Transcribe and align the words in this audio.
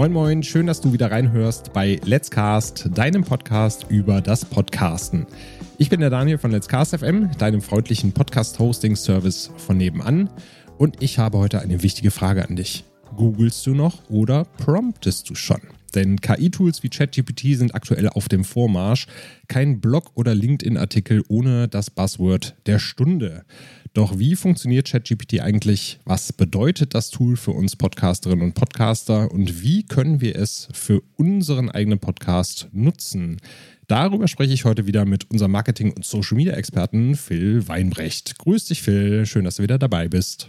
Moin 0.00 0.12
Moin, 0.14 0.42
schön, 0.42 0.66
dass 0.66 0.80
du 0.80 0.94
wieder 0.94 1.10
reinhörst 1.10 1.74
bei 1.74 2.00
Let's 2.06 2.30
Cast, 2.30 2.88
deinem 2.94 3.22
Podcast 3.22 3.84
über 3.90 4.22
das 4.22 4.46
Podcasten. 4.46 5.26
Ich 5.76 5.90
bin 5.90 6.00
der 6.00 6.08
Daniel 6.08 6.38
von 6.38 6.50
Let's 6.50 6.68
Cast 6.68 6.96
FM, 6.96 7.28
deinem 7.36 7.60
freundlichen 7.60 8.12
Podcast-Hosting-Service 8.12 9.50
von 9.58 9.76
nebenan. 9.76 10.30
Und 10.78 11.02
ich 11.02 11.18
habe 11.18 11.36
heute 11.36 11.60
eine 11.60 11.82
wichtige 11.82 12.10
Frage 12.10 12.48
an 12.48 12.56
dich. 12.56 12.84
Googlest 13.14 13.66
du 13.66 13.74
noch 13.74 14.08
oder 14.08 14.46
promptest 14.56 15.28
du 15.28 15.34
schon? 15.34 15.60
Denn 15.90 16.20
KI-Tools 16.20 16.82
wie 16.82 16.88
ChatGPT 16.88 17.56
sind 17.56 17.74
aktuell 17.74 18.08
auf 18.08 18.28
dem 18.28 18.44
Vormarsch. 18.44 19.06
Kein 19.48 19.80
Blog 19.80 20.12
oder 20.14 20.34
LinkedIn-Artikel 20.34 21.24
ohne 21.28 21.68
das 21.68 21.90
Buzzword 21.90 22.54
der 22.66 22.78
Stunde. 22.78 23.44
Doch 23.92 24.18
wie 24.18 24.36
funktioniert 24.36 24.88
ChatGPT 24.88 25.40
eigentlich? 25.40 25.98
Was 26.04 26.32
bedeutet 26.32 26.94
das 26.94 27.10
Tool 27.10 27.36
für 27.36 27.50
uns 27.50 27.74
Podcasterinnen 27.74 28.44
und 28.44 28.54
Podcaster? 28.54 29.32
Und 29.32 29.62
wie 29.62 29.84
können 29.84 30.20
wir 30.20 30.36
es 30.36 30.68
für 30.72 31.02
unseren 31.16 31.70
eigenen 31.70 31.98
Podcast 31.98 32.68
nutzen? 32.72 33.38
Darüber 33.88 34.28
spreche 34.28 34.54
ich 34.54 34.64
heute 34.64 34.86
wieder 34.86 35.04
mit 35.04 35.28
unserem 35.32 35.50
Marketing- 35.50 35.92
und 35.92 36.04
Social-Media-Experten 36.04 37.16
Phil 37.16 37.66
Weinbrecht. 37.66 38.38
Grüß 38.38 38.66
dich, 38.66 38.82
Phil. 38.82 39.26
Schön, 39.26 39.44
dass 39.44 39.56
du 39.56 39.64
wieder 39.64 39.78
dabei 39.78 40.06
bist. 40.06 40.48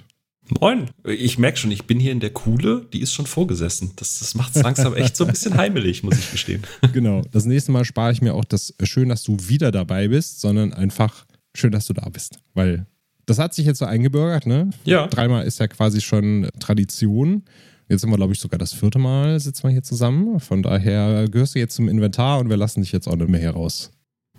Moin. 0.60 0.90
Ich 1.06 1.38
merke 1.38 1.58
schon, 1.58 1.72
ich 1.72 1.86
bin 1.86 2.00
hier 2.00 2.12
in 2.12 2.20
der 2.20 2.32
Kuhle, 2.32 2.86
die 2.92 3.00
ist 3.00 3.14
schon 3.14 3.26
vorgesessen. 3.26 3.92
Das, 3.96 4.20
das 4.20 4.36
macht 4.36 4.56
es 4.56 4.62
langsam 4.62 4.96
echt 4.96 5.16
so 5.16 5.26
ein 5.26 5.32
bisschen 5.32 5.56
heimelig, 5.56 6.04
muss 6.04 6.18
ich 6.18 6.32
gestehen. 6.32 6.64
Genau. 6.94 7.22
Das 7.32 7.46
nächste 7.46 7.72
Mal 7.72 7.86
spare 7.86 8.12
ich 8.12 8.22
mir 8.22 8.34
auch 8.34 8.44
das 8.44 8.74
schön, 8.84 9.10
dass 9.10 9.24
du 9.24 9.38
wieder 9.48 9.72
dabei 9.72 10.10
bist, 10.10 10.42
sondern 10.42 10.74
einfach 10.74 11.26
schön, 11.56 11.72
dass 11.72 11.86
du 11.86 11.94
da 11.94 12.08
bist. 12.10 12.40
Weil 12.54 12.86
das 13.26 13.40
hat 13.40 13.54
sich 13.54 13.66
jetzt 13.66 13.80
so 13.80 13.86
eingebürgert, 13.86 14.46
ne? 14.46 14.72
Ja. 14.84 15.08
Dreimal 15.08 15.46
ist 15.46 15.60
ja 15.60 15.68
quasi 15.68 16.02
schon 16.02 16.50
Tradition. 16.60 17.44
Jetzt 17.88 18.02
sind 18.02 18.10
wir, 18.10 18.18
glaube 18.18 18.34
ich, 18.34 18.40
sogar 18.40 18.58
das 18.58 18.74
vierte 18.74 19.00
Mal 19.00 19.40
sitzen 19.40 19.64
wir 19.64 19.70
hier 19.72 19.84
zusammen. 19.84 20.40
Von 20.40 20.64
daher 20.64 21.28
gehörst 21.30 21.56
du 21.56 21.60
jetzt 21.60 21.76
zum 21.76 21.88
Inventar 21.88 22.40
und 22.40 22.50
wir 22.50 22.58
lassen 22.58 22.82
dich 22.82 22.92
jetzt 22.92 23.08
auch 23.08 23.16
nicht 23.16 23.30
mehr 23.30 23.40
hier 23.40 23.52
raus. 23.52 23.92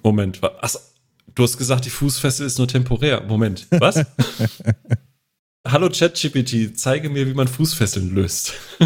Moment, 0.03 0.41
achso, 0.43 0.79
du 1.35 1.43
hast 1.43 1.57
gesagt, 1.57 1.85
die 1.85 1.91
Fußfessel 1.91 2.47
ist 2.47 2.59
nur 2.59 2.69
temporär. 2.69 3.23
Moment, 3.27 3.67
was? 3.71 4.05
Hallo 5.67 5.89
ChatGPT, 5.89 6.77
zeige 6.77 7.09
mir, 7.09 7.27
wie 7.29 7.35
man 7.35 7.47
Fußfesseln 7.47 8.13
löst. 8.13 8.55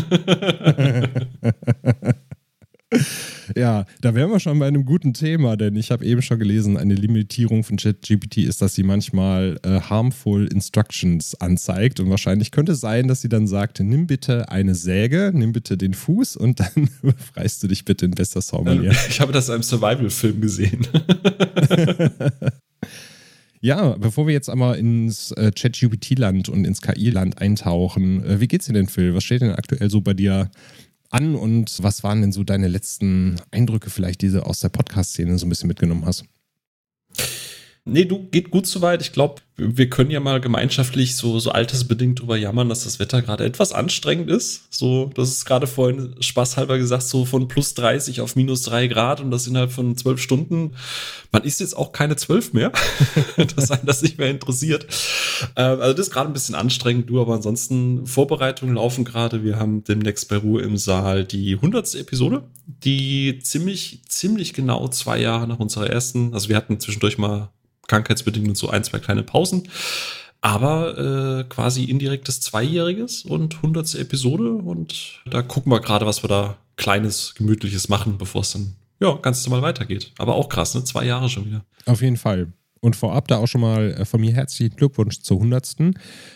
ja, 3.57 3.87
da 4.03 4.15
wären 4.15 4.31
wir 4.31 4.41
schon 4.41 4.59
bei 4.59 4.67
einem 4.67 4.85
guten 4.85 5.15
Thema, 5.15 5.57
denn 5.57 5.75
ich 5.75 5.91
habe 5.91 6.05
eben 6.05 6.21
schon 6.21 6.39
gelesen, 6.39 6.77
eine 6.77 6.95
Limitierung 6.95 7.65
von 7.65 7.79
ChatGPT 7.79 8.39
ist, 8.39 8.61
dass 8.61 8.75
sie 8.75 8.83
manchmal 8.83 9.59
äh, 9.63 9.81
harmful 9.81 10.47
Instructions 10.49 11.35
anzeigt 11.41 11.99
und 11.99 12.11
wahrscheinlich 12.11 12.51
könnte 12.51 12.73
es 12.73 12.81
sein, 12.81 13.09
dass 13.09 13.23
sie 13.23 13.31
dann 13.31 13.47
sagt, 13.47 13.81
nimm 13.81 14.07
bitte 14.07 14.51
eine 14.51 14.75
Säge, 14.75 15.33
nimm 15.35 15.53
bitte 15.53 15.79
den 15.79 15.95
Fuß 15.95 16.37
und 16.37 16.61
dann 16.61 16.91
befreist 17.01 17.63
du 17.63 17.69
dich 17.69 17.87
bitte 17.87 18.05
in 18.05 18.11
bester 18.11 18.43
Sommelier. 18.43 18.95
Ich 19.09 19.19
habe 19.23 19.33
das 19.33 19.49
in 19.49 19.55
einem 19.55 19.63
Survival-Film 19.63 20.43
gesehen. 20.43 20.87
Ja, 23.61 23.97
bevor 23.97 24.27
wir 24.27 24.35
jetzt 24.35 24.49
einmal 24.49 24.79
ins 24.79 25.33
äh, 25.33 25.51
ChatGPT-Land 25.51 26.49
und 26.49 26.65
ins 26.65 26.83
KI-Land 26.83 27.39
eintauchen, 27.39 28.25
äh, 28.25 28.41
wie 28.41 28.49
geht's 28.49 28.67
dir 28.67 28.75
denn, 28.75 28.89
Phil? 28.89 29.15
Was 29.15 29.25
steht 29.25 29.41
denn 29.41 29.53
aktuell 29.53 29.91
so 29.91 30.01
bei 30.01 30.15
dir 30.15 30.51
an 31.11 31.35
und 31.35 31.83
was 31.83 32.03
waren 32.03 32.21
denn 32.21 32.33
so 32.33 32.45
deine 32.45 32.69
letzten 32.69 33.37
Eindrücke 33.51 33.91
vielleicht, 33.91 34.23
die 34.23 34.31
du 34.31 34.45
aus 34.45 34.61
der 34.61 34.69
Podcast-Szene 34.69 35.39
so 35.39 35.47
ein 35.47 35.49
bisschen 35.49 35.69
mitgenommen 35.69 36.05
hast? 36.05 36.25
Nee, 37.89 38.05
du, 38.05 38.27
geht 38.33 38.51
gut 38.51 38.67
soweit. 38.67 39.01
Ich 39.01 39.13
glaube, 39.13 39.37
wir 39.57 39.89
können 39.89 40.11
ja 40.11 40.19
mal 40.19 40.41
gemeinschaftlich 40.41 41.15
so, 41.15 41.39
so 41.39 41.53
altersbedingt 41.53 42.21
drüber 42.21 42.37
jammern, 42.37 42.69
dass 42.69 42.83
das 42.83 42.99
Wetter 42.99 43.23
gerade 43.23 43.45
etwas 43.45 43.73
anstrengend 43.73 44.29
ist. 44.29 44.65
So, 44.71 45.09
das 45.15 45.29
ist 45.29 45.45
gerade 45.45 45.69
vorhin 45.69 46.17
spaßhalber 46.19 46.79
gesagt, 46.79 47.05
so 47.05 47.25
von 47.25 47.47
plus 47.47 47.75
30 47.75 48.21
auf 48.23 48.35
minus 48.35 48.63
3 48.63 48.89
Grad 48.89 49.21
und 49.21 49.31
das 49.31 49.47
innerhalb 49.47 49.71
von 49.71 49.97
zwölf 49.97 50.21
Stunden. 50.21 50.73
Man 51.31 51.45
ist 51.45 51.61
jetzt 51.61 51.77
auch 51.77 51.93
keine 51.93 52.17
zwölf 52.17 52.53
mehr, 52.53 52.73
dass 53.55 53.71
einen 53.71 53.87
das 53.87 54.03
nicht 54.03 54.19
mehr 54.19 54.31
interessiert. 54.31 54.89
Ähm, 55.55 55.81
also 55.81 55.93
das 55.93 56.09
ist 56.09 56.13
gerade 56.13 56.29
ein 56.29 56.33
bisschen 56.35 56.57
anstrengend, 56.57 57.09
du, 57.09 57.21
aber 57.21 57.35
ansonsten 57.35 58.05
Vorbereitungen 58.05 58.75
laufen 58.75 59.05
gerade. 59.05 59.45
Wir 59.45 59.61
haben 59.61 59.85
demnächst 59.85 60.29
bei 60.29 60.39
Ruhe 60.39 60.61
im 60.63 60.77
Saal 60.77 61.25
die 61.25 61.55
100. 61.55 61.95
Episode, 61.95 62.43
die 62.67 63.39
ziemlich, 63.45 64.03
ziemlich 64.09 64.55
genau 64.55 64.89
zwei 64.89 65.21
Jahre 65.21 65.47
nach 65.47 65.61
unserer 65.61 65.89
ersten, 65.89 66.35
also 66.35 66.49
wir 66.49 66.57
hatten 66.57 66.81
zwischendurch 66.81 67.17
mal 67.17 67.51
krankheitsbedingt 67.89 68.49
und 68.49 68.57
so 68.57 68.69
ein, 68.69 68.85
zwei 68.85 68.99
kleine 68.99 69.23
Pausen. 69.23 69.69
Aber 70.41 70.99
äh, 70.99 71.45
quasi 71.45 71.85
indirektes 71.85 72.41
Zweijähriges 72.41 73.23
und 73.23 73.63
hundertste 73.63 73.99
Episode. 73.99 74.53
Und 74.53 75.21
da 75.27 75.43
gucken 75.43 75.73
wir 75.73 75.81
gerade, 75.81 76.07
was 76.07 76.23
wir 76.23 76.29
da 76.29 76.57
Kleines, 76.77 77.35
Gemütliches 77.35 77.89
machen, 77.89 78.19
bevor 78.19 78.43
es 78.43 78.53
dann 78.53 78.77
ja, 79.01 79.15
ganz 79.17 79.47
normal 79.47 79.63
weitergeht. 79.63 80.13
Aber 80.19 80.35
auch 80.35 80.49
krass, 80.49 80.75
ne? 80.75 80.85
Zwei 80.85 81.05
Jahre 81.05 81.29
schon 81.29 81.47
wieder. 81.47 81.65
Auf 81.85 82.03
jeden 82.03 82.17
Fall. 82.17 82.53
Und 82.81 82.97
vorab 82.97 83.29
da 83.29 83.39
auch 83.39 83.47
schon 83.47 83.61
mal 83.61 83.93
äh, 83.93 84.05
von 84.05 84.21
mir 84.21 84.33
herzlichen 84.33 84.77
Glückwunsch 84.77 85.21
zur 85.21 85.39
100. 85.39 85.77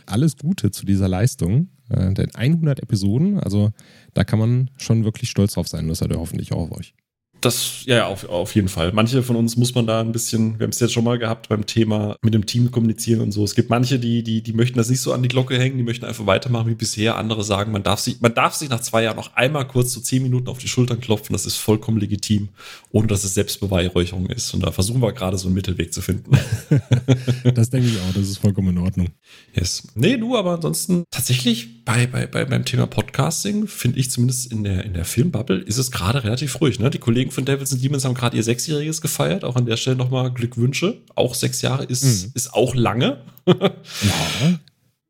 Alles 0.07 0.37
Gute 0.37 0.71
zu 0.71 0.85
dieser 0.85 1.09
Leistung. 1.09 1.69
Äh, 1.89 2.13
denn 2.15 2.35
100 2.35 2.81
Episoden, 2.81 3.39
also 3.39 3.71
da 4.15 4.25
kann 4.25 4.39
man 4.39 4.71
schon 4.77 5.05
wirklich 5.05 5.31
stolz 5.31 5.55
drauf 5.55 5.69
sein. 5.69 5.89
Das 5.89 6.01
hat 6.01 6.11
er 6.11 6.19
hoffentlich 6.19 6.53
auch 6.53 6.71
auf 6.71 6.73
euch. 6.73 6.95
Das, 7.41 7.85
ja, 7.87 8.07
auf, 8.07 8.29
auf 8.29 8.55
jeden 8.55 8.69
Fall. 8.69 8.93
Manche 8.93 9.23
von 9.23 9.37
uns 9.37 9.57
muss 9.57 9.75
man 9.75 9.87
da 9.87 10.01
ein 10.01 10.13
bisschen, 10.13 10.59
wir 10.59 10.65
haben 10.65 10.71
es 10.71 10.81
jetzt 10.81 10.93
schon 10.93 11.05
mal 11.05 11.19
gehabt 11.19 11.49
beim 11.49 11.65
Thema 11.65 12.17
mit 12.23 12.35
dem 12.35 12.45
Team 12.45 12.71
kommunizieren 12.71 13.21
und 13.23 13.33
so. 13.33 13.45
Es 13.45 13.55
gibt 13.55 13.71
manche, 13.71 13.99
die, 13.99 14.23
die, 14.23 14.43
die 14.43 14.53
möchten 14.53 14.77
das 14.77 14.91
nicht 14.91 15.01
so 15.01 15.13
an 15.13 15.23
die 15.23 15.29
Glocke 15.29 15.59
hängen, 15.59 15.79
die 15.79 15.83
möchten 15.83 16.05
einfach 16.05 16.27
weitermachen 16.27 16.69
wie 16.69 16.75
bisher. 16.75 17.17
Andere 17.17 17.43
sagen, 17.43 17.73
man 17.73 17.83
darf 17.83 18.01
sich, 18.01 18.21
man 18.21 18.35
darf 18.35 18.55
sich 18.55 18.69
nach 18.69 18.81
zwei 18.81 19.05
Jahren 19.05 19.17
noch 19.17 19.35
einmal 19.37 19.67
kurz 19.67 19.93
so 19.93 20.01
zehn 20.01 20.23
Minuten 20.23 20.49
auf 20.49 20.59
die 20.59 20.69
Schultern 20.69 21.01
klopfen. 21.01 21.33
Das 21.33 21.47
ist 21.47 21.57
vollkommen 21.57 21.99
legitim, 21.99 22.51
ohne 22.93 23.07
dass 23.07 23.25
es 23.25 23.35
Selbstbeweihräucherung 23.35 24.27
ist. 24.27 24.53
Und 24.53 24.61
da 24.61 24.71
versuchen 24.71 25.01
wir 25.01 25.13
gerade 25.13 25.39
so 25.39 25.49
einen 25.49 25.55
Mittelweg 25.55 25.95
zu 25.95 26.03
finden. 26.03 26.33
das 27.55 27.71
denke 27.71 27.89
ich 27.89 27.97
auch, 27.97 28.15
das 28.15 28.29
ist 28.29 28.39
vollkommen 28.39 28.77
in 28.77 28.79
Ordnung. 28.79 29.09
Yes. 29.55 29.89
Nee, 29.95 30.17
du, 30.19 30.37
aber 30.37 30.55
ansonsten 30.55 31.05
tatsächlich 31.11 31.85
bei, 31.85 32.07
bei, 32.07 32.27
bei 32.27 32.45
beim 32.45 32.65
Thema 32.65 32.87
Podcasting 32.87 33.67
finde 33.67 33.99
ich 33.99 34.11
zumindest 34.11 34.53
in 34.53 34.65
der, 34.65 34.85
in 34.85 34.95
der 34.95 35.05
Filmbubble 35.05 35.59
ist 35.59 35.79
es 35.79 35.91
gerade 35.91 36.23
relativ 36.23 36.61
ruhig. 36.61 36.79
Ne? 36.79 36.91
Die 36.91 36.99
Kollegen 36.99 37.30
Kollegen 37.31 37.33
von 37.33 37.45
Devils 37.45 37.73
and 37.73 37.83
Demons 37.83 38.05
haben 38.05 38.15
gerade 38.15 38.37
ihr 38.37 38.43
Sechsjähriges 38.43 39.01
gefeiert. 39.01 39.45
Auch 39.45 39.57
an 39.57 39.67
der 39.67 39.77
Stelle 39.77 39.97
nochmal 39.97 40.33
Glückwünsche. 40.33 40.99
Auch 41.15 41.35
sechs 41.35 41.63
Jahre 41.63 41.85
ist, 41.85 42.03
mhm. 42.03 42.33
ist 42.35 42.55
auch 42.55 42.75
lange. 42.75 43.23
ja. 43.47 44.59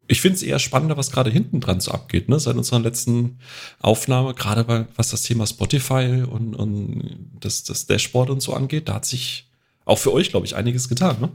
Ich 0.06 0.20
finde 0.20 0.36
es 0.36 0.42
eher 0.42 0.58
spannender, 0.58 0.96
was 0.96 1.12
gerade 1.12 1.30
hinten 1.30 1.60
dran 1.60 1.80
so 1.80 1.92
abgeht, 1.92 2.28
ne? 2.28 2.40
Seit 2.40 2.56
unserer 2.56 2.80
letzten 2.80 3.38
Aufnahme, 3.78 4.34
gerade 4.34 4.64
bei, 4.64 4.86
was 4.96 5.10
das 5.10 5.22
Thema 5.22 5.46
Spotify 5.46 6.24
und, 6.28 6.54
und 6.54 7.28
das, 7.38 7.62
das 7.62 7.86
Dashboard 7.86 8.30
und 8.30 8.42
so 8.42 8.52
angeht, 8.52 8.88
da 8.88 8.94
hat 8.94 9.04
sich 9.04 9.48
auch 9.84 9.98
für 9.98 10.12
euch, 10.12 10.30
glaube 10.30 10.46
ich, 10.46 10.56
einiges 10.56 10.88
getan, 10.88 11.20
ne? 11.20 11.28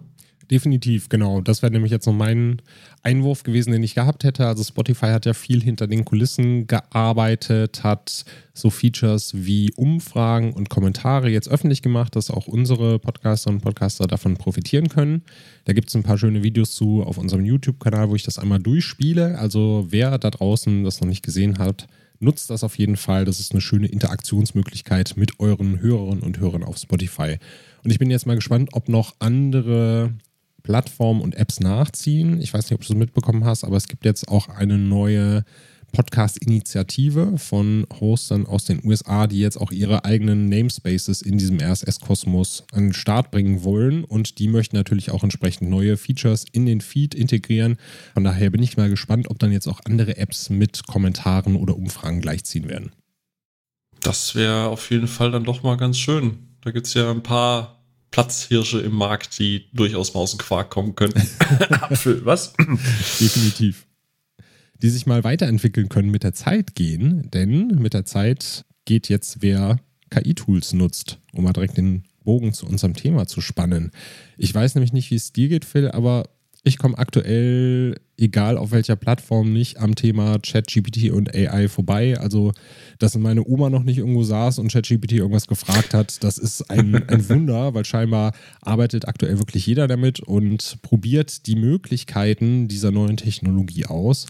Definitiv, 0.52 1.10
genau. 1.10 1.42
Das 1.42 1.64
wäre 1.64 1.72
nämlich 1.72 1.92
jetzt 1.92 2.06
noch 2.06 2.14
mein 2.14 2.62
Einwurf 3.02 3.42
gewesen, 3.42 3.72
den 3.72 3.82
ich 3.82 3.96
gehabt 3.96 4.24
hätte. 4.24 4.46
Also 4.46 4.64
Spotify 4.64 5.08
hat 5.08 5.26
ja 5.26 5.34
viel 5.34 5.64
hinter 5.64 5.88
den 5.88 6.06
Kulissen 6.06 6.68
gearbeitet, 6.68 7.84
hat 7.84 8.26
so 8.54 8.70
Features 8.70 9.34
wie 9.34 9.74
Umfragen 9.76 10.54
und 10.54 10.70
Kommentare 10.70 11.30
jetzt 11.30 11.50
öffentlich 11.50 11.82
gemacht, 11.82 12.16
dass 12.16 12.30
auch 12.30 12.48
unsere 12.48 13.00
Podcaster 13.00 13.50
und 13.50 13.62
Podcaster 13.62 14.06
davon 14.06 14.38
profitieren 14.38 14.88
können. 14.88 15.24
Da 15.66 15.74
gibt 15.74 15.90
es 15.90 15.96
ein 15.96 16.04
paar 16.04 16.18
schöne 16.18 16.44
Videos 16.44 16.76
zu 16.76 17.02
auf 17.02 17.18
unserem 17.18 17.44
YouTube-Kanal, 17.44 18.10
wo 18.10 18.16
ich 18.16 18.24
das 18.24 18.38
einmal 18.38 18.60
durchspiele. 18.60 19.40
Also 19.40 19.88
wer 19.90 20.20
da 20.20 20.30
draußen 20.30 20.84
das 20.84 21.02
noch 21.02 21.08
nicht 21.08 21.24
gesehen 21.24 21.58
hat, 21.58 21.88
nutzt 22.20 22.52
das 22.52 22.64
auf 22.64 22.78
jeden 22.78 22.98
Fall. 22.98 23.26
Das 23.26 23.40
ist 23.40 23.52
eine 23.52 23.62
schöne 23.62 23.88
Interaktionsmöglichkeit 23.88 25.14
mit 25.16 25.40
euren 25.40 25.80
Hörerinnen 25.80 26.24
und 26.24 26.40
Hörern 26.40 26.64
auf 26.64 26.78
Spotify. 26.78 27.38
Und 27.84 27.92
ich 27.92 28.00
bin 28.00 28.10
jetzt 28.10 28.26
mal 28.26 28.36
gespannt, 28.36 28.70
ob 28.74 28.90
noch 28.90 29.16
andere 29.20 30.14
Plattformen 30.66 31.22
und 31.22 31.36
Apps 31.36 31.60
nachziehen. 31.60 32.42
Ich 32.42 32.52
weiß 32.52 32.66
nicht, 32.66 32.74
ob 32.74 32.86
du 32.86 32.92
es 32.92 32.98
mitbekommen 32.98 33.46
hast, 33.46 33.64
aber 33.64 33.78
es 33.78 33.88
gibt 33.88 34.04
jetzt 34.04 34.28
auch 34.28 34.50
eine 34.50 34.80
neue 34.80 35.46
Podcast-Initiative 35.92 37.38
von 37.38 37.86
Hostern 38.00 38.48
aus 38.48 38.66
den 38.66 38.82
USA, 38.84 39.28
die 39.28 39.40
jetzt 39.40 39.58
auch 39.58 39.72
ihre 39.72 40.06
eigenen 40.06 40.50
Namespaces 40.50 41.22
in 41.22 41.38
diesem 41.38 41.60
RSS-Kosmos 41.60 42.64
an 42.74 42.86
den 42.86 42.94
Start 42.94 43.30
bringen 43.30 43.64
wollen. 43.64 44.04
Und 44.04 44.40
die 44.40 44.48
möchten 44.48 44.76
natürlich 44.76 45.12
auch 45.12 45.22
entsprechend 45.22 45.70
neue 45.70 45.98
Features 45.98 46.46
in 46.52 46.66
den 46.66 46.82
Feed 46.82 47.14
integrieren. 47.14 47.78
Von 48.16 48.24
daher 48.24 48.50
bin 48.50 48.64
ich 48.64 48.76
mal 48.76 48.90
gespannt, 48.90 49.30
ob 49.30 49.38
dann 49.38 49.52
jetzt 49.52 49.68
auch 49.68 49.82
andere 49.86 50.18
Apps 50.18 50.50
mit 50.50 50.88
Kommentaren 50.88 51.56
oder 51.56 51.78
Umfragen 51.78 52.22
gleichziehen 52.22 52.68
werden. 52.68 52.92
Das 54.02 54.34
wäre 54.34 54.70
auf 54.70 54.90
jeden 54.90 55.08
Fall 55.08 55.30
dann 55.30 55.44
doch 55.44 55.62
mal 55.62 55.78
ganz 55.78 56.00
schön. 56.00 56.40
Da 56.62 56.72
gibt 56.72 56.88
es 56.88 56.96
ja 56.96 57.12
ein 57.12 57.22
paar 57.22 57.75
Platzhirsche 58.16 58.80
im 58.80 58.94
Markt, 58.94 59.38
die 59.40 59.66
durchaus 59.74 60.14
mal 60.14 60.22
aus 60.22 60.32
dem 60.32 60.38
Quark 60.38 60.70
kommen 60.70 60.96
könnten. 60.96 61.20
Apfel, 61.70 62.24
was? 62.24 62.54
Definitiv. 63.20 63.88
Die 64.82 64.90
sich 64.90 65.06
mal 65.06 65.26
weiterentwickeln 65.26 65.90
können, 65.90 66.12
mit 66.12 66.24
der 66.24 66.32
Zeit 66.32 66.76
gehen, 66.76 67.30
denn 67.32 67.68
mit 67.68 67.94
der 67.94 68.06
Zeit 68.06 68.64
geht 68.86 69.10
jetzt, 69.10 69.42
wer 69.42 69.82
KI-Tools 70.12 70.72
nutzt, 70.72 71.20
um 71.34 71.44
mal 71.44 71.52
direkt 71.52 71.76
den 71.76 72.06
Bogen 72.24 72.54
zu 72.54 72.66
unserem 72.66 72.94
Thema 72.94 73.28
zu 73.28 73.42
spannen. 73.42 73.92
Ich 74.38 74.56
weiß 74.56 74.76
nämlich 74.76 74.94
nicht, 74.94 75.12
wie 75.12 75.16
es 75.16 75.34
dir 75.34 75.50
geht, 75.50 75.66
Phil, 75.66 75.92
aber 75.92 76.30
Ich 76.68 76.80
komme 76.80 76.98
aktuell, 76.98 77.96
egal 78.18 78.58
auf 78.58 78.72
welcher 78.72 78.96
Plattform, 78.96 79.54
nicht 79.54 79.78
am 79.78 79.94
Thema 79.94 80.40
ChatGPT 80.40 81.12
und 81.12 81.32
AI 81.32 81.70
vorbei. 81.70 82.18
Also, 82.18 82.54
dass 82.98 83.16
meine 83.16 83.46
Oma 83.46 83.70
noch 83.70 83.84
nicht 83.84 84.00
irgendwo 84.00 84.24
saß 84.24 84.58
und 84.58 84.72
ChatGPT 84.72 85.12
irgendwas 85.12 85.46
gefragt 85.46 85.94
hat, 85.94 86.24
das 86.24 86.40
ist 86.40 86.72
ein, 86.72 86.96
ein 87.08 87.30
Wunder, 87.30 87.76
weil 87.76 87.86
scheinbar 87.86 88.34
arbeitet 88.62 89.08
aktuell 89.08 89.38
wirklich 89.38 89.68
jeder 89.68 89.88
damit 89.88 90.22
und 90.22 90.82
probiert 90.82 91.46
die 91.46 91.56
Möglichkeiten 91.56 92.68
dieser 92.68 92.90
neuen 92.90 93.18
Technologie 93.18 93.86
aus. 93.86 94.26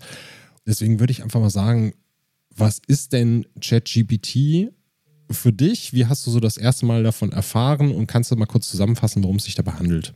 Deswegen 0.67 0.99
würde 0.99 1.11
ich 1.11 1.23
einfach 1.23 1.39
mal 1.39 1.49
sagen, 1.49 1.93
was 2.53 2.81
ist 2.85 3.13
denn 3.13 3.45
ChatGPT 3.61 4.73
für 5.31 5.53
dich? 5.53 5.93
Wie 5.93 6.05
hast 6.05 6.27
du 6.27 6.31
so 6.31 6.41
das 6.41 6.57
erste 6.57 6.85
Mal 6.85 7.01
davon 7.01 7.31
erfahren 7.31 7.91
und 7.91 8.07
kannst 8.07 8.29
du 8.29 8.35
mal 8.35 8.45
kurz 8.45 8.69
zusammenfassen, 8.69 9.23
worum 9.23 9.37
es 9.37 9.45
sich 9.45 9.55
dabei 9.55 9.71
handelt? 9.71 10.13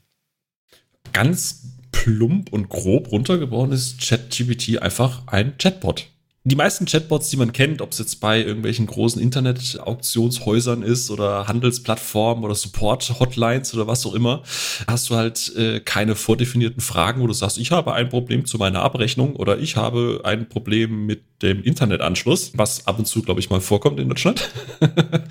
Ganz 1.13 1.78
plump 2.03 2.53
und 2.53 2.69
grob 2.69 3.11
runtergebrochen 3.11 3.73
ist 3.73 3.99
ChatGPT 3.99 4.81
einfach 4.81 5.23
ein 5.27 5.57
Chatbot. 5.57 6.07
Die 6.45 6.55
meisten 6.55 6.85
Chatbots, 6.85 7.29
die 7.29 7.35
man 7.35 7.51
kennt, 7.51 7.81
ob 7.81 7.91
es 7.91 7.99
jetzt 7.99 8.21
bei 8.21 8.41
irgendwelchen 8.41 8.87
großen 8.87 9.21
Internet-Auktionshäusern 9.21 10.81
ist 10.81 11.11
oder 11.11 11.49
Handelsplattformen 11.49 12.45
oder 12.45 12.55
Support-Hotlines 12.55 13.73
oder 13.73 13.87
was 13.87 14.05
auch 14.05 14.13
immer, 14.13 14.43
hast 14.87 15.09
du 15.09 15.15
halt 15.15 15.53
äh, 15.57 15.81
keine 15.81 16.15
vordefinierten 16.15 16.79
Fragen, 16.79 17.21
wo 17.21 17.27
du 17.27 17.33
sagst, 17.33 17.57
ich 17.57 17.71
habe 17.71 17.93
ein 17.93 18.07
Problem 18.07 18.45
zu 18.45 18.57
meiner 18.57 18.81
Abrechnung 18.81 19.35
oder 19.35 19.59
ich 19.59 19.75
habe 19.75 20.21
ein 20.23 20.47
Problem 20.47 21.05
mit 21.05 21.23
dem 21.41 21.61
Internetanschluss, 21.61 22.53
was 22.55 22.87
ab 22.87 22.97
und 22.97 23.05
zu, 23.05 23.21
glaube 23.21 23.41
ich, 23.41 23.49
mal 23.49 23.61
vorkommt 23.61 23.99
in 23.99 24.07
Deutschland, 24.07 24.49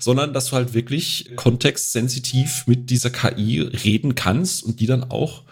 sondern 0.00 0.32
dass 0.32 0.46
du 0.46 0.56
halt 0.56 0.74
wirklich 0.74 1.30
kontextsensitiv 1.36 2.66
mit 2.66 2.90
dieser 2.90 3.10
KI 3.10 3.60
reden 3.60 4.16
kannst 4.16 4.64
und 4.64 4.80
die 4.80 4.86
dann 4.86 5.04
auch 5.04 5.44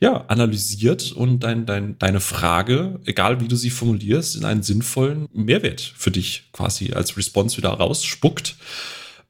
ja, 0.00 0.24
analysiert 0.26 1.12
und 1.12 1.40
dein, 1.40 1.66
dein, 1.66 1.98
deine 1.98 2.20
Frage, 2.20 3.00
egal 3.04 3.40
wie 3.40 3.48
du 3.48 3.56
sie 3.56 3.70
formulierst, 3.70 4.36
in 4.36 4.44
einen 4.44 4.62
sinnvollen 4.62 5.28
Mehrwert 5.32 5.80
für 5.80 6.10
dich 6.10 6.48
quasi 6.52 6.92
als 6.92 7.16
Response 7.16 7.56
wieder 7.56 7.70
rausspuckt. 7.70 8.56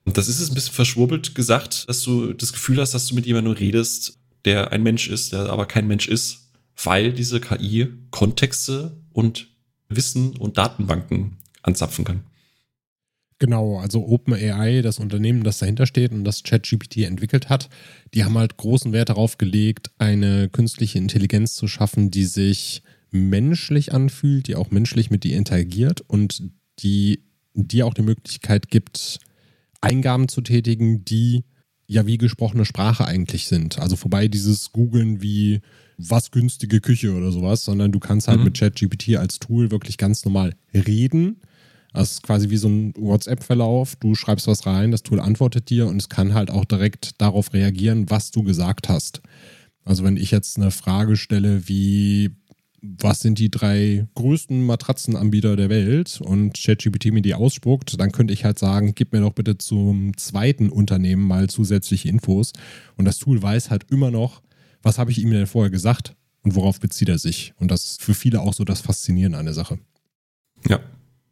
Und 0.04 0.18
das 0.18 0.28
ist 0.28 0.40
es 0.40 0.50
ein 0.50 0.54
bisschen 0.54 0.74
verschwurbelt 0.74 1.34
gesagt, 1.34 1.88
dass 1.88 2.02
du 2.02 2.32
das 2.32 2.52
Gefühl 2.52 2.80
hast, 2.80 2.92
dass 2.92 3.06
du 3.06 3.14
mit 3.14 3.26
jemandem 3.26 3.54
redest, 3.54 4.18
der 4.44 4.72
ein 4.72 4.82
Mensch 4.82 5.08
ist, 5.08 5.32
der 5.32 5.50
aber 5.50 5.66
kein 5.66 5.86
Mensch 5.86 6.08
ist, 6.08 6.50
weil 6.82 7.12
diese 7.12 7.40
KI 7.40 7.88
Kontexte 8.10 8.96
und 9.12 9.48
Wissen 9.88 10.36
und 10.36 10.58
Datenbanken 10.58 11.38
anzapfen 11.62 12.04
kann. 12.04 12.24
Genau, 13.44 13.78
also 13.78 14.06
OpenAI, 14.06 14.80
das 14.80 14.98
Unternehmen, 14.98 15.44
das 15.44 15.58
dahinter 15.58 15.84
steht 15.84 16.12
und 16.12 16.24
das 16.24 16.44
ChatGPT 16.44 17.04
entwickelt 17.04 17.50
hat, 17.50 17.68
die 18.14 18.24
haben 18.24 18.38
halt 18.38 18.56
großen 18.56 18.94
Wert 18.94 19.10
darauf 19.10 19.36
gelegt, 19.36 19.90
eine 19.98 20.48
künstliche 20.48 20.96
Intelligenz 20.96 21.54
zu 21.54 21.68
schaffen, 21.68 22.10
die 22.10 22.24
sich 22.24 22.82
menschlich 23.10 23.92
anfühlt, 23.92 24.48
die 24.48 24.54
auch 24.56 24.70
menschlich 24.70 25.10
mit 25.10 25.24
dir 25.24 25.36
interagiert 25.36 26.00
und 26.00 26.42
die 26.78 27.22
dir 27.52 27.86
auch 27.86 27.92
die 27.92 28.00
Möglichkeit 28.00 28.70
gibt, 28.70 29.18
Eingaben 29.82 30.28
zu 30.28 30.40
tätigen, 30.40 31.04
die 31.04 31.44
ja 31.86 32.06
wie 32.06 32.16
gesprochene 32.16 32.64
Sprache 32.64 33.04
eigentlich 33.04 33.46
sind. 33.46 33.78
Also 33.78 33.96
vorbei 33.96 34.26
dieses 34.26 34.72
Googeln 34.72 35.20
wie 35.20 35.60
was 35.98 36.30
günstige 36.30 36.80
Küche 36.80 37.12
oder 37.12 37.30
sowas, 37.30 37.62
sondern 37.62 37.92
du 37.92 38.00
kannst 38.00 38.26
halt 38.26 38.38
mhm. 38.38 38.44
mit 38.44 38.58
ChatGPT 38.58 39.16
als 39.18 39.38
Tool 39.38 39.70
wirklich 39.70 39.98
ganz 39.98 40.24
normal 40.24 40.54
reden 40.72 41.42
das 41.94 42.12
ist 42.12 42.22
quasi 42.24 42.50
wie 42.50 42.56
so 42.56 42.68
ein 42.68 42.92
WhatsApp-Verlauf. 42.96 43.94
Du 43.96 44.16
schreibst 44.16 44.48
was 44.48 44.66
rein, 44.66 44.90
das 44.90 45.04
Tool 45.04 45.20
antwortet 45.20 45.70
dir 45.70 45.86
und 45.86 45.96
es 45.96 46.08
kann 46.08 46.34
halt 46.34 46.50
auch 46.50 46.64
direkt 46.64 47.20
darauf 47.20 47.54
reagieren, 47.54 48.10
was 48.10 48.32
du 48.32 48.42
gesagt 48.42 48.88
hast. 48.88 49.22
Also 49.84 50.02
wenn 50.02 50.16
ich 50.16 50.32
jetzt 50.32 50.58
eine 50.58 50.72
Frage 50.72 51.16
stelle 51.16 51.68
wie, 51.68 52.32
was 52.82 53.20
sind 53.20 53.38
die 53.38 53.48
drei 53.48 54.08
größten 54.16 54.66
Matratzenanbieter 54.66 55.54
der 55.54 55.68
Welt 55.68 56.20
und 56.20 56.54
ChatGPT 56.54 57.12
mir 57.12 57.22
die 57.22 57.34
ausspuckt, 57.34 57.98
dann 58.00 58.10
könnte 58.10 58.34
ich 58.34 58.44
halt 58.44 58.58
sagen, 58.58 58.94
gib 58.96 59.12
mir 59.12 59.20
doch 59.20 59.32
bitte 59.32 59.56
zum 59.56 60.16
zweiten 60.16 60.70
Unternehmen 60.70 61.22
mal 61.22 61.48
zusätzliche 61.48 62.08
Infos. 62.08 62.52
Und 62.96 63.04
das 63.04 63.18
Tool 63.18 63.40
weiß 63.40 63.70
halt 63.70 63.90
immer 63.92 64.10
noch, 64.10 64.42
was 64.82 64.98
habe 64.98 65.12
ich 65.12 65.18
ihm 65.18 65.30
denn 65.30 65.46
vorher 65.46 65.70
gesagt 65.70 66.16
und 66.42 66.56
worauf 66.56 66.80
bezieht 66.80 67.08
er 67.08 67.18
sich. 67.18 67.54
Und 67.58 67.70
das 67.70 67.84
ist 67.84 68.02
für 68.02 68.14
viele 68.14 68.40
auch 68.40 68.52
so 68.52 68.64
das 68.64 68.80
Faszinierende 68.80 69.38
an 69.38 69.44
der 69.44 69.54
Sache. 69.54 69.78
Ja, 70.68 70.80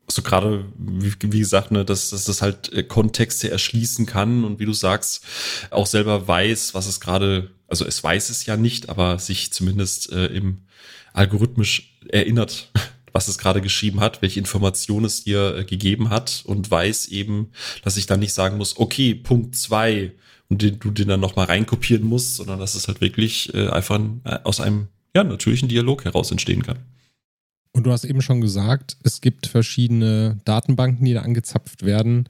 so 0.08 0.22
gerade, 0.22 0.64
wie, 0.76 1.12
wie, 1.20 1.38
gesagt, 1.38 1.70
ne, 1.70 1.84
dass, 1.84 2.10
dass 2.10 2.24
das 2.24 2.42
halt 2.42 2.72
äh, 2.72 2.82
Kontexte 2.82 3.50
erschließen 3.50 4.06
kann 4.06 4.44
und 4.44 4.58
wie 4.58 4.66
du 4.66 4.72
sagst, 4.72 5.24
auch 5.70 5.86
selber 5.86 6.26
weiß, 6.26 6.74
was 6.74 6.86
es 6.86 7.00
gerade, 7.00 7.50
also 7.68 7.84
es 7.84 8.02
weiß 8.02 8.30
es 8.30 8.46
ja 8.46 8.56
nicht, 8.56 8.88
aber 8.88 9.18
sich 9.18 9.52
zumindest 9.52 10.12
äh, 10.12 10.26
im 10.26 10.62
algorithmisch 11.12 11.98
erinnert, 12.08 12.70
was 13.12 13.28
es 13.28 13.38
gerade 13.38 13.60
geschrieben 13.60 14.00
hat, 14.00 14.22
welche 14.22 14.40
Informationen 14.40 15.06
es 15.06 15.24
dir 15.24 15.56
äh, 15.56 15.64
gegeben 15.64 16.10
hat 16.10 16.42
und 16.46 16.70
weiß 16.70 17.08
eben, 17.08 17.50
dass 17.82 17.96
ich 17.96 18.06
dann 18.06 18.20
nicht 18.20 18.32
sagen 18.32 18.56
muss, 18.56 18.78
okay, 18.78 19.14
Punkt 19.14 19.56
zwei 19.56 20.12
und 20.48 20.62
den, 20.62 20.78
du 20.78 20.90
den 20.90 21.08
dann 21.08 21.20
nochmal 21.20 21.46
reinkopieren 21.46 22.04
musst, 22.04 22.36
sondern 22.36 22.58
dass 22.58 22.74
es 22.74 22.88
halt 22.88 23.00
wirklich 23.00 23.54
äh, 23.54 23.68
einfach 23.68 24.00
äh, 24.24 24.38
aus 24.44 24.60
einem 24.60 24.88
ja, 25.14 25.24
natürlichen 25.24 25.68
Dialog 25.68 26.04
heraus 26.04 26.30
entstehen 26.30 26.62
kann. 26.62 26.78
Und 27.72 27.84
du 27.84 27.90
hast 27.90 28.04
eben 28.04 28.20
schon 28.20 28.40
gesagt, 28.40 28.96
es 29.02 29.20
gibt 29.20 29.46
verschiedene 29.46 30.38
Datenbanken, 30.44 31.04
die 31.04 31.14
da 31.14 31.22
angezapft 31.22 31.84
werden. 31.84 32.28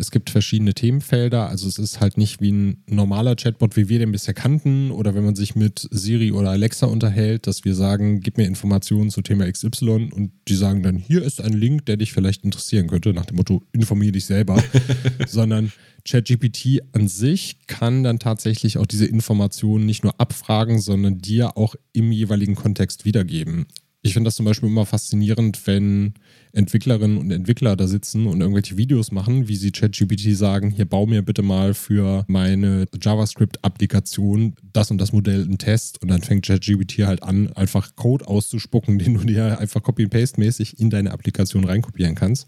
Es 0.00 0.10
gibt 0.10 0.30
verschiedene 0.30 0.72
Themenfelder. 0.72 1.48
Also 1.48 1.68
es 1.68 1.78
ist 1.78 2.00
halt 2.00 2.16
nicht 2.16 2.40
wie 2.40 2.50
ein 2.50 2.82
normaler 2.86 3.36
Chatbot, 3.36 3.76
wie 3.76 3.88
wir 3.88 3.98
den 3.98 4.12
bisher 4.12 4.34
kannten. 4.34 4.90
Oder 4.90 5.14
wenn 5.14 5.24
man 5.24 5.36
sich 5.36 5.54
mit 5.54 5.86
Siri 5.90 6.32
oder 6.32 6.50
Alexa 6.50 6.86
unterhält, 6.86 7.46
dass 7.46 7.64
wir 7.64 7.74
sagen, 7.74 8.20
gib 8.20 8.38
mir 8.38 8.46
Informationen 8.46 9.10
zu 9.10 9.20
Thema 9.20 9.50
XY 9.50 10.10
und 10.12 10.32
die 10.48 10.54
sagen 10.54 10.82
dann, 10.82 10.96
hier 10.96 11.22
ist 11.22 11.40
ein 11.40 11.52
Link, 11.52 11.84
der 11.86 11.98
dich 11.98 12.12
vielleicht 12.12 12.44
interessieren 12.44 12.88
könnte, 12.88 13.12
nach 13.12 13.26
dem 13.26 13.36
Motto, 13.36 13.62
informiere 13.72 14.12
dich 14.12 14.24
selber. 14.24 14.60
Sondern 15.28 15.70
ChatGPT 16.08 16.80
an 16.92 17.06
sich 17.06 17.58
kann 17.66 18.02
dann 18.02 18.18
tatsächlich 18.18 18.78
auch 18.78 18.86
diese 18.86 19.06
Informationen 19.06 19.84
nicht 19.84 20.02
nur 20.02 20.18
abfragen, 20.18 20.80
sondern 20.80 21.18
dir 21.18 21.58
auch 21.58 21.74
im 21.92 22.10
jeweiligen 22.10 22.54
Kontext 22.54 23.04
wiedergeben. 23.04 23.66
Ich 24.02 24.14
finde 24.14 24.28
das 24.28 24.36
zum 24.36 24.46
Beispiel 24.46 24.70
immer 24.70 24.86
faszinierend, 24.86 25.66
wenn 25.66 26.14
Entwicklerinnen 26.52 27.18
und 27.18 27.30
Entwickler 27.30 27.76
da 27.76 27.86
sitzen 27.86 28.26
und 28.26 28.40
irgendwelche 28.40 28.78
Videos 28.78 29.12
machen, 29.12 29.46
wie 29.46 29.56
sie 29.56 29.72
ChatGPT 29.72 30.34
sagen, 30.34 30.70
hier 30.70 30.86
bau 30.86 31.04
mir 31.04 31.20
bitte 31.20 31.42
mal 31.42 31.74
für 31.74 32.24
meine 32.26 32.86
JavaScript-Applikation 32.98 34.54
das 34.72 34.90
und 34.90 34.98
das 34.98 35.12
Modell 35.12 35.42
einen 35.42 35.58
Test 35.58 36.00
und 36.00 36.08
dann 36.08 36.22
fängt 36.22 36.46
ChatGPT 36.46 37.00
halt 37.00 37.22
an, 37.22 37.52
einfach 37.52 37.94
Code 37.94 38.26
auszuspucken, 38.26 38.98
den 38.98 39.14
du 39.14 39.24
dir 39.24 39.58
einfach 39.58 39.82
Copy-Paste-mäßig 39.82 40.80
in 40.80 40.88
deine 40.88 41.10
Applikation 41.10 41.64
reinkopieren 41.64 42.14
kannst. 42.14 42.46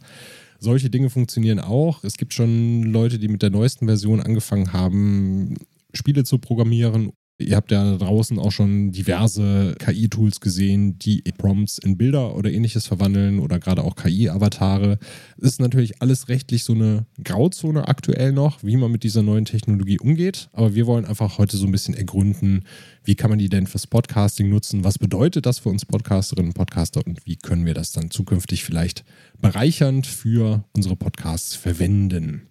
Solche 0.58 0.88
Dinge 0.88 1.10
funktionieren 1.10 1.58
auch. 1.58 2.02
Es 2.02 2.16
gibt 2.16 2.32
schon 2.32 2.84
Leute, 2.84 3.18
die 3.18 3.28
mit 3.28 3.42
der 3.42 3.50
neuesten 3.50 3.86
Version 3.86 4.20
angefangen 4.20 4.72
haben, 4.72 5.56
Spiele 5.92 6.24
zu 6.24 6.38
programmieren 6.38 7.12
Ihr 7.42 7.56
habt 7.56 7.70
ja 7.70 7.96
draußen 7.96 8.38
auch 8.38 8.52
schon 8.52 8.92
diverse 8.92 9.74
KI-Tools 9.78 10.40
gesehen, 10.40 10.98
die 10.98 11.22
Prompts 11.36 11.78
in 11.78 11.96
Bilder 11.96 12.34
oder 12.36 12.50
ähnliches 12.50 12.86
verwandeln 12.86 13.38
oder 13.38 13.58
gerade 13.58 13.82
auch 13.82 13.96
KI-Avatare. 13.96 14.98
Ist 15.38 15.60
natürlich 15.60 16.00
alles 16.00 16.28
rechtlich 16.28 16.64
so 16.64 16.72
eine 16.72 17.06
Grauzone 17.22 17.88
aktuell 17.88 18.32
noch, 18.32 18.62
wie 18.62 18.76
man 18.76 18.92
mit 18.92 19.02
dieser 19.02 19.22
neuen 19.22 19.44
Technologie 19.44 19.98
umgeht. 19.98 20.48
Aber 20.52 20.74
wir 20.74 20.86
wollen 20.86 21.04
einfach 21.04 21.38
heute 21.38 21.56
so 21.56 21.66
ein 21.66 21.72
bisschen 21.72 21.94
ergründen, 21.94 22.64
wie 23.04 23.14
kann 23.14 23.30
man 23.30 23.38
die 23.38 23.48
denn 23.48 23.66
fürs 23.66 23.86
Podcasting 23.86 24.48
nutzen? 24.48 24.84
Was 24.84 24.98
bedeutet 24.98 25.46
das 25.46 25.58
für 25.58 25.68
uns 25.68 25.84
Podcasterinnen 25.84 26.50
und 26.50 26.54
Podcaster 26.54 27.04
und 27.04 27.26
wie 27.26 27.36
können 27.36 27.66
wir 27.66 27.74
das 27.74 27.92
dann 27.92 28.10
zukünftig 28.10 28.64
vielleicht 28.64 29.04
bereichernd 29.40 30.06
für 30.06 30.64
unsere 30.72 30.96
Podcasts 30.96 31.56
verwenden? 31.56 32.48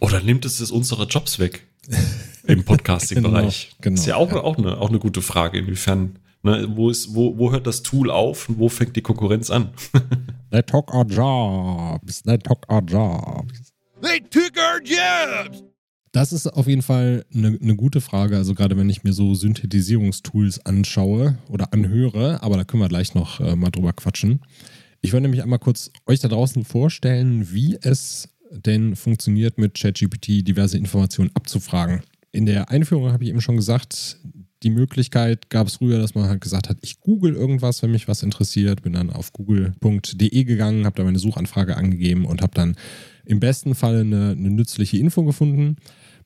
Oder 0.00 0.22
nimmt 0.22 0.44
es 0.44 0.60
unsere 0.70 1.06
Jobs 1.06 1.38
weg? 1.38 1.66
im 2.46 2.64
Podcasting-Bereich. 2.64 3.70
genau, 3.70 3.80
genau, 3.80 4.00
ist 4.00 4.06
ja 4.06 4.16
auch, 4.16 4.30
ja. 4.30 4.40
Auch, 4.40 4.58
eine, 4.58 4.78
auch 4.78 4.88
eine 4.88 4.98
gute 4.98 5.22
Frage, 5.22 5.58
inwiefern, 5.58 6.18
ne, 6.42 6.66
wo, 6.70 6.90
ist, 6.90 7.14
wo, 7.14 7.36
wo 7.38 7.52
hört 7.52 7.66
das 7.66 7.82
Tool 7.82 8.10
auf 8.10 8.48
und 8.48 8.58
wo 8.58 8.68
fängt 8.68 8.96
die 8.96 9.02
Konkurrenz 9.02 9.50
an? 9.50 9.70
They 10.50 10.62
took 10.62 10.92
our 10.94 11.04
jobs. 11.04 12.22
They 12.22 12.38
took 12.38 12.66
our 12.70 12.82
jobs. 12.82 13.72
They 14.00 14.20
took 14.20 14.56
our 14.56 14.80
jobs. 14.82 15.62
Das 16.12 16.32
ist 16.32 16.46
auf 16.46 16.66
jeden 16.66 16.80
Fall 16.80 17.26
eine, 17.34 17.58
eine 17.60 17.76
gute 17.76 18.00
Frage. 18.00 18.38
Also 18.38 18.54
gerade 18.54 18.76
wenn 18.78 18.88
ich 18.88 19.04
mir 19.04 19.12
so 19.12 19.34
Synthetisierungstools 19.34 20.64
anschaue 20.64 21.36
oder 21.50 21.74
anhöre, 21.74 22.42
aber 22.42 22.56
da 22.56 22.64
können 22.64 22.82
wir 22.82 22.88
gleich 22.88 23.14
noch 23.14 23.38
äh, 23.40 23.54
mal 23.54 23.70
drüber 23.70 23.92
quatschen. 23.92 24.40
Ich 25.02 25.12
wollte 25.12 25.24
nämlich 25.24 25.42
einmal 25.42 25.58
kurz 25.58 25.90
euch 26.06 26.20
da 26.20 26.28
draußen 26.28 26.64
vorstellen, 26.64 27.52
wie 27.52 27.76
es 27.82 28.30
denn 28.50 28.96
funktioniert, 28.96 29.58
mit 29.58 29.74
ChatGPT 29.74 30.46
diverse 30.46 30.78
Informationen 30.78 31.30
abzufragen. 31.34 32.02
In 32.32 32.46
der 32.46 32.70
Einführung 32.70 33.12
habe 33.12 33.24
ich 33.24 33.30
eben 33.30 33.40
schon 33.40 33.56
gesagt, 33.56 34.18
die 34.62 34.70
Möglichkeit 34.70 35.50
gab 35.50 35.66
es 35.66 35.76
früher, 35.76 35.98
dass 35.98 36.14
man 36.14 36.28
halt 36.28 36.40
gesagt 36.40 36.68
hat, 36.68 36.78
ich 36.80 37.00
google 37.00 37.34
irgendwas, 37.34 37.82
wenn 37.82 37.90
mich 37.90 38.08
was 38.08 38.22
interessiert, 38.22 38.82
bin 38.82 38.94
dann 38.94 39.10
auf 39.10 39.32
google.de 39.32 40.44
gegangen, 40.44 40.86
habe 40.86 40.96
da 40.96 41.04
meine 41.04 41.18
Suchanfrage 41.18 41.76
angegeben 41.76 42.24
und 42.24 42.42
habe 42.42 42.54
dann 42.54 42.76
im 43.24 43.40
besten 43.40 43.74
Fall 43.74 44.00
eine, 44.00 44.30
eine 44.30 44.50
nützliche 44.50 44.98
Info 44.98 45.24
gefunden. 45.24 45.76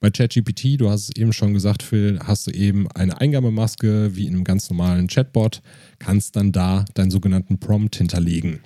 Bei 0.01 0.11
ChatGPT, 0.11 0.81
du 0.81 0.89
hast 0.89 1.11
es 1.11 1.17
eben 1.17 1.33
schon 1.33 1.53
gesagt, 1.53 1.83
Phil, 1.83 2.19
hast 2.23 2.47
du 2.47 2.53
eben 2.53 2.91
eine 2.93 3.21
Eingabemaske 3.21 4.17
wie 4.17 4.27
in 4.27 4.35
einem 4.35 4.45
ganz 4.45 4.71
normalen 4.71 5.09
Chatbot, 5.09 5.61
kannst 5.99 6.37
dann 6.37 6.53
da 6.53 6.85
deinen 6.95 7.11
sogenannten 7.11 7.59
Prompt 7.59 7.97
hinterlegen. 7.97 8.61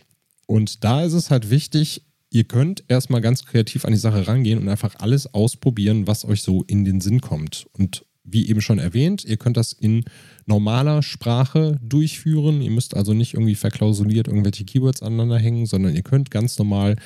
Und 0.47 0.85
da 0.85 1.03
ist 1.03 1.15
es 1.15 1.31
halt 1.31 1.51
wichtig, 1.51 2.03
ihr 2.35 2.45
könnt 2.45 2.85
erstmal 2.88 3.21
ganz 3.21 3.47
kreativ 3.47 3.85
an 3.85 3.93
die 3.93 3.99
Sache 3.99 4.26
rangehen 4.26 4.59
und 4.59 4.69
einfach 4.69 4.97
alles 4.99 5.33
ausprobieren, 5.33 6.07
was 6.07 6.25
euch 6.25 6.43
so 6.43 6.64
in 6.64 6.85
den 6.85 7.00
Sinn 7.00 7.21
kommt. 7.21 7.67
Und 7.73 8.05
wie 8.25 8.49
eben 8.49 8.61
schon 8.61 8.79
erwähnt, 8.79 9.25
ihr 9.25 9.37
könnt 9.37 9.57
das 9.57 9.73
in 9.73 10.05
normaler 10.47 11.03
Sprache 11.03 11.79
durchführen. 11.83 12.61
Ihr 12.61 12.71
müsst 12.71 12.97
also 12.97 13.14
nicht 13.14 13.35
irgendwie 13.35 13.55
verklausuliert 13.55 14.26
irgendwelche 14.26 14.64
Keywords 14.64 15.03
aneinander 15.03 15.38
hängen, 15.38 15.67
sondern 15.67 15.95
ihr 15.95 16.03
könnt 16.03 16.31
ganz 16.31 16.59
normal 16.59 16.97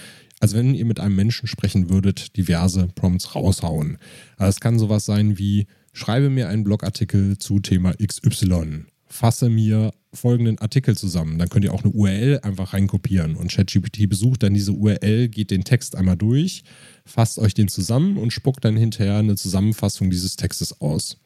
als 0.41 0.55
wenn 0.55 0.75
ihr 0.75 0.85
mit 0.85 1.01
einem 1.01 1.17
Menschen 1.17 1.49
sprechen 1.49 1.91
würdet, 1.91 2.37
diverse 2.37 2.89
Prompts 2.95 3.35
raushauen. 3.35 3.99
Also 4.37 4.51
es 4.51 4.61
kann 4.61 4.79
sowas 4.79 5.05
sein 5.05 5.39
wie, 5.39 5.67
schreibe 5.93 6.31
mir 6.31 6.49
einen 6.49 6.65
Blogartikel 6.65 7.39
zu 7.39 7.59
Thema 7.61 7.95
XY, 7.95 8.85
fasse 9.09 9.49
mir 9.49 9.93
folgenden 10.13 10.59
Artikel 10.59 10.97
zusammen. 10.97 11.39
Dann 11.39 11.49
könnt 11.49 11.65
ihr 11.65 11.73
auch 11.73 11.85
eine 11.85 11.93
URL 11.93 12.41
einfach 12.43 12.73
reinkopieren 12.73 13.37
und 13.37 13.51
ChatGPT 13.51 14.09
besucht 14.09 14.43
dann 14.43 14.55
diese 14.55 14.73
URL, 14.73 15.29
geht 15.29 15.51
den 15.51 15.65
Text 15.65 15.97
einmal 15.97 16.17
durch, 16.17 16.65
fasst 17.05 17.39
euch 17.39 17.55
den 17.55 17.69
zusammen 17.69 18.17
und 18.17 18.33
spuckt 18.33 18.65
dann 18.65 18.77
hinterher 18.77 19.19
eine 19.19 19.37
Zusammenfassung 19.37 20.11
dieses 20.11 20.37
Textes 20.37 20.81
aus. 20.81 21.19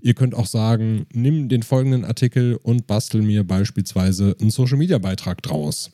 Ihr 0.00 0.14
könnt 0.14 0.34
auch 0.34 0.46
sagen, 0.46 1.06
nimm 1.12 1.48
den 1.48 1.62
folgenden 1.62 2.04
Artikel 2.04 2.56
und 2.62 2.86
bastel 2.86 3.22
mir 3.22 3.44
beispielsweise 3.44 4.36
einen 4.38 4.50
Social 4.50 4.76
Media 4.76 4.98
Beitrag 4.98 5.42
draus 5.42 5.92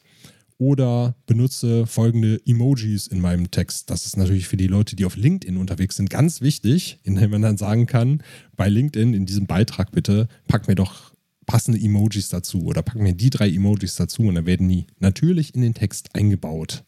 oder 0.59 1.15
benutze 1.27 1.87
folgende 1.87 2.41
Emojis 2.45 3.07
in 3.07 3.21
meinem 3.21 3.51
Text. 3.51 3.89
Das 3.89 4.05
ist 4.05 4.17
natürlich 4.19 4.47
für 4.47 4.59
die 4.59 4.67
Leute, 4.67 4.95
die 4.95 5.07
auf 5.07 5.17
LinkedIn 5.17 5.57
unterwegs 5.57 5.97
sind, 5.97 6.11
ganz 6.11 6.43
wichtig, 6.43 6.99
indem 7.03 7.31
man 7.31 7.43
dann 7.43 7.57
sagen 7.57 7.87
kann, 7.87 8.23
bei 8.57 8.69
LinkedIn 8.69 9.15
in 9.15 9.25
diesem 9.27 9.47
Beitrag 9.47 9.91
bitte, 9.91 10.29
pack 10.49 10.69
mir 10.69 10.75
doch 10.75 11.10
passende 11.51 11.81
Emojis 11.81 12.29
dazu 12.29 12.63
oder 12.63 12.81
pack 12.81 13.01
mir 13.01 13.13
die 13.13 13.29
drei 13.29 13.51
Emojis 13.51 13.97
dazu 13.97 14.23
und 14.23 14.37
dann 14.37 14.47
werden 14.47 14.69
die 14.69 14.87
natürlich 15.01 15.53
in 15.53 15.63
den 15.63 15.75
Text 15.75 16.15
eingebaut. 16.15 16.85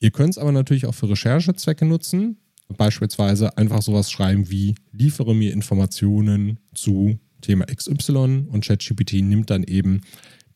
Ihr 0.00 0.10
könnt 0.10 0.30
es 0.30 0.38
aber 0.38 0.52
natürlich 0.52 0.86
auch 0.86 0.94
für 0.94 1.10
Recherchezwecke 1.10 1.84
nutzen. 1.84 2.38
Beispielsweise 2.78 3.58
einfach 3.58 3.82
sowas 3.82 4.10
schreiben 4.10 4.48
wie 4.48 4.74
liefere 4.90 5.34
mir 5.34 5.52
Informationen 5.52 6.60
zu 6.72 7.18
Thema 7.42 7.66
XY 7.66 8.46
und 8.48 8.64
ChatGPT 8.64 9.20
nimmt 9.20 9.50
dann 9.50 9.64
eben 9.64 10.00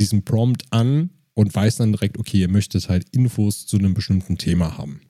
diesen 0.01 0.25
Prompt 0.25 0.65
an 0.71 1.11
und 1.35 1.55
weiß 1.55 1.77
dann 1.77 1.93
direkt, 1.93 2.19
okay, 2.19 2.41
ihr 2.41 2.49
möchtet 2.49 2.89
halt 2.89 3.11
Infos 3.11 3.67
zu 3.67 3.77
einem 3.77 3.93
bestimmten 3.93 4.39
Thema 4.39 4.79
haben. 4.79 5.03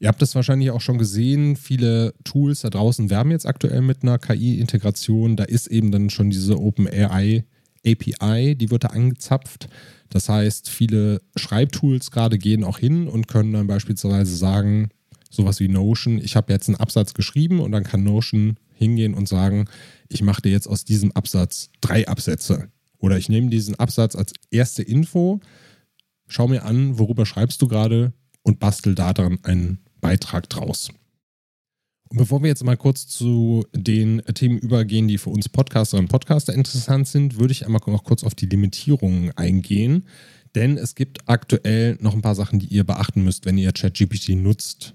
Ihr 0.00 0.08
habt 0.08 0.22
das 0.22 0.34
wahrscheinlich 0.34 0.70
auch 0.70 0.80
schon 0.80 0.98
gesehen, 0.98 1.56
viele 1.56 2.14
Tools 2.24 2.60
da 2.60 2.70
draußen 2.70 3.10
werben 3.10 3.32
jetzt 3.32 3.46
aktuell 3.46 3.80
mit 3.80 4.02
einer 4.02 4.18
KI-Integration. 4.18 5.36
Da 5.36 5.44
ist 5.44 5.66
eben 5.66 5.90
dann 5.90 6.10
schon 6.10 6.30
diese 6.30 6.58
OpenAI 6.58 7.44
API, 7.84 8.54
die 8.54 8.70
wird 8.70 8.84
da 8.84 8.88
angezapft. 8.88 9.68
Das 10.10 10.28
heißt, 10.28 10.70
viele 10.70 11.20
Schreibtools 11.36 12.10
gerade 12.10 12.38
gehen 12.38 12.64
auch 12.64 12.78
hin 12.78 13.08
und 13.08 13.28
können 13.28 13.52
dann 13.52 13.66
beispielsweise 13.66 14.34
sagen, 14.34 14.90
sowas 15.30 15.60
wie 15.60 15.68
Notion, 15.68 16.18
ich 16.18 16.36
habe 16.36 16.52
jetzt 16.52 16.68
einen 16.68 16.76
Absatz 16.76 17.14
geschrieben 17.14 17.60
und 17.60 17.72
dann 17.72 17.84
kann 17.84 18.04
Notion 18.04 18.56
hingehen 18.74 19.14
und 19.14 19.28
sagen, 19.28 19.68
ich 20.08 20.22
mache 20.22 20.42
dir 20.42 20.52
jetzt 20.52 20.68
aus 20.68 20.84
diesem 20.84 21.12
Absatz 21.12 21.70
drei 21.80 22.06
Absätze. 22.08 22.70
Oder 22.98 23.18
ich 23.18 23.28
nehme 23.28 23.50
diesen 23.50 23.74
Absatz 23.74 24.16
als 24.16 24.32
erste 24.50 24.82
Info, 24.82 25.40
schau 26.26 26.48
mir 26.48 26.64
an, 26.64 26.98
worüber 26.98 27.26
schreibst 27.26 27.60
du 27.62 27.68
gerade 27.68 28.12
und 28.42 28.60
bastel 28.60 28.94
da 28.94 29.12
dann 29.12 29.38
einen 29.44 29.78
Beitrag 30.00 30.48
draus. 30.48 30.90
Und 32.10 32.16
bevor 32.16 32.42
wir 32.42 32.48
jetzt 32.48 32.64
mal 32.64 32.76
kurz 32.76 33.06
zu 33.06 33.66
den 33.74 34.22
Themen 34.34 34.58
übergehen, 34.58 35.08
die 35.08 35.18
für 35.18 35.30
uns 35.30 35.48
Podcaster 35.48 35.98
und 35.98 36.08
Podcaster 36.08 36.54
interessant 36.54 37.06
sind, 37.06 37.38
würde 37.38 37.52
ich 37.52 37.66
einmal 37.66 37.82
noch 37.86 38.04
kurz 38.04 38.24
auf 38.24 38.34
die 38.34 38.46
Limitierungen 38.46 39.36
eingehen. 39.36 40.04
Denn 40.54 40.78
es 40.78 40.94
gibt 40.94 41.28
aktuell 41.28 41.98
noch 42.00 42.14
ein 42.14 42.22
paar 42.22 42.34
Sachen, 42.34 42.58
die 42.58 42.66
ihr 42.66 42.84
beachten 42.84 43.22
müsst, 43.22 43.44
wenn 43.44 43.58
ihr 43.58 43.72
ChatGPT 43.72 44.30
nutzt. 44.30 44.94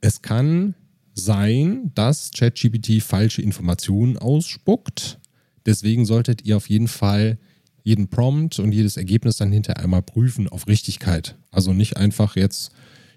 Es 0.00 0.22
kann 0.22 0.76
sein, 1.14 1.90
dass 1.94 2.30
ChatGPT 2.30 3.02
falsche 3.02 3.42
Informationen 3.42 4.16
ausspuckt. 4.16 5.18
Deswegen 5.64 6.06
solltet 6.06 6.44
ihr 6.44 6.56
auf 6.56 6.68
jeden 6.68 6.88
Fall 6.88 7.38
jeden 7.82 8.08
Prompt 8.08 8.58
und 8.58 8.72
jedes 8.72 8.96
Ergebnis 8.96 9.36
dann 9.36 9.52
hinterher 9.52 9.82
einmal 9.82 10.02
prüfen 10.02 10.48
auf 10.48 10.68
Richtigkeit. 10.68 11.36
Also 11.50 11.72
nicht 11.72 11.96
einfach 11.96 12.36
jetzt 12.36 12.72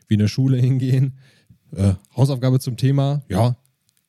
wie 0.10 0.16
in 0.16 0.20
der 0.20 0.28
Schule 0.28 0.58
hingehen, 0.58 1.14
äh, 1.76 1.94
Hausaufgabe 2.16 2.60
zum 2.60 2.76
Thema, 2.76 3.24
ja, 3.30 3.56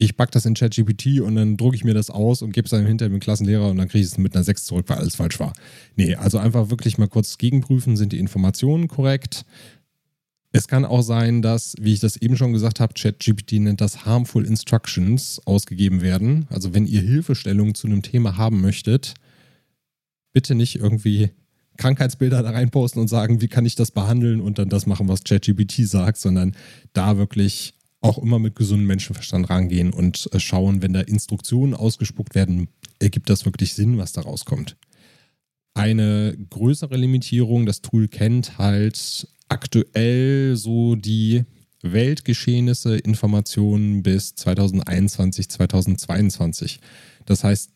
ich 0.03 0.17
packe 0.17 0.33
das 0.33 0.47
in 0.47 0.55
ChatGPT 0.55 1.21
und 1.21 1.37
dann 1.37 1.59
drucke 1.59 1.77
ich 1.77 1.85
mir 1.85 1.93
das 1.93 2.09
aus 2.09 2.41
und 2.41 2.53
gebe 2.53 2.65
es 2.65 2.71
dann 2.71 2.87
hinterher 2.87 3.11
dem 3.11 3.21
Klassenlehrer 3.21 3.69
und 3.69 3.77
dann 3.77 3.87
kriege 3.87 4.03
ich 4.03 4.11
es 4.11 4.17
mit 4.17 4.35
einer 4.35 4.45
6 4.45 4.65
zurück, 4.65 4.87
weil 4.89 4.97
alles 4.97 5.17
falsch 5.17 5.39
war. 5.39 5.53
Nee, 5.95 6.15
also 6.15 6.39
einfach 6.39 6.71
wirklich 6.71 6.97
mal 6.97 7.07
kurz 7.07 7.37
gegenprüfen, 7.37 7.99
sind 7.99 8.13
die 8.13 8.19
Informationen 8.19 8.89
korrekt? 8.89 9.45
Es 10.53 10.69
kann 10.69 10.87
auch 10.87 11.03
sein, 11.03 11.43
dass, 11.43 11.75
wie 11.79 11.93
ich 11.93 12.01
das 12.01 12.17
eben 12.17 12.37
schon 12.37 12.55
gesagt 12.55 12.81
habe, 12.81 12.95
ChatGPT 12.95 13.53
nennt 13.61 13.83
das 13.83 14.07
Harmful 14.07 14.47
Instructions 14.47 15.41
ausgegeben 15.45 16.01
werden. 16.01 16.47
Also 16.49 16.73
wenn 16.73 16.87
ihr 16.87 17.03
Hilfestellungen 17.03 17.75
zu 17.75 17.87
einem 17.87 18.01
Thema 18.01 18.39
haben 18.39 18.63
möchtet, 18.63 19.15
bitte 20.33 20.55
nicht 20.55 20.77
irgendwie 20.77 21.31
Krankheitsbilder 21.81 22.43
da 22.43 22.51
reinposten 22.51 23.01
und 23.01 23.09
sagen, 23.09 23.41
wie 23.41 23.49
kann 23.49 23.65
ich 23.65 23.75
das 23.75 23.91
behandeln 23.91 24.41
und 24.41 24.59
dann 24.59 24.69
das 24.69 24.87
machen, 24.87 25.09
was 25.09 25.25
ChatGPT 25.25 25.89
sagt, 25.89 26.19
sondern 26.19 26.55
da 26.93 27.17
wirklich 27.17 27.75
auch 28.03 28.19
immer 28.19 28.39
mit 28.39 28.55
gesundem 28.55 28.87
Menschenverstand 28.87 29.49
rangehen 29.49 29.93
und 29.93 30.29
äh, 30.33 30.41
schauen, 30.41 30.83
wenn 30.83 30.93
da 30.93 31.01
Instruktionen 31.01 31.75
ausgespuckt 31.75 32.35
werden, 32.35 32.69
ergibt 32.99 33.31
das 33.31 33.47
wirklich 33.47 33.75
Sinn, 33.75 33.97
was 33.97 34.13
da 34.13 34.21
rauskommt. 34.21 34.77
Eine 35.73 36.37
größere 36.51 36.97
Limitierung, 36.97 37.65
das 37.65 37.81
Tool 37.81 38.09
kennt 38.09 38.59
halt 38.59 39.27
aktuell 39.49 40.57
so 40.57 40.97
die 40.97 41.45
Weltgeschehnisse, 41.83 42.97
Informationen 42.99 44.03
bis 44.03 44.35
2021, 44.35 45.49
2022. 45.49 46.81
Das 47.25 47.43
heißt, 47.43 47.71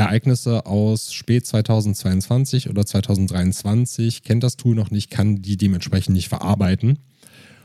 Ereignisse 0.00 0.66
aus 0.66 1.12
spät 1.12 1.46
2022 1.46 2.68
oder 2.68 2.84
2023 2.84 4.22
kennt 4.22 4.42
das 4.42 4.56
Tool 4.56 4.74
noch 4.74 4.90
nicht, 4.90 5.10
kann 5.10 5.42
die 5.42 5.56
dementsprechend 5.56 6.14
nicht 6.14 6.28
verarbeiten. 6.28 6.98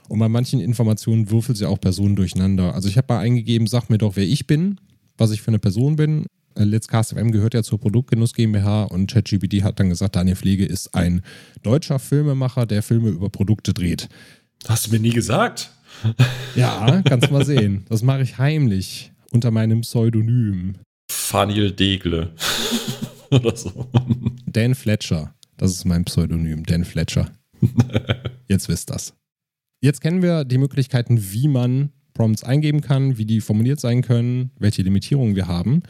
Und 0.07 0.19
bei 0.19 0.29
manchen 0.29 0.59
Informationen 0.59 1.31
würfelt 1.31 1.57
sie 1.57 1.67
auch 1.67 1.79
Personen 1.79 2.15
durcheinander. 2.15 2.75
Also 2.75 2.87
ich 2.87 2.97
habe 2.97 3.13
mal 3.13 3.19
eingegeben, 3.19 3.67
sag 3.67 3.89
mir 3.89 3.97
doch, 3.97 4.15
wer 4.15 4.25
ich 4.25 4.47
bin, 4.47 4.79
was 5.17 5.31
ich 5.31 5.41
für 5.41 5.49
eine 5.49 5.59
Person 5.59 5.95
bin. 5.95 6.25
Äh, 6.55 6.63
Let's 6.63 6.87
Cast 6.87 7.13
FM 7.13 7.31
gehört 7.31 7.53
ja 7.53 7.63
zur 7.63 7.79
Produktgenuss 7.79 8.33
GmbH 8.33 8.83
und 8.83 9.11
ChatGPT 9.11 9.63
hat 9.63 9.79
dann 9.79 9.89
gesagt, 9.89 10.15
Daniel 10.15 10.35
Pflege 10.35 10.65
ist 10.65 10.93
ein 10.93 11.21
deutscher 11.63 11.99
Filmemacher, 11.99 12.65
der 12.65 12.83
Filme 12.83 13.09
über 13.09 13.29
Produkte 13.29 13.73
dreht. 13.73 14.09
Hast 14.67 14.87
du 14.87 14.91
mir 14.91 14.99
nie 14.99 15.11
gesagt? 15.11 15.71
Ja, 16.55 17.01
kannst 17.03 17.31
mal 17.31 17.45
sehen. 17.45 17.85
Das 17.89 18.03
mache 18.03 18.21
ich 18.21 18.37
heimlich 18.37 19.11
unter 19.31 19.51
meinem 19.51 19.81
Pseudonym. 19.81 20.75
Fanil 21.15 21.71
Degle. 21.71 22.33
Oder 23.31 23.55
so. 23.55 23.89
Dan 24.45 24.75
Fletcher. 24.75 25.33
Das 25.57 25.71
ist 25.71 25.85
mein 25.85 26.05
Pseudonym, 26.05 26.63
Dan 26.65 26.85
Fletcher. 26.85 27.31
Jetzt 28.47 28.67
wisst 28.69 28.89
das. 28.89 29.13
Jetzt 29.81 30.01
kennen 30.01 30.21
wir 30.21 30.43
die 30.43 30.57
Möglichkeiten, 30.57 31.31
wie 31.31 31.47
man 31.47 31.89
Prompts 32.13 32.43
eingeben 32.43 32.81
kann, 32.81 33.17
wie 33.17 33.25
die 33.25 33.41
formuliert 33.41 33.79
sein 33.79 34.01
können, 34.01 34.51
welche 34.59 34.83
Limitierungen 34.83 35.35
wir 35.35 35.47
haben. 35.47 35.83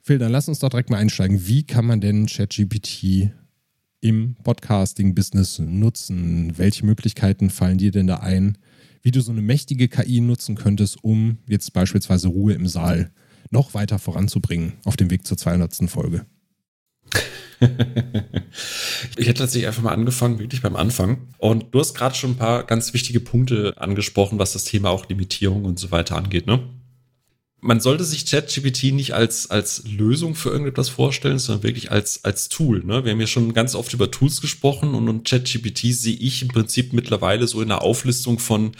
Phil, 0.00 0.18
dann 0.18 0.32
lass 0.32 0.48
uns 0.48 0.58
doch 0.58 0.68
direkt 0.68 0.90
mal 0.90 0.98
einsteigen. 0.98 1.46
Wie 1.46 1.62
kann 1.62 1.86
man 1.86 2.00
denn 2.00 2.26
ChatGPT 2.26 3.30
im 4.00 4.36
Podcasting-Business 4.42 5.60
nutzen? 5.60 6.58
Welche 6.58 6.84
Möglichkeiten 6.84 7.50
fallen 7.50 7.78
dir 7.78 7.90
denn 7.90 8.06
da 8.06 8.16
ein, 8.16 8.58
wie 9.02 9.10
du 9.10 9.20
so 9.20 9.32
eine 9.32 9.42
mächtige 9.42 9.88
KI 9.88 10.20
nutzen 10.20 10.56
könntest, 10.56 11.02
um 11.02 11.38
jetzt 11.48 11.72
beispielsweise 11.72 12.28
Ruhe 12.28 12.52
im 12.52 12.66
Saal 12.66 13.10
noch 13.50 13.74
weiter 13.74 13.98
voranzubringen 13.98 14.74
auf 14.84 14.96
dem 14.96 15.10
Weg 15.10 15.26
zur 15.26 15.36
200. 15.36 15.90
Folge? 15.90 16.26
ich 19.16 19.26
hätte 19.26 19.40
tatsächlich 19.40 19.66
einfach 19.66 19.82
mal 19.82 19.92
angefangen, 19.92 20.38
wirklich 20.38 20.62
beim 20.62 20.76
Anfang. 20.76 21.28
Und 21.38 21.74
du 21.74 21.80
hast 21.80 21.94
gerade 21.94 22.14
schon 22.14 22.32
ein 22.32 22.36
paar 22.36 22.64
ganz 22.64 22.92
wichtige 22.94 23.20
Punkte 23.20 23.74
angesprochen, 23.76 24.38
was 24.38 24.52
das 24.52 24.64
Thema 24.64 24.90
auch 24.90 25.08
Limitierung 25.08 25.64
und 25.64 25.78
so 25.78 25.90
weiter 25.90 26.16
angeht, 26.16 26.46
ne? 26.46 26.60
Man 27.64 27.80
sollte 27.80 28.04
sich 28.04 28.26
ChatGPT 28.26 28.92
nicht 28.92 29.14
als, 29.14 29.50
als 29.50 29.84
Lösung 29.88 30.34
für 30.34 30.50
irgendetwas 30.50 30.90
vorstellen, 30.90 31.38
sondern 31.38 31.62
wirklich 31.62 31.90
als, 31.90 32.22
als 32.22 32.50
Tool. 32.50 32.84
Ne? 32.84 33.04
Wir 33.04 33.12
haben 33.12 33.20
ja 33.20 33.26
schon 33.26 33.54
ganz 33.54 33.74
oft 33.74 33.94
über 33.94 34.10
Tools 34.10 34.42
gesprochen 34.42 34.94
und, 34.94 35.24
ChatGPT 35.24 35.94
sehe 35.94 36.16
ich 36.16 36.42
im 36.42 36.48
Prinzip 36.48 36.92
mittlerweile 36.92 37.46
so 37.46 37.62
in 37.62 37.68
der 37.68 37.80
Auflistung 37.80 38.38
von, 38.38 38.72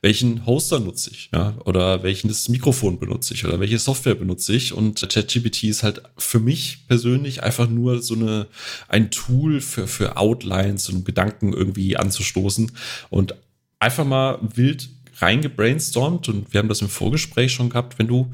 welchen 0.00 0.46
Hoster 0.46 0.80
nutze 0.80 1.10
ich, 1.10 1.28
ja, 1.34 1.54
oder 1.66 2.02
welches 2.02 2.48
Mikrofon 2.48 2.98
benutze 2.98 3.34
ich 3.34 3.44
oder 3.44 3.60
welche 3.60 3.78
Software 3.78 4.14
benutze 4.14 4.54
ich. 4.54 4.72
Und 4.72 5.06
ChatGPT 5.06 5.64
ist 5.64 5.82
halt 5.82 6.00
für 6.16 6.40
mich 6.40 6.86
persönlich 6.88 7.42
einfach 7.42 7.68
nur 7.68 8.00
so 8.00 8.14
eine, 8.14 8.46
ein 8.88 9.10
Tool 9.10 9.60
für, 9.60 9.86
für 9.86 10.16
Outlines 10.16 10.88
und 10.88 11.04
Gedanken 11.04 11.52
irgendwie 11.52 11.98
anzustoßen 11.98 12.72
und 13.10 13.34
einfach 13.80 14.06
mal 14.06 14.38
wild 14.40 14.88
reingebrainstormt 15.20 16.28
und 16.28 16.52
wir 16.52 16.58
haben 16.58 16.68
das 16.68 16.82
im 16.82 16.88
Vorgespräch 16.88 17.52
schon 17.52 17.70
gehabt, 17.70 17.98
wenn 17.98 18.06
du 18.06 18.32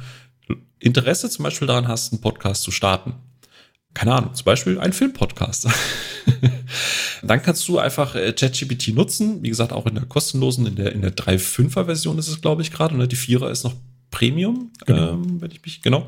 Interesse 0.79 1.31
zum 1.31 1.43
Beispiel 1.43 1.67
daran 1.67 1.89
hast, 1.89 2.13
einen 2.13 2.21
Podcast 2.21 2.63
zu 2.63 2.71
starten, 2.71 3.15
keine 3.95 4.13
Ahnung, 4.13 4.35
zum 4.35 4.45
Beispiel 4.45 4.79
ein 4.79 4.93
Filmpodcast. 4.93 5.69
dann 7.23 7.43
kannst 7.43 7.67
du 7.67 7.79
einfach 7.79 8.15
äh, 8.15 8.33
ChatGPT 8.33 8.89
nutzen. 8.89 9.43
Wie 9.43 9.49
gesagt, 9.49 9.73
auch 9.73 9.87
in 9.87 9.95
der 9.95 10.05
kostenlosen, 10.05 10.67
in 10.67 10.77
der, 10.77 10.93
in 10.93 11.01
der 11.01 11.17
3.5er 11.17 11.87
Version 11.87 12.19
ist 12.19 12.29
es, 12.29 12.43
glaube 12.43 12.61
ich, 12.61 12.73
gerade. 12.73 12.95
Ne? 12.95 13.09
Die 13.09 13.17
4er 13.17 13.51
ist 13.51 13.65
noch 13.65 13.75
Premium, 14.11 14.71
genau. 14.85 15.13
ähm, 15.13 15.41
wenn 15.41 15.51
ich 15.51 15.63
mich, 15.65 15.81
genau. 15.81 16.07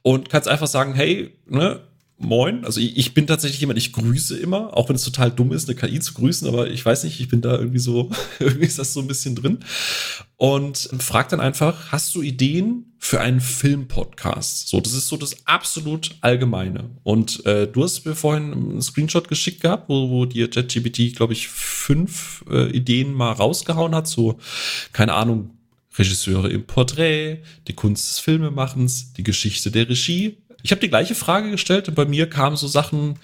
Und 0.00 0.30
kannst 0.30 0.48
einfach 0.48 0.66
sagen, 0.66 0.94
hey, 0.94 1.36
ne, 1.46 1.80
Moin. 2.18 2.64
Also 2.64 2.80
ich, 2.80 2.96
ich, 2.96 3.12
bin 3.12 3.26
tatsächlich 3.26 3.60
jemand, 3.60 3.78
ich 3.78 3.92
grüße 3.92 4.38
immer, 4.38 4.74
auch 4.74 4.88
wenn 4.88 4.96
es 4.96 5.04
total 5.04 5.30
dumm 5.30 5.52
ist, 5.52 5.68
eine 5.68 5.78
KI 5.78 6.00
zu 6.00 6.14
grüßen, 6.14 6.48
aber 6.48 6.70
ich 6.70 6.84
weiß 6.84 7.04
nicht, 7.04 7.20
ich 7.20 7.28
bin 7.28 7.42
da 7.42 7.58
irgendwie 7.58 7.78
so, 7.78 8.10
irgendwie 8.38 8.64
ist 8.64 8.78
das 8.78 8.94
so 8.94 9.00
ein 9.00 9.06
bisschen 9.06 9.34
drin. 9.34 9.58
Und 10.38 10.88
frag 10.98 11.28
dann 11.28 11.40
einfach, 11.40 11.92
hast 11.92 12.14
du 12.14 12.22
Ideen 12.22 12.94
für 12.98 13.20
einen 13.20 13.40
Filmpodcast? 13.40 14.68
So, 14.68 14.80
das 14.80 14.94
ist 14.94 15.08
so 15.08 15.18
das 15.18 15.46
absolut 15.46 16.16
Allgemeine. 16.22 16.90
Und 17.02 17.44
äh, 17.44 17.66
du 17.66 17.84
hast 17.84 18.06
mir 18.06 18.14
vorhin 18.14 18.52
einen 18.52 18.82
Screenshot 18.82 19.28
geschickt 19.28 19.60
gehabt, 19.60 19.90
wo, 19.90 20.08
wo 20.08 20.24
dir 20.24 20.48
ChatGPT, 20.48 21.14
glaube 21.14 21.34
ich, 21.34 21.48
fünf 21.48 22.44
äh, 22.50 22.70
Ideen 22.70 23.12
mal 23.12 23.32
rausgehauen 23.32 23.94
hat. 23.94 24.08
So, 24.08 24.38
keine 24.92 25.12
Ahnung, 25.12 25.50
Regisseure 25.98 26.48
im 26.48 26.66
Porträt, 26.66 27.42
die 27.68 27.74
Kunst 27.74 28.08
des 28.08 28.18
Filmemachens, 28.20 29.12
die 29.14 29.22
Geschichte 29.22 29.70
der 29.70 29.88
Regie, 29.88 30.38
ich 30.66 30.72
habe 30.72 30.80
die 30.80 30.88
gleiche 30.88 31.14
Frage 31.14 31.52
gestellt 31.52 31.86
und 31.86 31.94
bei 31.94 32.06
mir 32.06 32.28
kamen 32.28 32.56
so 32.56 32.66
Sachen 32.66 33.20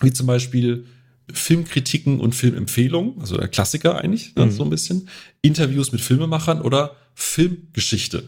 wie 0.00 0.12
zum 0.12 0.28
Beispiel 0.28 0.86
Filmkritiken 1.32 2.20
und 2.20 2.36
Filmempfehlungen, 2.36 3.20
also 3.20 3.36
der 3.36 3.48
Klassiker 3.48 3.98
eigentlich, 3.98 4.36
ne, 4.36 4.46
mhm. 4.46 4.52
so 4.52 4.62
ein 4.62 4.70
bisschen, 4.70 5.08
Interviews 5.42 5.90
mit 5.90 6.00
Filmemachern 6.00 6.62
oder 6.62 6.94
Filmgeschichte. 7.16 8.18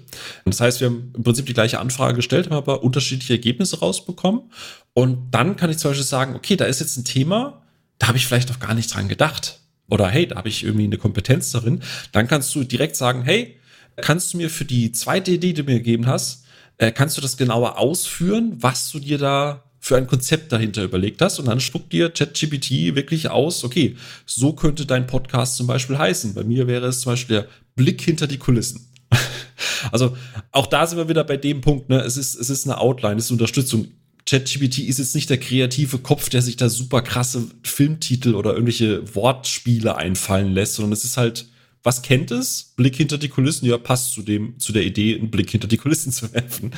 Und 0.45 0.53
das 0.53 0.61
heißt, 0.61 0.81
wir 0.81 0.89
haben 0.89 1.13
im 1.17 1.23
Prinzip 1.23 1.47
die 1.47 1.55
gleiche 1.55 1.79
Anfrage 1.79 2.17
gestellt, 2.17 2.47
haben 2.47 2.57
aber 2.57 2.83
unterschiedliche 2.83 3.35
Ergebnisse 3.35 3.79
rausbekommen. 3.79 4.51
Und 4.95 5.31
dann 5.31 5.55
kann 5.55 5.71
ich 5.71 5.79
zum 5.79 5.93
Beispiel 5.93 6.05
sagen, 6.05 6.35
okay, 6.35 6.57
da 6.57 6.65
ist 6.65 6.81
jetzt 6.81 6.97
ein 6.97 7.05
Thema, 7.05 7.63
da 8.01 8.09
habe 8.09 8.19
ich 8.19 8.27
vielleicht 8.27 8.49
noch 8.49 8.59
gar 8.59 8.75
nicht 8.75 8.93
dran 8.93 9.07
gedacht. 9.07 9.61
Oder 9.89 10.09
hey, 10.09 10.27
da 10.27 10.35
habe 10.37 10.49
ich 10.49 10.65
irgendwie 10.65 10.87
eine 10.87 10.99
Kompetenz 10.99 11.53
darin. 11.53 11.83
Dann 12.11 12.27
kannst 12.27 12.53
du 12.57 12.65
direkt 12.65 12.97
sagen, 12.97 13.23
hey, 13.23 13.61
kannst 13.95 14.33
du 14.33 14.39
mir 14.39 14.51
für 14.51 14.65
die 14.65 14.91
zweite 14.91 15.31
Idee, 15.31 15.53
die 15.53 15.63
du 15.63 15.71
mir 15.71 15.79
gegeben 15.79 16.09
hast, 16.09 16.46
äh, 16.79 16.93
kannst 16.93 17.17
du 17.17 17.21
das 17.21 17.37
genauer 17.37 17.79
ausführen, 17.79 18.57
was 18.61 18.91
du 18.91 18.99
dir 18.99 19.19
da 19.19 19.63
für 19.87 19.97
ein 19.97 20.09
Konzept 20.09 20.51
dahinter 20.51 20.83
überlegt 20.83 21.23
hast 21.23 21.39
und 21.39 21.47
dann 21.47 21.61
spuckt 21.61 21.93
dir 21.93 22.11
ChatGPT 22.11 22.97
wirklich 22.97 23.31
aus, 23.31 23.63
okay, 23.63 23.97
so 24.25 24.53
könnte 24.53 24.85
dein 24.85 25.07
Podcast 25.07 25.57
zum 25.57 25.69
Beispiel 25.69 25.97
heißen. 25.97 26.35
Bei 26.35 26.43
mir 26.43 26.67
wäre 26.67 26.87
es 26.87 27.01
zum 27.01 27.13
Beispiel 27.13 27.37
der 27.37 27.49
Blick 27.77 28.03
hinter 28.03 28.27
die 28.27 28.39
Kulissen. 28.39 28.89
also 29.93 30.17
auch 30.51 30.67
da 30.67 30.87
sind 30.87 30.99
wir 30.99 31.09
wieder 31.09 31.23
bei 31.23 31.37
dem 31.37 31.61
Punkt, 31.61 31.89
ne? 31.89 32.01
es, 32.01 32.17
ist, 32.17 32.35
es 32.35 32.51
ist 32.51 32.67
eine 32.67 32.79
Outline, 32.79 33.17
es 33.17 33.27
ist 33.27 33.31
Unterstützung. 33.31 33.89
ChatGPT 34.29 34.81
ist 34.81 34.99
jetzt 34.99 35.15
nicht 35.15 35.31
der 35.31 35.39
kreative 35.39 35.99
Kopf, 35.99 36.29
der 36.31 36.43
sich 36.43 36.57
da 36.57 36.69
super 36.69 37.01
krasse 37.01 37.47
Filmtitel 37.63 38.35
oder 38.35 38.51
irgendwelche 38.55 39.15
Wortspiele 39.15 39.95
einfallen 39.95 40.53
lässt, 40.53 40.75
sondern 40.75 40.95
es 40.95 41.05
ist 41.05 41.17
halt 41.17 41.47
was 41.83 42.03
kennt 42.03 42.31
es? 42.31 42.75
Blick 42.77 42.97
hinter 42.97 43.17
die 43.17 43.29
Kulissen, 43.29 43.67
ja, 43.67 43.79
passt 43.79 44.13
zu 44.13 44.23
dem, 44.23 44.59
zu 44.59 44.73
der 44.73 44.85
Idee, 44.85 45.17
einen 45.17 45.31
Blick 45.31 45.51
hinter 45.51 45.69
die 45.69 45.77
Kulissen 45.77 46.13
zu 46.13 46.33
werfen. 46.33 46.73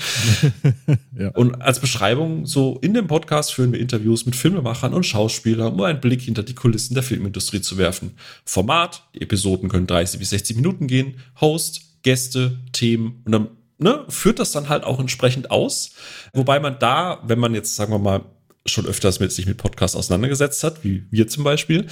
ja. 1.19 1.31
Und 1.31 1.61
als 1.63 1.81
Beschreibung, 1.81 2.47
so 2.47 2.79
in 2.83 2.95
dem 2.95 3.07
Podcast 3.07 3.55
führen 3.55 3.73
wir 3.73 3.81
Interviews 3.81 4.27
mit 4.27 4.37
Filmemachern 4.37 4.93
und 4.93 5.05
Schauspielern, 5.05 5.73
um 5.73 5.81
einen 5.83 6.01
Blick 6.01 6.23
hinter 6.23 6.43
die 6.43 6.55
Kulissen 6.55 6.95
der 6.95 7.03
Filmindustrie 7.03 7.61
zu 7.61 7.79
werfen. 7.79 8.13
Format, 8.45 9.05
die 9.15 9.23
Episoden 9.23 9.69
können 9.69 9.87
30 9.87 10.19
bis 10.19 10.31
60 10.31 10.57
Minuten 10.57 10.87
gehen, 10.87 11.15
Host, 11.41 12.03
Gäste, 12.03 12.59
Themen 12.73 13.23
und 13.25 13.33
dann 13.33 13.49
ne, 13.79 14.05
führt 14.09 14.39
das 14.39 14.53
dann 14.53 14.69
halt 14.69 14.85
auch 14.85 15.01
entsprechend 15.01 15.51
aus. 15.51 15.93
Wobei 16.33 16.61
man 16.61 16.79
da, 16.79 17.23
wenn 17.27 17.39
man 17.39 17.55
jetzt, 17.55 17.77
sagen 17.77 17.93
wir 17.93 17.99
mal, 17.99 18.25
schon 18.67 18.87
öfters 18.87 19.21
mit 19.21 19.33
sich 19.33 19.47
mit 19.47 19.57
Podcasts 19.57 19.97
auseinandergesetzt 19.97 20.63
hat, 20.63 20.85
wie 20.85 21.07
wir 21.11 21.29
zum 21.29 21.45
Beispiel, 21.45 21.87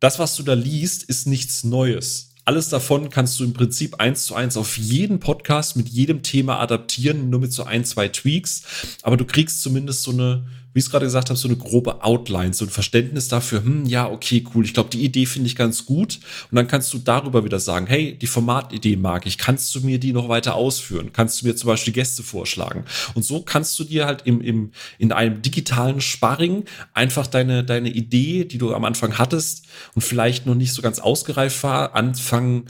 das, 0.00 0.18
was 0.18 0.36
du 0.36 0.42
da 0.42 0.54
liest, 0.54 1.04
ist 1.04 1.26
nichts 1.26 1.64
Neues. 1.64 2.34
Alles 2.48 2.68
davon 2.68 3.10
kannst 3.10 3.40
du 3.40 3.44
im 3.44 3.54
Prinzip 3.54 3.98
eins 3.98 4.24
zu 4.24 4.36
eins 4.36 4.56
auf 4.56 4.78
jeden 4.78 5.18
Podcast 5.18 5.74
mit 5.74 5.88
jedem 5.88 6.22
Thema 6.22 6.60
adaptieren, 6.60 7.28
nur 7.28 7.40
mit 7.40 7.52
so 7.52 7.64
ein, 7.64 7.84
zwei 7.84 8.06
Tweaks. 8.06 8.62
Aber 9.02 9.16
du 9.16 9.24
kriegst 9.24 9.62
zumindest 9.62 10.04
so 10.04 10.12
eine, 10.12 10.46
wie 10.76 10.80
ich 10.80 10.84
es 10.84 10.90
gerade 10.90 11.06
gesagt 11.06 11.30
habe, 11.30 11.38
so 11.38 11.48
eine 11.48 11.56
grobe 11.56 12.04
Outline, 12.04 12.52
so 12.52 12.66
ein 12.66 12.68
Verständnis 12.68 13.28
dafür, 13.28 13.64
hm, 13.64 13.86
ja, 13.86 14.10
okay, 14.10 14.44
cool, 14.54 14.62
ich 14.62 14.74
glaube, 14.74 14.90
die 14.90 15.02
Idee 15.02 15.24
finde 15.24 15.46
ich 15.46 15.56
ganz 15.56 15.86
gut. 15.86 16.20
Und 16.50 16.56
dann 16.56 16.68
kannst 16.68 16.92
du 16.92 16.98
darüber 16.98 17.46
wieder 17.46 17.58
sagen, 17.58 17.86
hey, 17.86 18.14
die 18.18 18.26
Formatidee 18.26 18.96
mag 18.96 19.24
ich, 19.24 19.38
kannst 19.38 19.74
du 19.74 19.80
mir 19.80 19.98
die 19.98 20.12
noch 20.12 20.28
weiter 20.28 20.54
ausführen? 20.54 21.14
Kannst 21.14 21.40
du 21.40 21.46
mir 21.46 21.56
zum 21.56 21.68
Beispiel 21.68 21.94
Gäste 21.94 22.22
vorschlagen? 22.22 22.84
Und 23.14 23.24
so 23.24 23.40
kannst 23.40 23.78
du 23.78 23.84
dir 23.84 24.04
halt 24.04 24.26
im, 24.26 24.42
im, 24.42 24.70
in 24.98 25.12
einem 25.12 25.40
digitalen 25.40 26.02
Sparring 26.02 26.66
einfach 26.92 27.26
deine, 27.26 27.64
deine 27.64 27.88
Idee, 27.88 28.44
die 28.44 28.58
du 28.58 28.74
am 28.74 28.84
Anfang 28.84 29.16
hattest 29.16 29.64
und 29.94 30.02
vielleicht 30.02 30.44
noch 30.44 30.54
nicht 30.54 30.74
so 30.74 30.82
ganz 30.82 30.98
ausgereift 30.98 31.62
war, 31.62 31.94
anfangen 31.94 32.64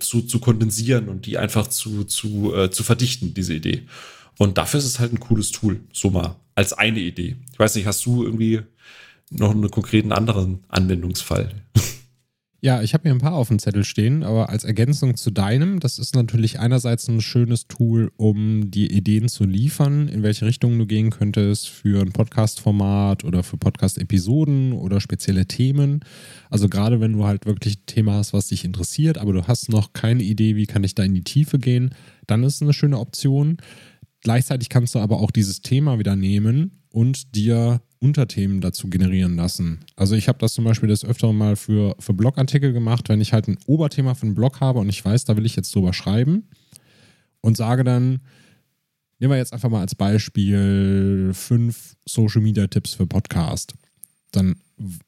zu, 0.00 0.22
zu 0.22 0.40
kondensieren 0.40 1.08
und 1.08 1.26
die 1.26 1.38
einfach 1.38 1.68
zu, 1.68 2.02
zu, 2.02 2.52
äh, 2.56 2.72
zu 2.72 2.82
verdichten, 2.82 3.34
diese 3.34 3.54
Idee. 3.54 3.86
Und 4.38 4.58
dafür 4.58 4.78
ist 4.78 4.86
es 4.86 4.98
halt 4.98 5.12
ein 5.12 5.20
cooles 5.20 5.50
Tool, 5.50 5.80
so 5.92 6.10
mal 6.10 6.36
als 6.54 6.72
eine 6.72 7.00
Idee. 7.00 7.36
Ich 7.52 7.58
weiß 7.58 7.74
nicht, 7.76 7.86
hast 7.86 8.04
du 8.06 8.24
irgendwie 8.24 8.60
noch 9.30 9.50
einen 9.50 9.70
konkreten 9.70 10.12
anderen 10.12 10.64
Anwendungsfall? 10.68 11.50
Ja, 12.64 12.80
ich 12.80 12.94
habe 12.94 13.02
hier 13.02 13.10
ein 13.10 13.18
paar 13.18 13.34
auf 13.34 13.48
dem 13.48 13.58
Zettel 13.58 13.82
stehen, 13.82 14.22
aber 14.22 14.48
als 14.48 14.62
Ergänzung 14.62 15.16
zu 15.16 15.32
deinem, 15.32 15.80
das 15.80 15.98
ist 15.98 16.14
natürlich 16.14 16.60
einerseits 16.60 17.08
ein 17.08 17.20
schönes 17.20 17.66
Tool, 17.66 18.12
um 18.16 18.70
die 18.70 18.86
Ideen 18.92 19.28
zu 19.28 19.42
liefern, 19.42 20.06
in 20.06 20.22
welche 20.22 20.46
Richtung 20.46 20.78
du 20.78 20.86
gehen 20.86 21.10
könntest 21.10 21.68
für 21.68 22.00
ein 22.00 22.12
Podcast-Format 22.12 23.24
oder 23.24 23.42
für 23.42 23.56
Podcast-Episoden 23.56 24.74
oder 24.74 25.00
spezielle 25.00 25.46
Themen. 25.46 26.04
Also 26.50 26.68
gerade 26.68 27.00
wenn 27.00 27.14
du 27.14 27.24
halt 27.24 27.46
wirklich 27.46 27.78
ein 27.78 27.86
Thema 27.86 28.12
hast, 28.12 28.32
was 28.32 28.46
dich 28.46 28.64
interessiert, 28.64 29.18
aber 29.18 29.32
du 29.32 29.48
hast 29.48 29.68
noch 29.68 29.92
keine 29.92 30.22
Idee, 30.22 30.54
wie 30.54 30.66
kann 30.66 30.84
ich 30.84 30.94
da 30.94 31.02
in 31.02 31.14
die 31.14 31.24
Tiefe 31.24 31.58
gehen, 31.58 31.92
dann 32.28 32.44
ist 32.44 32.54
es 32.54 32.62
eine 32.62 32.74
schöne 32.74 33.00
Option. 33.00 33.56
Gleichzeitig 34.22 34.68
kannst 34.68 34.94
du 34.94 35.00
aber 35.00 35.20
auch 35.20 35.30
dieses 35.30 35.62
Thema 35.62 35.98
wieder 35.98 36.16
nehmen 36.16 36.82
und 36.90 37.34
dir 37.34 37.82
Unterthemen 37.98 38.60
dazu 38.60 38.88
generieren 38.88 39.36
lassen. 39.36 39.80
Also 39.96 40.16
ich 40.16 40.28
habe 40.28 40.38
das 40.38 40.54
zum 40.54 40.64
Beispiel 40.64 40.88
das 40.88 41.04
öfter 41.04 41.32
mal 41.32 41.56
für, 41.56 41.94
für 41.98 42.14
Blogartikel 42.14 42.72
gemacht, 42.72 43.08
wenn 43.08 43.20
ich 43.20 43.32
halt 43.32 43.48
ein 43.48 43.58
Oberthema 43.66 44.14
für 44.14 44.26
einen 44.26 44.34
Blog 44.34 44.60
habe 44.60 44.80
und 44.80 44.88
ich 44.88 45.04
weiß, 45.04 45.24
da 45.24 45.36
will 45.36 45.46
ich 45.46 45.56
jetzt 45.56 45.74
drüber 45.74 45.92
schreiben 45.92 46.48
und 47.40 47.56
sage 47.56 47.84
dann, 47.84 48.20
nehmen 49.18 49.32
wir 49.32 49.36
jetzt 49.36 49.52
einfach 49.52 49.70
mal 49.70 49.80
als 49.80 49.94
Beispiel 49.94 51.30
fünf 51.32 51.96
Social 52.04 52.42
Media 52.42 52.66
Tipps 52.66 52.94
für 52.94 53.06
Podcast. 53.06 53.74
Dann 54.32 54.56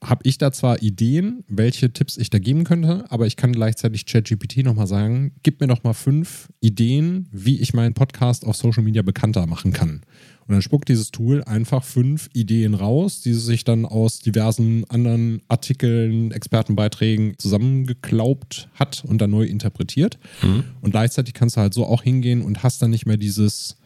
habe 0.01 0.23
ich 0.25 0.39
da 0.39 0.53
zwar 0.53 0.83
Ideen, 0.83 1.43
welche 1.49 1.93
Tipps 1.93 2.17
ich 2.17 2.31
da 2.31 2.39
geben 2.39 2.63
könnte, 2.63 3.05
aber 3.11 3.27
ich 3.27 3.37
kann 3.37 3.53
gleichzeitig 3.53 4.07
ChatGPT 4.07 4.59
nochmal 4.59 4.87
sagen, 4.87 5.33
gib 5.43 5.61
mir 5.61 5.67
doch 5.67 5.83
mal 5.83 5.95
fünf 5.95 6.49
Ideen, 6.61 7.29
wie 7.33 7.61
ich 7.61 7.75
meinen 7.75 7.95
Podcast 7.95 8.47
auf 8.47 8.57
Social 8.57 8.85
Media 8.85 9.03
bekannter 9.03 9.47
machen 9.47 9.73
kann. 9.73 10.03
Und 10.47 10.53
dann 10.53 10.63
spuckt 10.63 10.89
dieses 10.89 11.11
Tool 11.11 11.43
einfach 11.45 11.83
fünf 11.83 12.29
Ideen 12.35 12.75
raus, 12.75 13.23
die 13.23 13.33
sich 13.33 13.65
dann 13.65 13.87
aus 13.87 14.19
diversen 14.21 14.85
anderen 14.91 15.41
Artikeln, 15.49 16.31
Expertenbeiträgen 16.31 17.39
zusammengeklaubt 17.39 18.69
hat 18.75 19.05
und 19.07 19.19
dann 19.21 19.31
neu 19.31 19.45
interpretiert. 19.45 20.19
Mhm. 20.43 20.65
Und 20.83 20.91
gleichzeitig 20.91 21.35
kannst 21.35 21.57
du 21.57 21.63
halt 21.63 21.75
so 21.75 21.87
auch 21.87 22.03
hingehen 22.03 22.43
und 22.43 22.63
hast 22.63 22.83
dann 22.83 22.91
nicht 22.91 23.07
mehr 23.07 23.17
dieses 23.17 23.77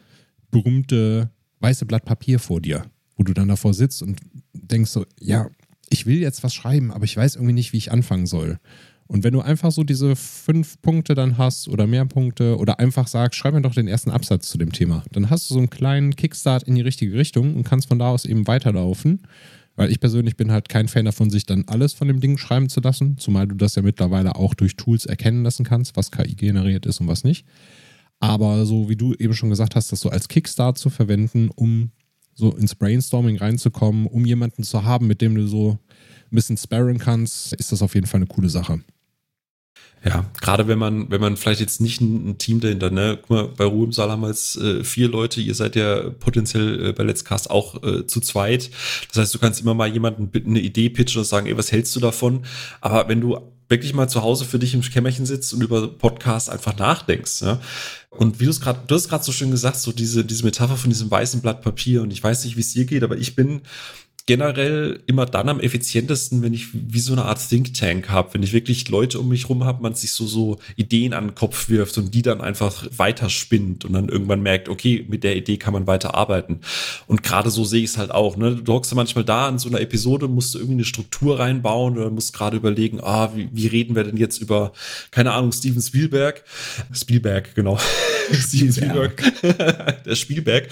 berühmte 0.51 1.31
weiße 1.61 1.87
Blatt 1.87 2.05
Papier 2.05 2.39
vor 2.39 2.61
dir, 2.61 2.85
wo 3.19 3.25
du 3.25 3.35
dann 3.35 3.49
davor 3.49 3.75
sitzt 3.75 4.03
und 4.03 4.21
denkst 4.55 4.91
so, 4.91 5.05
ja, 5.21 5.51
ich 5.91 6.07
will 6.07 6.19
jetzt 6.19 6.43
was 6.43 6.55
schreiben, 6.55 6.91
aber 6.93 7.05
ich 7.05 7.17
weiß 7.17 7.35
irgendwie 7.35 7.53
nicht, 7.53 7.73
wie 7.75 7.79
ich 7.79 7.93
anfangen 7.93 8.27
soll. 8.27 8.59
Und 9.09 9.25
wenn 9.25 9.33
du 9.33 9.41
einfach 9.41 9.73
so 9.73 9.85
diese 9.85 10.17
fünf 10.17 10.81
Punkte 10.83 11.15
dann 11.15 11.39
hast 11.39 11.67
oder 11.67 11.87
mehr 11.87 12.05
Punkte 12.05 12.59
oder 12.59 12.79
einfach 12.79 13.09
sagst, 13.09 13.39
schreib 13.39 13.55
mir 13.55 13.63
doch 13.63 13.75
den 13.75 13.89
ersten 13.89 14.11
Absatz 14.11 14.49
zu 14.49 14.59
dem 14.59 14.71
Thema, 14.71 15.03
dann 15.13 15.31
hast 15.31 15.49
du 15.49 15.55
so 15.55 15.61
einen 15.61 15.71
kleinen 15.71 16.15
Kickstart 16.15 16.63
in 16.63 16.75
die 16.75 16.83
richtige 16.83 17.17
Richtung 17.17 17.57
und 17.57 17.65
kannst 17.65 17.89
von 17.89 17.99
da 17.99 18.11
aus 18.11 18.27
eben 18.27 18.47
weiterlaufen. 18.47 19.23
Weil 19.77 19.91
ich 19.91 20.01
persönlich 20.01 20.37
bin 20.37 20.51
halt 20.51 20.69
kein 20.69 20.89
Fan 20.89 21.05
davon, 21.05 21.31
sich 21.31 21.47
dann 21.47 21.65
alles 21.69 21.93
von 21.93 22.09
dem 22.09 22.21
Ding 22.21 22.37
schreiben 22.37 22.69
zu 22.69 22.81
lassen, 22.81 23.17
zumal 23.17 23.47
du 23.47 23.55
das 23.55 23.77
ja 23.77 23.83
mittlerweile 23.83 24.35
auch 24.35 24.55
durch 24.55 24.77
Tools 24.77 25.07
erkennen 25.07 25.45
lassen 25.45 25.65
kannst, 25.65 25.97
was 25.97 26.11
KI 26.11 26.35
generiert 26.35 26.85
ist 26.85 27.01
und 27.01 27.07
was 27.07 27.23
nicht. 27.25 27.47
Aber 28.21 28.67
so 28.67 28.89
wie 28.89 28.97
du 28.97 29.15
eben 29.15 29.35
schon 29.35 29.51
gesagt 29.51 29.77
hast, 29.77 29.93
das 29.93 30.01
so 30.01 30.11
als 30.11 30.29
Kickstart 30.29 30.79
zu 30.79 30.91
verwenden, 30.91 31.49
um 31.55 31.93
so 32.39 32.53
ins 32.57 32.75
Brainstorming 32.75 33.37
reinzukommen, 33.37 34.07
um 34.07 34.25
jemanden 34.25 34.63
zu 34.63 34.85
haben, 34.85 35.09
mit 35.09 35.21
dem 35.21 35.35
du 35.35 35.47
so 35.47 35.73
ein 35.73 36.37
bisschen 36.37 36.57
sparren 36.57 36.99
kannst, 36.99 37.53
ist 37.55 37.73
das 37.73 37.83
auf 37.83 37.95
jeden 37.95 38.07
Fall 38.07 38.19
eine 38.19 38.27
coole 38.27 38.49
Sache. 38.49 38.81
Ja, 40.05 40.25
gerade 40.41 40.69
wenn 40.69 40.79
man, 40.79 41.11
wenn 41.11 41.21
man 41.21 41.37
vielleicht 41.37 41.61
jetzt 41.61 41.81
nicht 41.81 42.01
ein, 42.01 42.31
ein, 42.31 42.39
Team 42.39 42.61
dahinter, 42.61 42.91
ne, 42.91 43.19
guck 43.21 43.31
mal, 43.31 43.49
bei 43.49 43.65
Ruhe 43.65 43.87
im 43.87 43.93
Saal 43.93 44.11
haben 44.11 44.21
wir 44.21 44.29
jetzt 44.29 44.57
äh, 44.57 44.85
vier 44.85 45.09
Leute, 45.09 45.41
ihr 45.41 45.55
seid 45.55 45.75
ja 45.75 46.11
potenziell 46.11 46.89
äh, 46.89 46.93
bei 46.93 47.03
Let's 47.03 47.25
Cast 47.25 47.51
auch 47.51 47.83
äh, 47.83 48.07
zu 48.07 48.21
zweit. 48.21 48.71
Das 49.09 49.19
heißt, 49.19 49.35
du 49.35 49.39
kannst 49.41 49.61
immer 49.61 49.75
mal 49.75 49.89
jemanden 49.89 50.31
eine 50.33 50.61
Idee 50.61 50.89
pitchen 50.89 51.19
und 51.19 51.25
sagen, 51.25 51.47
ey, 51.47 51.57
was 51.57 51.73
hältst 51.73 51.97
du 51.97 52.01
davon? 52.01 52.45
Aber 52.81 53.09
wenn 53.09 53.21
du 53.21 53.39
wirklich 53.69 53.93
mal 53.93 54.09
zu 54.09 54.23
Hause 54.23 54.45
für 54.45 54.59
dich 54.59 54.73
im 54.73 54.83
Kämmerchen 54.83 55.27
sitzt 55.27 55.53
und 55.53 55.63
über 55.63 55.89
Podcast 55.89 56.49
einfach 56.49 56.77
nachdenkst, 56.79 57.43
ja. 57.43 57.61
Und 58.11 58.41
wie 58.41 58.45
du 58.45 58.51
es 58.51 58.61
gerade, 58.61 58.81
du 58.87 58.95
hast 58.95 59.09
gerade 59.09 59.25
so 59.25 59.33
schön 59.33 59.51
gesagt, 59.51 59.77
so 59.77 59.93
diese, 59.93 60.25
diese 60.25 60.45
Metapher 60.45 60.77
von 60.77 60.91
diesem 60.91 61.11
weißen 61.11 61.41
Blatt 61.43 61.61
Papier 61.61 62.03
und 62.03 62.11
ich 62.11 62.23
weiß 62.23 62.45
nicht, 62.45 62.57
wie 62.57 62.63
es 62.63 62.73
dir 62.73 62.87
geht, 62.87 63.03
aber 63.03 63.19
ich 63.19 63.37
bin 63.37 63.61
generell 64.29 65.01
immer 65.07 65.25
dann 65.25 65.49
am 65.49 65.59
effizientesten, 65.59 66.43
wenn 66.43 66.53
ich 66.53 66.67
wie 66.75 67.01
so 67.01 67.15
eine 67.15 67.25
Art 67.25 67.41
Think 67.49 67.73
Tank 67.73 68.11
habe, 68.11 68.35
wenn 68.35 68.43
ich 68.43 68.53
wirklich 68.53 68.87
Leute 68.91 69.19
um 69.21 69.31
mich 69.31 69.49
rum 69.49 69.65
habe, 69.65 69.83
man 69.83 69.95
sich 69.95 70.13
so 70.13 70.27
so 70.27 70.59
Ideen 70.77 71.15
an 71.15 71.29
den 71.29 71.35
Kopf 71.35 71.71
wirft 71.71 71.97
und 71.97 72.13
die 72.13 72.21
dann 72.21 72.43
einfach 72.43 72.87
weiterspinnt 72.95 73.87
und 73.87 73.95
dann 73.95 74.11
irgendwann 74.11 74.43
merkt, 74.43 74.69
okay, 74.69 75.07
mit 75.09 75.25
der 75.25 75.35
Idee 75.35 75.57
kann 75.57 75.73
man 75.73 75.87
weiter 75.87 76.15
arbeiten. 76.15 76.61
Und 77.07 77.23
gerade 77.23 77.49
so 77.49 77.65
sehe 77.65 77.83
ich 77.83 77.89
es 77.89 77.97
halt 77.97 78.11
auch. 78.11 78.37
Ne? 78.37 78.57
Du 78.57 78.75
hockst 78.75 78.93
ja 78.93 78.97
manchmal 78.97 79.25
da 79.25 79.49
in 79.49 79.59
so 79.59 79.71
einer 79.71 79.81
Episode, 79.81 80.29
musst 80.29 80.55
du 80.55 80.59
irgendwie 80.59 80.75
eine 80.75 80.85
Struktur 80.85 81.41
reinbauen 81.41 81.97
oder 81.97 82.11
musst 82.11 82.35
gerade 82.35 82.59
überlegen, 82.59 83.01
ah, 83.03 83.33
wie, 83.35 83.49
wie 83.51 83.67
reden 83.67 83.97
wir 83.97 84.05
denn 84.05 84.19
jetzt 84.19 84.43
über, 84.43 84.73
keine 85.11 85.33
Ahnung, 85.33 85.53
Steven 85.53 85.81
Spielberg? 85.81 86.45
Spielberg, 86.93 87.55
genau. 87.55 87.79
Steven 88.31 88.75
Spielberg. 88.75 89.23
der 90.05 90.15
Spielberg. 90.17 90.69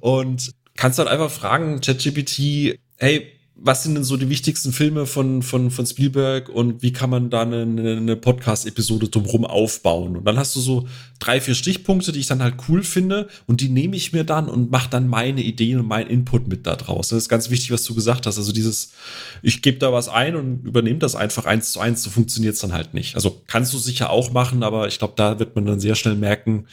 Und 0.00 0.50
kannst 0.76 0.98
dann 0.98 1.06
einfach 1.06 1.30
fragen, 1.30 1.80
ChatGPT, 1.80 2.80
hey, 2.96 3.36
was 3.58 3.82
sind 3.82 3.94
denn 3.94 4.04
so 4.04 4.18
die 4.18 4.28
wichtigsten 4.28 4.70
Filme 4.70 5.06
von, 5.06 5.42
von, 5.42 5.70
von 5.70 5.86
Spielberg 5.86 6.50
und 6.50 6.82
wie 6.82 6.92
kann 6.92 7.08
man 7.08 7.30
da 7.30 7.40
eine, 7.40 7.62
eine 7.62 8.14
Podcast-Episode 8.14 9.08
drumherum 9.08 9.46
aufbauen? 9.46 10.14
Und 10.16 10.26
dann 10.26 10.36
hast 10.36 10.54
du 10.56 10.60
so 10.60 10.86
drei, 11.18 11.40
vier 11.40 11.54
Stichpunkte, 11.54 12.12
die 12.12 12.20
ich 12.20 12.26
dann 12.26 12.42
halt 12.42 12.56
cool 12.68 12.82
finde 12.82 13.28
und 13.46 13.62
die 13.62 13.70
nehme 13.70 13.96
ich 13.96 14.12
mir 14.12 14.24
dann 14.24 14.50
und 14.50 14.70
mache 14.70 14.90
dann 14.90 15.08
meine 15.08 15.40
Ideen 15.40 15.80
und 15.80 15.88
meinen 15.88 16.10
Input 16.10 16.48
mit 16.48 16.66
da 16.66 16.76
draus. 16.76 17.08
Das 17.08 17.16
ist 17.16 17.28
ganz 17.30 17.48
wichtig, 17.48 17.70
was 17.70 17.84
du 17.84 17.94
gesagt 17.94 18.26
hast. 18.26 18.36
Also 18.36 18.52
dieses, 18.52 18.92
ich 19.40 19.62
gebe 19.62 19.78
da 19.78 19.90
was 19.90 20.10
ein 20.10 20.36
und 20.36 20.66
übernehme 20.66 20.98
das 20.98 21.16
einfach 21.16 21.46
eins 21.46 21.72
zu 21.72 21.80
eins, 21.80 22.02
so 22.02 22.10
funktioniert 22.10 22.54
es 22.54 22.60
dann 22.60 22.74
halt 22.74 22.92
nicht. 22.92 23.14
Also 23.14 23.42
kannst 23.46 23.72
du 23.72 23.78
sicher 23.78 24.10
auch 24.10 24.32
machen, 24.32 24.62
aber 24.62 24.86
ich 24.86 24.98
glaube, 24.98 25.14
da 25.16 25.38
wird 25.38 25.56
man 25.56 25.64
dann 25.64 25.80
sehr 25.80 25.94
schnell 25.94 26.16
merken, 26.16 26.66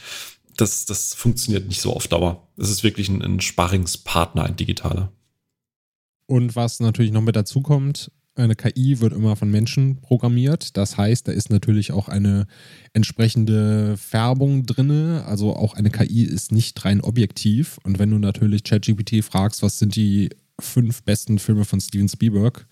das, 0.58 0.84
das 0.84 1.14
funktioniert 1.14 1.66
nicht 1.66 1.80
so 1.80 1.94
auf 1.94 2.08
Dauer. 2.08 2.46
Es 2.58 2.68
ist 2.70 2.84
wirklich 2.84 3.08
ein, 3.08 3.22
ein 3.22 3.40
Sparringspartner, 3.40 4.44
ein 4.44 4.56
digitaler. 4.56 5.10
Und 6.26 6.56
was 6.56 6.80
natürlich 6.80 7.12
noch 7.12 7.22
mit 7.22 7.36
dazu 7.36 7.60
kommt, 7.60 8.10
eine 8.36 8.56
KI 8.56 9.00
wird 9.00 9.12
immer 9.12 9.36
von 9.36 9.50
Menschen 9.50 10.00
programmiert. 10.00 10.76
Das 10.76 10.96
heißt, 10.96 11.28
da 11.28 11.32
ist 11.32 11.50
natürlich 11.50 11.92
auch 11.92 12.08
eine 12.08 12.46
entsprechende 12.92 13.96
Färbung 13.96 14.66
drin. 14.66 14.90
Also 14.90 15.54
auch 15.54 15.74
eine 15.74 15.90
KI 15.90 16.24
ist 16.24 16.50
nicht 16.50 16.84
rein 16.84 17.00
objektiv. 17.00 17.78
Und 17.84 17.98
wenn 17.98 18.10
du 18.10 18.18
natürlich 18.18 18.64
ChatGPT 18.64 19.22
fragst, 19.24 19.62
was 19.62 19.78
sind 19.78 19.94
die 19.94 20.30
fünf 20.60 21.04
besten 21.04 21.38
Filme 21.38 21.64
von 21.64 21.80
Steven 21.80 22.08
Spielberg, 22.08 22.66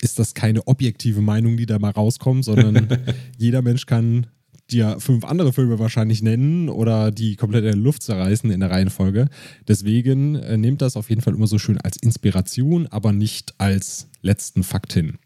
ist 0.00 0.18
das 0.18 0.34
keine 0.34 0.66
objektive 0.66 1.20
Meinung, 1.20 1.56
die 1.56 1.66
da 1.66 1.78
mal 1.78 1.90
rauskommt, 1.90 2.44
sondern 2.44 2.88
jeder 3.38 3.62
Mensch 3.62 3.86
kann 3.86 4.26
dir 4.70 4.96
fünf 4.98 5.24
andere 5.24 5.52
Filme 5.52 5.78
wahrscheinlich 5.78 6.22
nennen 6.22 6.68
oder 6.68 7.10
die 7.10 7.36
komplett 7.36 7.64
in 7.64 7.72
der 7.72 7.76
Luft 7.76 8.02
zerreißen 8.02 8.50
in 8.50 8.60
der 8.60 8.70
Reihenfolge. 8.70 9.28
Deswegen 9.68 10.36
äh, 10.36 10.56
nehmt 10.56 10.82
das 10.82 10.96
auf 10.96 11.10
jeden 11.10 11.22
Fall 11.22 11.34
immer 11.34 11.46
so 11.46 11.58
schön 11.58 11.78
als 11.80 11.96
Inspiration, 11.96 12.86
aber 12.86 13.12
nicht 13.12 13.54
als 13.58 14.08
letzten 14.22 14.62
Fakt 14.62 14.92
hin. 14.92 15.18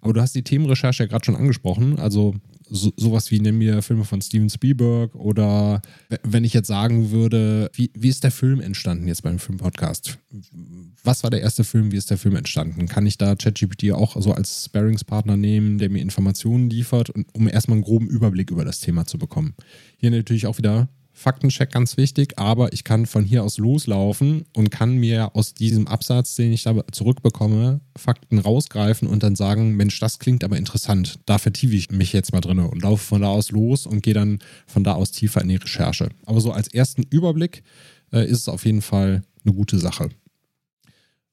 Aber 0.00 0.12
du 0.12 0.20
hast 0.20 0.34
die 0.34 0.42
Themenrecherche 0.42 1.04
ja 1.04 1.08
gerade 1.08 1.24
schon 1.24 1.36
angesprochen. 1.36 1.98
Also 1.98 2.34
so, 2.72 2.90
sowas 2.96 3.30
wie 3.30 3.38
nimm 3.38 3.58
mir 3.58 3.82
Filme 3.82 4.04
von 4.04 4.22
Steven 4.22 4.48
Spielberg 4.48 5.14
oder 5.14 5.82
wenn 6.22 6.42
ich 6.42 6.54
jetzt 6.54 6.68
sagen 6.68 7.10
würde, 7.10 7.70
wie, 7.74 7.90
wie 7.94 8.08
ist 8.08 8.24
der 8.24 8.30
Film 8.30 8.60
entstanden 8.60 9.06
jetzt 9.06 9.22
beim 9.22 9.38
Filmpodcast? 9.38 10.18
Was 11.04 11.22
war 11.22 11.30
der 11.30 11.42
erste 11.42 11.64
Film? 11.64 11.92
Wie 11.92 11.96
ist 11.96 12.10
der 12.10 12.16
Film 12.16 12.34
entstanden? 12.34 12.88
Kann 12.88 13.06
ich 13.06 13.18
da 13.18 13.36
ChatGPT 13.36 13.92
auch 13.92 14.20
so 14.20 14.32
als 14.32 14.64
Sparingspartner 14.64 15.36
nehmen, 15.36 15.78
der 15.78 15.90
mir 15.90 16.00
Informationen 16.00 16.70
liefert, 16.70 17.12
um 17.32 17.48
erstmal 17.48 17.76
einen 17.76 17.84
groben 17.84 18.08
Überblick 18.08 18.50
über 18.50 18.64
das 18.64 18.80
Thema 18.80 19.06
zu 19.06 19.18
bekommen? 19.18 19.54
Hier 19.98 20.10
natürlich 20.10 20.46
auch 20.46 20.56
wieder 20.56 20.88
Faktencheck 21.12 21.70
ganz 21.70 21.96
wichtig, 21.96 22.38
aber 22.38 22.72
ich 22.72 22.84
kann 22.84 23.06
von 23.06 23.24
hier 23.24 23.44
aus 23.44 23.58
loslaufen 23.58 24.44
und 24.54 24.70
kann 24.70 24.96
mir 24.96 25.34
aus 25.34 25.54
diesem 25.54 25.86
Absatz, 25.86 26.34
den 26.34 26.52
ich 26.52 26.62
da 26.62 26.74
zurückbekomme, 26.90 27.80
Fakten 27.96 28.38
rausgreifen 28.38 29.06
und 29.08 29.22
dann 29.22 29.36
sagen, 29.36 29.76
Mensch, 29.76 30.00
das 30.00 30.18
klingt 30.18 30.42
aber 30.42 30.56
interessant, 30.56 31.20
da 31.26 31.38
vertiefe 31.38 31.76
ich 31.76 31.90
mich 31.90 32.12
jetzt 32.12 32.32
mal 32.32 32.40
drin 32.40 32.58
und 32.58 32.82
laufe 32.82 33.04
von 33.04 33.22
da 33.22 33.28
aus 33.28 33.50
los 33.50 33.86
und 33.86 34.02
gehe 34.02 34.14
dann 34.14 34.38
von 34.66 34.84
da 34.84 34.94
aus 34.94 35.10
tiefer 35.12 35.42
in 35.42 35.48
die 35.48 35.56
Recherche. 35.56 36.08
Aber 36.24 36.40
so 36.40 36.52
als 36.52 36.68
ersten 36.68 37.02
Überblick 37.02 37.62
äh, 38.12 38.24
ist 38.24 38.40
es 38.40 38.48
auf 38.48 38.64
jeden 38.64 38.82
Fall 38.82 39.22
eine 39.44 39.54
gute 39.54 39.78
Sache. 39.78 40.08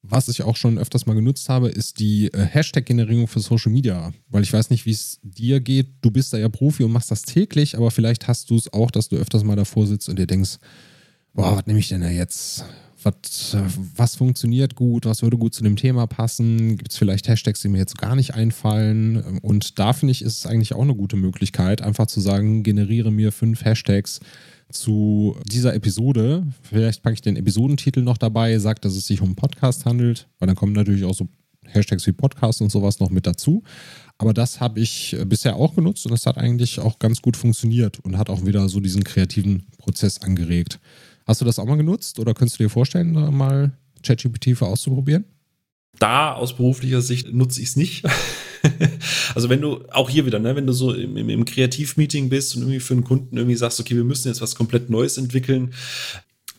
Was 0.02 0.28
ich 0.28 0.42
auch 0.42 0.56
schon 0.56 0.78
öfters 0.78 1.04
mal 1.04 1.14
genutzt 1.14 1.48
habe, 1.50 1.68
ist 1.68 1.98
die 1.98 2.32
äh, 2.32 2.38
Hashtag-Generierung 2.38 3.28
für 3.28 3.40
Social 3.40 3.70
Media. 3.70 4.12
Weil 4.28 4.42
ich 4.42 4.52
weiß 4.52 4.70
nicht, 4.70 4.86
wie 4.86 4.92
es 4.92 5.20
dir 5.22 5.60
geht. 5.60 5.88
Du 6.00 6.10
bist 6.10 6.32
da 6.32 6.38
ja 6.38 6.48
Profi 6.48 6.84
und 6.84 6.92
machst 6.92 7.10
das 7.10 7.22
täglich, 7.22 7.76
aber 7.76 7.90
vielleicht 7.90 8.26
hast 8.26 8.48
du 8.48 8.56
es 8.56 8.72
auch, 8.72 8.90
dass 8.90 9.08
du 9.08 9.16
öfters 9.16 9.44
mal 9.44 9.56
davor 9.56 9.86
sitzt 9.86 10.08
und 10.08 10.18
dir 10.18 10.26
denkst, 10.26 10.56
boah, 11.34 11.56
was 11.56 11.66
nehme 11.66 11.80
ich 11.80 11.88
denn 11.88 12.00
da 12.00 12.08
jetzt? 12.08 12.64
Was, 13.02 13.56
was 13.96 14.16
funktioniert 14.16 14.74
gut? 14.74 15.06
Was 15.06 15.22
würde 15.22 15.38
gut 15.38 15.54
zu 15.54 15.62
dem 15.62 15.76
Thema 15.76 16.06
passen? 16.06 16.76
Gibt 16.76 16.92
es 16.92 16.98
vielleicht 16.98 17.28
Hashtags, 17.28 17.60
die 17.60 17.68
mir 17.68 17.78
jetzt 17.78 17.98
gar 17.98 18.14
nicht 18.16 18.34
einfallen? 18.34 19.38
Und 19.42 19.78
da 19.78 19.92
finde 19.92 20.12
ich, 20.12 20.22
ist 20.22 20.38
es 20.38 20.46
eigentlich 20.46 20.74
auch 20.74 20.82
eine 20.82 20.94
gute 20.94 21.16
Möglichkeit, 21.16 21.82
einfach 21.82 22.06
zu 22.06 22.20
sagen, 22.20 22.62
generiere 22.62 23.10
mir 23.10 23.32
fünf 23.32 23.64
Hashtags, 23.64 24.20
zu 24.72 25.36
dieser 25.46 25.74
Episode. 25.74 26.46
Vielleicht 26.62 27.02
packe 27.02 27.14
ich 27.14 27.22
den 27.22 27.36
Episodentitel 27.36 28.02
noch 28.02 28.18
dabei, 28.18 28.58
sagt, 28.58 28.84
dass 28.84 28.94
es 28.94 29.06
sich 29.06 29.20
um 29.20 29.28
einen 29.28 29.36
Podcast 29.36 29.84
handelt, 29.84 30.28
weil 30.38 30.46
dann 30.46 30.56
kommen 30.56 30.72
natürlich 30.72 31.04
auch 31.04 31.14
so 31.14 31.28
Hashtags 31.66 32.06
wie 32.06 32.12
Podcast 32.12 32.62
und 32.62 32.70
sowas 32.70 33.00
noch 33.00 33.10
mit 33.10 33.26
dazu. 33.26 33.62
Aber 34.18 34.34
das 34.34 34.60
habe 34.60 34.80
ich 34.80 35.16
bisher 35.26 35.56
auch 35.56 35.74
genutzt 35.74 36.04
und 36.06 36.12
das 36.12 36.26
hat 36.26 36.36
eigentlich 36.36 36.78
auch 36.78 36.98
ganz 36.98 37.22
gut 37.22 37.36
funktioniert 37.36 38.00
und 38.00 38.18
hat 38.18 38.28
auch 38.28 38.44
wieder 38.44 38.68
so 38.68 38.80
diesen 38.80 39.04
kreativen 39.04 39.64
Prozess 39.78 40.20
angeregt. 40.22 40.78
Hast 41.30 41.40
du 41.40 41.44
das 41.44 41.60
auch 41.60 41.64
mal 41.64 41.76
genutzt 41.76 42.18
oder 42.18 42.34
könntest 42.34 42.58
du 42.58 42.64
dir 42.64 42.70
vorstellen, 42.70 43.12
mal 43.12 43.70
ChatGPT 44.02 44.58
für 44.58 44.66
auszuprobieren? 44.66 45.26
Da 46.00 46.32
aus 46.32 46.56
beruflicher 46.56 47.02
Sicht 47.02 47.32
nutze 47.32 47.62
ich 47.62 47.68
es 47.68 47.76
nicht. 47.76 48.04
also 49.36 49.48
wenn 49.48 49.60
du, 49.60 49.84
auch 49.92 50.10
hier 50.10 50.26
wieder, 50.26 50.40
ne, 50.40 50.56
wenn 50.56 50.66
du 50.66 50.72
so 50.72 50.92
im, 50.92 51.16
im, 51.16 51.28
im 51.28 51.44
Kreativmeeting 51.44 52.30
bist 52.30 52.56
und 52.56 52.62
irgendwie 52.62 52.80
für 52.80 52.94
einen 52.94 53.04
Kunden 53.04 53.36
irgendwie 53.36 53.54
sagst, 53.54 53.78
okay, 53.78 53.94
wir 53.94 54.02
müssen 54.02 54.26
jetzt 54.26 54.40
was 54.40 54.56
komplett 54.56 54.90
Neues 54.90 55.18
entwickeln, 55.18 55.72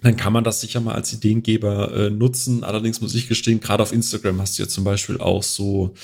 dann 0.03 0.15
kann 0.15 0.31
man 0.31 0.45
das 0.45 0.61
sicher 0.61 0.79
mal 0.79 0.95
als 0.95 1.11
Ideengeber 1.11 1.93
äh, 1.93 2.09
nutzen. 2.09 2.63
Allerdings 2.63 3.01
muss 3.01 3.13
ich 3.13 3.27
gestehen, 3.27 3.59
gerade 3.59 3.83
auf 3.83 3.91
Instagram 3.91 4.39
hast 4.39 4.57
du 4.57 4.63
ja 4.63 4.69
zum 4.69 4.85
Beispiel 4.85 5.17
auch 5.17 5.43
so 5.43 5.95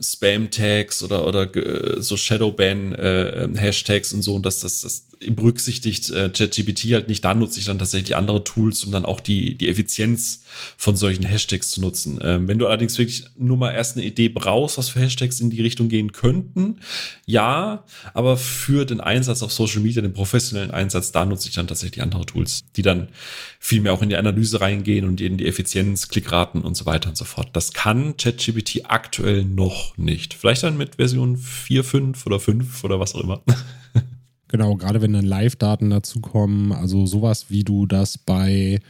Spam-Tags 0.00 1.02
oder, 1.02 1.26
oder 1.26 1.54
äh, 1.56 2.02
so 2.02 2.16
Shadowban-Hashtags 2.16 4.12
äh, 4.12 4.16
und 4.16 4.22
so, 4.22 4.34
und 4.34 4.46
dass 4.46 4.60
das, 4.60 4.82
das 4.82 5.06
berücksichtigt 5.28 6.10
äh, 6.10 6.30
ChatGPT 6.30 6.92
halt 6.92 7.08
nicht. 7.08 7.24
Da 7.24 7.34
nutze 7.34 7.58
ich 7.60 7.66
dann 7.66 7.78
tatsächlich 7.78 8.16
andere 8.16 8.42
Tools, 8.42 8.84
um 8.84 8.92
dann 8.92 9.04
auch 9.04 9.20
die, 9.20 9.54
die 9.54 9.68
Effizienz 9.68 10.44
von 10.78 10.96
solchen 10.96 11.24
Hashtags 11.24 11.70
zu 11.70 11.82
nutzen. 11.82 12.18
Ähm, 12.22 12.48
wenn 12.48 12.58
du 12.58 12.66
allerdings 12.66 12.96
wirklich 12.96 13.24
nur 13.36 13.58
mal 13.58 13.72
erst 13.72 13.96
eine 13.96 14.06
Idee 14.06 14.30
brauchst, 14.30 14.78
was 14.78 14.88
für 14.88 15.00
Hashtags 15.00 15.40
in 15.40 15.50
die 15.50 15.60
Richtung 15.60 15.90
gehen 15.90 16.12
könnten, 16.12 16.80
ja, 17.26 17.84
aber 18.14 18.38
für 18.38 18.86
den 18.86 19.00
Einsatz 19.00 19.42
auf 19.42 19.52
Social 19.52 19.80
Media, 19.80 20.00
den 20.00 20.14
professionellen 20.14 20.70
Einsatz, 20.70 21.12
da 21.12 21.26
nutze 21.26 21.48
ich 21.48 21.54
dann 21.54 21.68
tatsächlich 21.68 22.02
andere 22.02 22.24
Tools, 22.24 22.60
die 22.76 22.82
dann 22.82 23.08
viel 23.58 23.82
mehr 23.82 23.92
auch 23.92 24.02
in 24.02 24.08
die 24.08 24.16
Analyse 24.16 24.62
reingehen 24.62 25.06
und 25.06 25.20
in 25.20 25.36
die 25.36 25.46
Effizienz, 25.46 26.08
Klickraten 26.08 26.62
und 26.62 26.76
so 26.76 26.86
weiter 26.86 27.10
und 27.10 27.16
so 27.16 27.26
fort. 27.26 27.50
Das 27.52 27.74
kann 27.74 28.16
ChatGPT 28.16 28.84
aktuell 28.84 29.44
noch 29.44 29.79
nicht. 29.96 30.34
Vielleicht 30.34 30.62
dann 30.62 30.76
mit 30.76 30.96
Version 30.96 31.36
4, 31.36 31.84
5 31.84 32.26
oder 32.26 32.40
5 32.40 32.84
oder 32.84 33.00
was 33.00 33.14
auch 33.14 33.22
immer. 33.22 33.42
Genau, 34.52 34.74
gerade 34.74 35.00
wenn 35.00 35.12
dann 35.12 35.24
Live-Daten 35.24 35.90
dazukommen, 35.90 36.72
also 36.72 37.06
sowas 37.06 37.50
wie 37.50 37.62
du 37.62 37.86
das 37.86 38.18
bei 38.18 38.80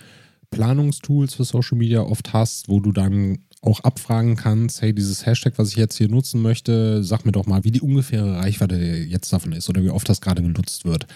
Planungstools 0.51 1.35
für 1.35 1.45
Social 1.45 1.77
Media 1.77 2.01
oft 2.01 2.33
hast, 2.33 2.71
wo 2.71 2.81
du 2.81 2.93
dann 2.93 3.41
auch 3.61 3.81
abfragen 3.81 4.37
kannst, 4.37 4.81
hey, 4.81 4.95
dieses 4.95 5.27
Hashtag, 5.27 5.59
was 5.59 5.69
ich 5.69 5.77
jetzt 5.77 5.99
hier 5.99 6.09
nutzen 6.09 6.41
möchte, 6.41 7.05
sag 7.05 7.27
mir 7.27 7.33
doch 7.33 7.45
mal, 7.45 7.63
wie 7.63 7.71
die 7.71 7.83
ungefähre 7.83 8.37
Reichweite 8.37 8.77
jetzt 8.77 9.31
davon 9.35 9.53
ist 9.53 9.69
oder 9.69 9.85
wie 9.85 9.91
oft 9.91 10.09
das 10.09 10.23
gerade 10.23 10.41
genutzt 10.41 10.87
wird. 10.87 11.07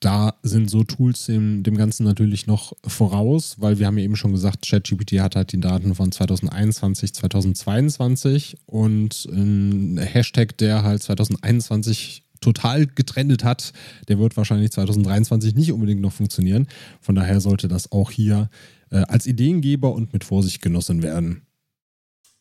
Da 0.00 0.34
sind 0.42 0.70
so 0.70 0.82
Tools 0.82 1.26
dem, 1.26 1.62
dem 1.62 1.76
Ganzen 1.76 2.04
natürlich 2.04 2.46
noch 2.46 2.72
voraus, 2.86 3.56
weil 3.58 3.78
wir 3.78 3.86
haben 3.86 3.98
ja 3.98 4.04
eben 4.04 4.16
schon 4.16 4.32
gesagt, 4.32 4.66
ChatGPT 4.66 5.20
hat 5.20 5.36
halt 5.36 5.52
die 5.52 5.60
Daten 5.60 5.94
von 5.94 6.10
2021, 6.10 7.12
2022 7.12 8.56
und 8.64 9.26
ein 9.26 9.98
Hashtag, 9.98 10.56
der 10.56 10.82
halt 10.84 11.02
2021 11.02 12.24
total 12.40 12.86
getrendet 12.86 13.44
hat, 13.44 13.74
der 14.08 14.18
wird 14.18 14.38
wahrscheinlich 14.38 14.72
2023 14.72 15.54
nicht 15.54 15.72
unbedingt 15.72 16.00
noch 16.00 16.12
funktionieren. 16.12 16.66
Von 17.02 17.14
daher 17.14 17.42
sollte 17.42 17.68
das 17.68 17.92
auch 17.92 18.10
hier 18.10 18.48
äh, 18.90 19.02
als 19.02 19.26
Ideengeber 19.26 19.92
und 19.92 20.14
mit 20.14 20.24
Vorsicht 20.24 20.62
genossen 20.62 21.02
werden. 21.02 21.42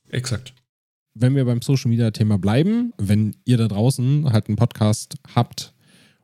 Exakt. 0.10 0.54
wenn 1.14 1.36
wir 1.36 1.46
beim 1.46 1.62
Social 1.62 1.90
Media 1.90 2.12
Thema 2.12 2.38
bleiben, 2.38 2.94
wenn 2.98 3.36
ihr 3.44 3.58
da 3.58 3.68
draußen 3.68 4.32
halt 4.32 4.48
einen 4.48 4.56
Podcast 4.56 5.18
habt, 5.36 5.74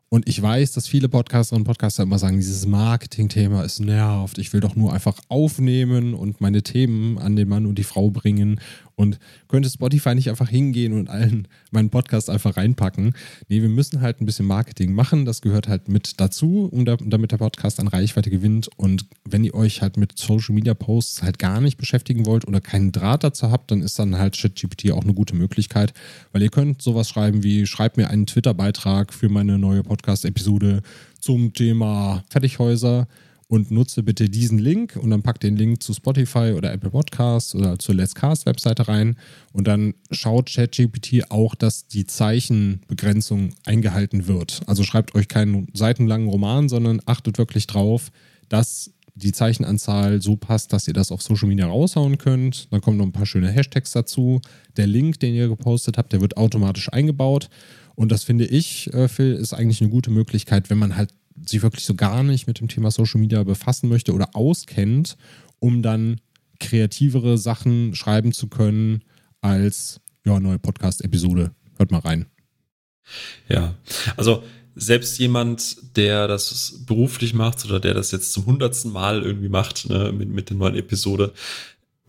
und 0.10 0.30
ich 0.30 0.41
weiß, 0.41 0.72
dass 0.74 0.88
viele 0.88 1.10
Podcaster 1.10 1.56
und 1.56 1.63
Podcaster 1.63 2.04
immer 2.04 2.20
sagen, 2.20 2.38
dieses 2.38 2.65
Marketing-Thema 2.65 3.63
ist 3.63 3.80
nervt. 3.80 4.38
Ich 4.38 4.54
will 4.54 4.62
doch 4.62 4.76
nur 4.76 4.94
einfach 4.94 5.20
aufnehmen 5.30 6.13
und 6.13 6.41
meine 6.41 6.62
Themen 6.62 7.18
an 7.18 7.36
den 7.36 7.50
Mann 7.50 7.65
und 7.65 7.76
die 7.76 7.84
Frau 7.84 8.12
bringen. 8.12 8.62
Und 8.96 9.20
könnte 9.48 9.70
Spotify 9.70 10.16
nicht 10.16 10.30
einfach 10.30 10.50
hingehen 10.50 10.94
und 10.94 11.10
allen 11.10 11.48
meinen 11.72 11.90
Podcast 11.90 12.30
einfach 12.30 12.58
reinpacken? 12.58 13.14
Nee, 13.50 13.62
wir 13.62 13.70
müssen 13.70 14.02
halt 14.02 14.22
ein 14.22 14.26
bisschen 14.26 14.46
Marketing 14.46 14.94
machen. 14.94 15.26
Das 15.26 15.42
gehört 15.42 15.68
halt 15.68 15.90
mit 15.90 16.20
dazu, 16.20 16.70
um 16.72 16.86
da, 16.86 16.96
damit 16.98 17.32
der 17.32 17.38
Podcast 17.38 17.80
an 17.80 17.88
Reichweite 17.88 18.30
gewinnt. 18.30 18.70
Und 18.78 19.06
wenn 19.26 19.44
ihr 19.44 19.54
euch 19.54 19.82
halt 19.82 19.98
mit 19.98 20.18
Social 20.18 20.56
Media 20.56 20.74
Posts 20.74 21.24
halt 21.24 21.40
gar 21.40 21.60
nicht 21.60 21.78
beschäftigen 21.78 22.26
wollt 22.26 22.48
oder 22.48 22.62
keinen 22.62 22.92
Draht 22.92 23.24
dazu 23.24 23.52
habt, 23.52 23.72
dann 23.72 23.82
ist 23.82 24.00
dann 24.00 24.18
halt 24.18 24.38
ChatGPT 24.38 24.92
auch 24.92 25.04
eine 25.04 25.14
gute 25.14 25.36
Möglichkeit, 25.36 25.94
weil 26.32 26.42
ihr 26.42 26.50
könnt 26.50 26.82
sowas 26.82 27.10
schreiben 27.10 27.44
wie, 27.44 27.66
schreibt 27.66 27.98
mir 27.98 28.10
einen 28.10 28.26
Twitter-Beitrag 28.26 29.14
für 29.14 29.30
meine 29.30 29.58
neue 29.58 29.84
Podcast-Episode 29.84 30.82
zum 31.20 31.54
Thema 31.54 32.24
Fertighäuser 32.30 33.08
und 33.48 33.72
nutze 33.72 34.04
bitte 34.04 34.30
diesen 34.30 34.58
Link 34.58 34.96
und 34.96 35.10
dann 35.12 35.22
pack 35.22 35.40
den 35.40 35.56
Link 35.56 35.84
zu 35.84 35.94
Spotify 35.94 36.54
oder 36.56 36.74
Apple 36.74 36.90
Podcasts 36.90 37.54
oder 37.54 37.78
zur 37.78 37.96
Let's 37.96 38.16
Cast 38.16 38.46
Webseite 38.46 38.88
rein 38.88 39.18
und 39.54 39.68
dann 39.68 39.94
schaut 40.12 40.52
ChatGPT 40.52 41.30
auch, 41.30 41.54
dass 41.56 41.88
die 41.88 42.06
Zeichenbegrenzung 42.06 43.52
eingehalten 43.66 44.28
wird. 44.28 44.62
Also 44.66 44.84
schreibt 44.84 45.14
euch 45.16 45.28
keinen 45.28 45.68
seitenlangen 45.74 46.28
Roman, 46.28 46.70
sondern 46.70 47.02
achtet 47.06 47.38
wirklich 47.38 47.68
drauf, 47.68 48.12
dass 48.50 48.92
die 49.16 49.32
Zeichenanzahl 49.32 50.22
so 50.22 50.36
passt, 50.36 50.74
dass 50.74 50.88
ihr 50.88 50.94
das 50.94 51.12
auf 51.12 51.22
Social 51.22 51.48
Media 51.48 51.68
raushauen 51.68 52.18
könnt. 52.18 52.68
Dann 52.72 52.82
kommen 52.82 52.98
noch 52.98 53.06
ein 53.06 53.14
paar 53.14 53.26
schöne 53.26 53.50
Hashtags 53.50 53.92
dazu. 53.92 54.42
Der 54.76 54.88
Link, 54.88 55.20
den 55.22 55.34
ihr 55.34 55.48
gepostet 55.48 55.98
habt, 55.98 56.12
der 56.12 56.20
wird 56.20 56.36
automatisch 56.36 56.92
eingebaut. 56.92 57.50
Und 57.96 58.12
das 58.12 58.26
finde 58.26 58.46
ich, 58.46 58.94
äh, 58.94 59.08
Phil, 59.08 59.34
ist 59.34 59.54
eigentlich 59.54 59.80
eine 59.80 59.90
gute 59.90 60.12
Möglichkeit, 60.12 60.70
wenn 60.70 60.78
man 60.78 60.98
halt 60.98 61.12
sich 61.43 61.62
wirklich 61.62 61.86
so 61.86 61.95
gar 61.95 62.24
nicht 62.24 62.48
mit 62.48 62.60
dem 62.60 62.67
Thema 62.67 62.91
Social 62.91 63.19
Media 63.19 63.43
befassen 63.43 63.89
möchte 63.89 64.13
oder 64.13 64.30
auskennt, 64.36 65.17
um 65.60 65.82
dann 65.82 66.21
kreativere 66.60 67.38
Sachen 67.38 67.95
schreiben 67.95 68.32
zu 68.32 68.48
können 68.48 69.04
als 69.41 70.00
ja, 70.26 70.39
neue 70.39 70.60
Podcast-Episode. 70.60 71.52
Hört 71.78 71.91
mal 71.91 72.00
rein. 72.00 72.26
Ja, 73.48 73.76
also 74.17 74.43
selbst 74.76 75.19
jemand, 75.19 75.78
der 75.95 76.28
das 76.28 76.84
beruflich 76.86 77.34
macht 77.34 77.63
oder 77.65 77.80
der 77.80 77.93
das 77.93 78.12
jetzt 78.12 78.34
zum 78.34 78.45
hundertsten 78.45 78.91
Mal 78.91 79.24
irgendwie 79.24 79.50
macht 79.50 79.89
ne, 79.89 80.12
mit, 80.12 80.30
mit 80.30 80.50
der 80.50 80.58
neuen 80.58 80.76
Episode. 80.76 81.34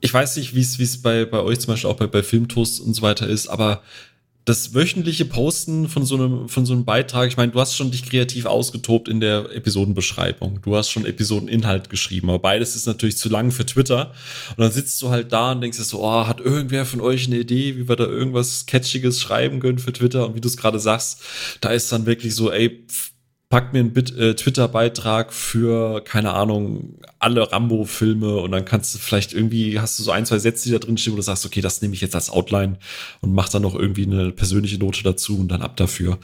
Ich 0.00 0.12
weiß 0.12 0.36
nicht, 0.36 0.54
wie 0.54 0.60
es 0.60 1.02
bei, 1.02 1.24
bei 1.24 1.40
euch 1.40 1.60
zum 1.60 1.72
Beispiel 1.72 1.90
auch 1.90 1.96
bei, 1.96 2.06
bei 2.06 2.22
Filmtoast 2.22 2.80
und 2.80 2.94
so 2.94 3.02
weiter 3.02 3.28
ist, 3.28 3.48
aber 3.48 3.82
das 4.46 4.74
wöchentliche 4.74 5.24
Posten 5.24 5.88
von 5.88 6.06
so 6.06 6.14
einem, 6.14 6.48
von 6.48 6.64
so 6.64 6.72
einem 6.72 6.84
Beitrag, 6.84 7.26
ich 7.26 7.36
meine, 7.36 7.50
du 7.50 7.60
hast 7.60 7.74
schon 7.74 7.90
dich 7.90 8.08
kreativ 8.08 8.46
ausgetobt 8.46 9.08
in 9.08 9.18
der 9.18 9.50
Episodenbeschreibung. 9.52 10.60
Du 10.62 10.76
hast 10.76 10.88
schon 10.88 11.04
Episodeninhalt 11.04 11.90
geschrieben, 11.90 12.30
aber 12.30 12.38
beides 12.38 12.76
ist 12.76 12.86
natürlich 12.86 13.18
zu 13.18 13.28
lang 13.28 13.50
für 13.50 13.66
Twitter. 13.66 14.12
Und 14.50 14.62
dann 14.62 14.70
sitzt 14.70 15.02
du 15.02 15.10
halt 15.10 15.32
da 15.32 15.50
und 15.50 15.62
denkst 15.62 15.78
dir 15.78 15.84
so, 15.84 16.00
oh, 16.00 16.28
hat 16.28 16.40
irgendwer 16.40 16.86
von 16.86 17.00
euch 17.00 17.26
eine 17.26 17.38
Idee, 17.38 17.76
wie 17.76 17.88
wir 17.88 17.96
da 17.96 18.06
irgendwas 18.06 18.66
Catchiges 18.66 19.20
schreiben 19.20 19.58
können 19.58 19.80
für 19.80 19.92
Twitter? 19.92 20.28
Und 20.28 20.36
wie 20.36 20.40
du 20.40 20.46
es 20.46 20.56
gerade 20.56 20.78
sagst, 20.78 21.22
da 21.60 21.70
ist 21.70 21.90
dann 21.90 22.06
wirklich 22.06 22.36
so, 22.36 22.52
ey, 22.52 22.86
pff, 22.88 23.10
pack 23.48 23.72
mir 23.72 23.80
einen 23.80 23.96
äh, 23.96 24.34
Twitter-Beitrag 24.34 25.32
für, 25.32 26.02
keine 26.02 26.32
Ahnung, 26.34 26.98
alle 27.18 27.50
Rambo-Filme 27.52 28.38
und 28.38 28.50
dann 28.50 28.64
kannst 28.64 28.94
du 28.94 28.98
vielleicht 28.98 29.32
irgendwie, 29.32 29.78
hast 29.78 29.98
du 29.98 30.02
so 30.02 30.10
ein, 30.10 30.26
zwei 30.26 30.38
Sätze, 30.38 30.64
die 30.64 30.72
da 30.72 30.78
drin 30.78 30.98
stehen, 30.98 31.12
wo 31.12 31.16
du 31.16 31.22
sagst, 31.22 31.46
okay, 31.46 31.60
das 31.60 31.80
nehme 31.80 31.94
ich 31.94 32.00
jetzt 32.00 32.14
als 32.14 32.30
Outline 32.30 32.78
und 33.20 33.32
mach 33.32 33.48
dann 33.48 33.62
noch 33.62 33.74
irgendwie 33.74 34.04
eine 34.04 34.32
persönliche 34.32 34.78
Note 34.78 35.02
dazu 35.02 35.38
und 35.38 35.48
dann 35.48 35.62
ab 35.62 35.76
dafür. 35.76 36.18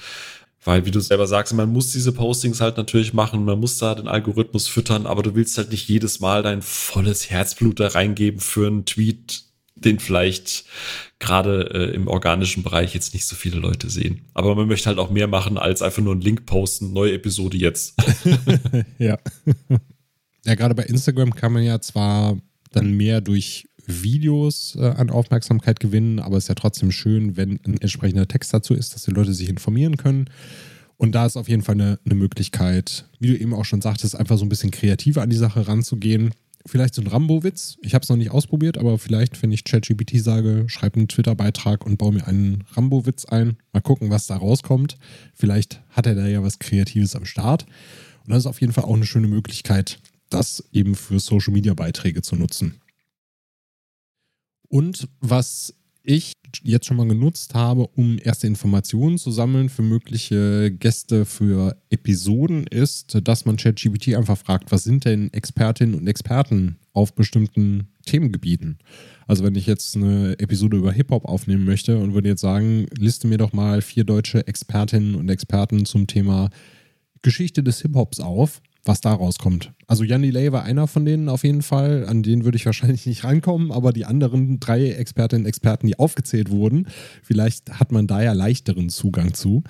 Weil, 0.64 0.84
wie 0.86 0.92
du 0.92 1.00
selber 1.00 1.26
sagst, 1.26 1.54
man 1.54 1.72
muss 1.72 1.90
diese 1.90 2.12
Postings 2.12 2.60
halt 2.60 2.76
natürlich 2.76 3.12
machen, 3.12 3.44
man 3.44 3.58
muss 3.58 3.78
da 3.78 3.94
den 3.94 4.08
Algorithmus 4.08 4.68
füttern, 4.68 5.06
aber 5.06 5.22
du 5.22 5.34
willst 5.34 5.58
halt 5.58 5.70
nicht 5.70 5.88
jedes 5.88 6.20
Mal 6.20 6.42
dein 6.42 6.62
volles 6.62 7.30
Herzblut 7.30 7.80
da 7.80 7.88
reingeben 7.88 8.40
für 8.40 8.66
einen 8.68 8.84
Tweet, 8.84 9.44
den 9.84 9.98
vielleicht 9.98 10.64
gerade 11.18 11.70
äh, 11.72 11.94
im 11.94 12.08
organischen 12.08 12.62
Bereich 12.62 12.94
jetzt 12.94 13.14
nicht 13.14 13.24
so 13.24 13.36
viele 13.36 13.58
Leute 13.58 13.88
sehen. 13.88 14.22
Aber 14.34 14.54
man 14.54 14.66
möchte 14.66 14.88
halt 14.88 14.98
auch 14.98 15.10
mehr 15.10 15.28
machen, 15.28 15.56
als 15.56 15.82
einfach 15.82 16.02
nur 16.02 16.12
einen 16.12 16.20
Link 16.20 16.46
posten, 16.46 16.92
neue 16.92 17.12
Episode 17.12 17.56
jetzt. 17.56 17.94
ja. 18.98 19.18
Ja, 20.44 20.54
gerade 20.54 20.74
bei 20.74 20.84
Instagram 20.84 21.34
kann 21.34 21.52
man 21.52 21.62
ja 21.62 21.80
zwar 21.80 22.38
dann 22.72 22.90
mehr 22.92 23.20
durch 23.20 23.66
Videos 23.86 24.76
äh, 24.78 24.84
an 24.84 25.10
Aufmerksamkeit 25.10 25.80
gewinnen, 25.80 26.18
aber 26.18 26.36
es 26.36 26.44
ist 26.44 26.48
ja 26.48 26.54
trotzdem 26.54 26.90
schön, 26.90 27.36
wenn 27.36 27.60
ein 27.66 27.78
entsprechender 27.80 28.28
Text 28.28 28.52
dazu 28.52 28.74
ist, 28.74 28.94
dass 28.94 29.02
die 29.04 29.10
Leute 29.10 29.34
sich 29.34 29.48
informieren 29.48 29.96
können. 29.96 30.28
Und 30.96 31.12
da 31.12 31.26
ist 31.26 31.36
auf 31.36 31.48
jeden 31.48 31.62
Fall 31.62 31.74
eine, 31.74 31.98
eine 32.04 32.14
Möglichkeit, 32.14 33.06
wie 33.18 33.28
du 33.28 33.38
eben 33.38 33.54
auch 33.54 33.64
schon 33.64 33.80
sagtest, 33.80 34.16
einfach 34.16 34.38
so 34.38 34.44
ein 34.44 34.48
bisschen 34.48 34.70
kreativer 34.70 35.22
an 35.22 35.30
die 35.30 35.36
Sache 35.36 35.66
ranzugehen 35.66 36.32
vielleicht 36.66 36.94
so 36.94 37.02
ein 37.02 37.08
Rambo-Witz. 37.08 37.76
Ich 37.82 37.94
habe 37.94 38.02
es 38.02 38.08
noch 38.08 38.16
nicht 38.16 38.30
ausprobiert, 38.30 38.78
aber 38.78 38.98
vielleicht, 38.98 39.42
wenn 39.42 39.52
ich 39.52 39.64
ChatGPT 39.64 40.20
sage, 40.20 40.64
schreibe 40.68 40.96
einen 40.96 41.08
Twitter-Beitrag 41.08 41.84
und 41.84 41.98
baue 41.98 42.12
mir 42.12 42.26
einen 42.26 42.64
Rambo-Witz 42.72 43.24
ein. 43.26 43.56
Mal 43.72 43.80
gucken, 43.80 44.10
was 44.10 44.26
da 44.26 44.36
rauskommt. 44.36 44.96
Vielleicht 45.34 45.82
hat 45.90 46.06
er 46.06 46.14
da 46.14 46.26
ja 46.26 46.42
was 46.42 46.58
Kreatives 46.58 47.16
am 47.16 47.24
Start. 47.24 47.66
Und 48.24 48.30
das 48.30 48.40
ist 48.40 48.46
auf 48.46 48.60
jeden 48.60 48.72
Fall 48.72 48.84
auch 48.84 48.94
eine 48.94 49.06
schöne 49.06 49.28
Möglichkeit, 49.28 49.98
das 50.30 50.64
eben 50.72 50.94
für 50.94 51.18
Social-Media-Beiträge 51.18 52.22
zu 52.22 52.36
nutzen. 52.36 52.80
Und 54.68 55.08
was 55.20 55.74
ich 56.02 56.34
jetzt 56.62 56.86
schon 56.86 56.96
mal 56.96 57.08
genutzt 57.08 57.54
habe, 57.54 57.86
um 57.94 58.18
erste 58.22 58.46
Informationen 58.46 59.18
zu 59.18 59.30
sammeln 59.30 59.68
für 59.68 59.82
mögliche 59.82 60.70
Gäste 60.70 61.24
für 61.24 61.76
Episoden, 61.90 62.66
ist, 62.66 63.18
dass 63.22 63.44
man 63.44 63.56
ChatGPT 63.56 64.14
einfach 64.14 64.38
fragt, 64.38 64.70
was 64.72 64.84
sind 64.84 65.04
denn 65.04 65.32
Expertinnen 65.32 65.94
und 65.94 66.06
Experten 66.06 66.76
auf 66.92 67.14
bestimmten 67.14 67.88
Themengebieten? 68.04 68.78
Also 69.26 69.44
wenn 69.44 69.54
ich 69.54 69.66
jetzt 69.66 69.96
eine 69.96 70.38
Episode 70.38 70.76
über 70.76 70.92
Hip-Hop 70.92 71.24
aufnehmen 71.24 71.64
möchte 71.64 71.98
und 71.98 72.14
würde 72.14 72.28
jetzt 72.28 72.42
sagen, 72.42 72.86
liste 72.98 73.28
mir 73.28 73.38
doch 73.38 73.52
mal 73.52 73.80
vier 73.80 74.04
deutsche 74.04 74.46
Expertinnen 74.46 75.14
und 75.14 75.28
Experten 75.28 75.86
zum 75.86 76.06
Thema 76.06 76.50
Geschichte 77.22 77.62
des 77.62 77.80
Hip-Hops 77.82 78.20
auf, 78.20 78.60
was 78.84 79.00
da 79.00 79.12
rauskommt. 79.12 79.72
Also 79.86 80.04
Jan 80.04 80.22
Delay 80.22 80.50
war 80.52 80.64
einer 80.64 80.86
von 80.86 81.04
denen 81.04 81.28
auf 81.28 81.44
jeden 81.44 81.62
Fall. 81.62 82.06
An 82.06 82.22
den 82.22 82.44
würde 82.44 82.56
ich 82.56 82.66
wahrscheinlich 82.66 83.06
nicht 83.06 83.24
rankommen, 83.24 83.70
aber 83.70 83.92
die 83.92 84.04
anderen 84.04 84.58
drei 84.58 84.90
Expertinnen 84.90 85.44
und 85.44 85.48
Experten, 85.48 85.86
die 85.86 85.98
aufgezählt 85.98 86.50
wurden, 86.50 86.88
vielleicht 87.22 87.78
hat 87.78 87.92
man 87.92 88.06
da 88.06 88.22
ja 88.22 88.32
leichteren 88.32 88.88
Zugang 88.88 89.34
zu. 89.34 89.62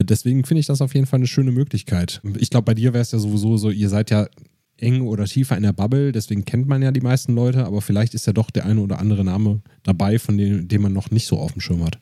Deswegen 0.00 0.44
finde 0.44 0.60
ich 0.60 0.66
das 0.66 0.82
auf 0.82 0.94
jeden 0.94 1.06
Fall 1.06 1.18
eine 1.18 1.26
schöne 1.26 1.50
Möglichkeit. 1.50 2.20
Ich 2.38 2.50
glaube, 2.50 2.66
bei 2.66 2.74
dir 2.74 2.92
wäre 2.92 3.02
es 3.02 3.12
ja 3.12 3.18
sowieso 3.18 3.56
so, 3.56 3.70
ihr 3.70 3.88
seid 3.88 4.10
ja 4.10 4.28
eng 4.76 5.02
oder 5.02 5.24
tiefer 5.24 5.56
in 5.56 5.62
der 5.62 5.72
Bubble, 5.72 6.12
deswegen 6.12 6.44
kennt 6.44 6.66
man 6.66 6.82
ja 6.82 6.90
die 6.90 7.00
meisten 7.00 7.34
Leute, 7.34 7.66
aber 7.66 7.82
vielleicht 7.82 8.14
ist 8.14 8.26
ja 8.26 8.32
doch 8.32 8.50
der 8.50 8.66
eine 8.66 8.80
oder 8.80 8.98
andere 8.98 9.24
Name 9.24 9.60
dabei, 9.82 10.18
von 10.18 10.38
dem, 10.38 10.82
man 10.82 10.92
noch 10.92 11.10
nicht 11.10 11.26
so 11.26 11.38
auf 11.38 11.52
dem 11.52 11.60
Schirm 11.60 11.84
hat. 11.84 11.98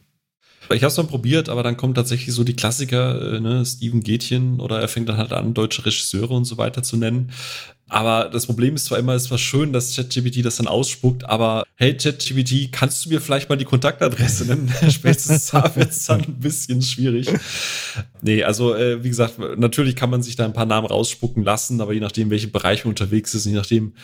Ich 0.70 0.82
habe 0.82 0.88
es 0.88 0.94
dann 0.94 1.08
probiert, 1.08 1.48
aber 1.48 1.62
dann 1.62 1.76
kommen 1.76 1.94
tatsächlich 1.94 2.34
so 2.34 2.44
die 2.44 2.56
Klassiker, 2.56 3.34
äh, 3.36 3.40
ne, 3.40 3.64
Steven 3.64 4.02
Gätchen 4.02 4.60
oder 4.60 4.80
er 4.80 4.88
fängt 4.88 5.08
dann 5.08 5.16
halt 5.16 5.32
an, 5.32 5.54
deutsche 5.54 5.84
Regisseure 5.84 6.34
und 6.34 6.44
so 6.44 6.58
weiter 6.58 6.82
zu 6.82 6.96
nennen. 6.96 7.30
Aber 7.88 8.28
das 8.30 8.46
Problem 8.46 8.74
ist 8.74 8.84
zwar 8.84 8.98
immer, 8.98 9.14
es 9.14 9.30
war 9.30 9.38
schön, 9.38 9.72
dass 9.72 9.96
ChatGPT 9.96 10.44
das 10.44 10.56
dann 10.56 10.66
ausspuckt, 10.66 11.24
aber 11.24 11.64
hey 11.76 11.96
ChatGPT, 11.96 12.70
kannst 12.70 13.04
du 13.04 13.08
mir 13.08 13.20
vielleicht 13.20 13.48
mal 13.48 13.56
die 13.56 13.64
Kontaktadresse 13.64 14.44
nennen? 14.44 14.70
Spätestens 14.90 15.46
da 15.46 15.74
wird 15.74 15.90
es 15.90 16.04
dann 16.04 16.20
ein 16.20 16.38
bisschen 16.38 16.82
schwierig. 16.82 17.28
Nee, 18.20 18.44
also 18.44 18.74
äh, 18.74 19.02
wie 19.02 19.08
gesagt, 19.08 19.38
natürlich 19.56 19.96
kann 19.96 20.10
man 20.10 20.22
sich 20.22 20.36
da 20.36 20.44
ein 20.44 20.52
paar 20.52 20.66
Namen 20.66 20.86
rausspucken 20.86 21.42
lassen, 21.42 21.80
aber 21.80 21.94
je 21.94 22.00
nachdem, 22.00 22.28
welche 22.28 22.48
Bereiche 22.48 22.88
unterwegs 22.88 23.34
ist, 23.34 23.46
je 23.46 23.52
nachdem, 23.52 23.94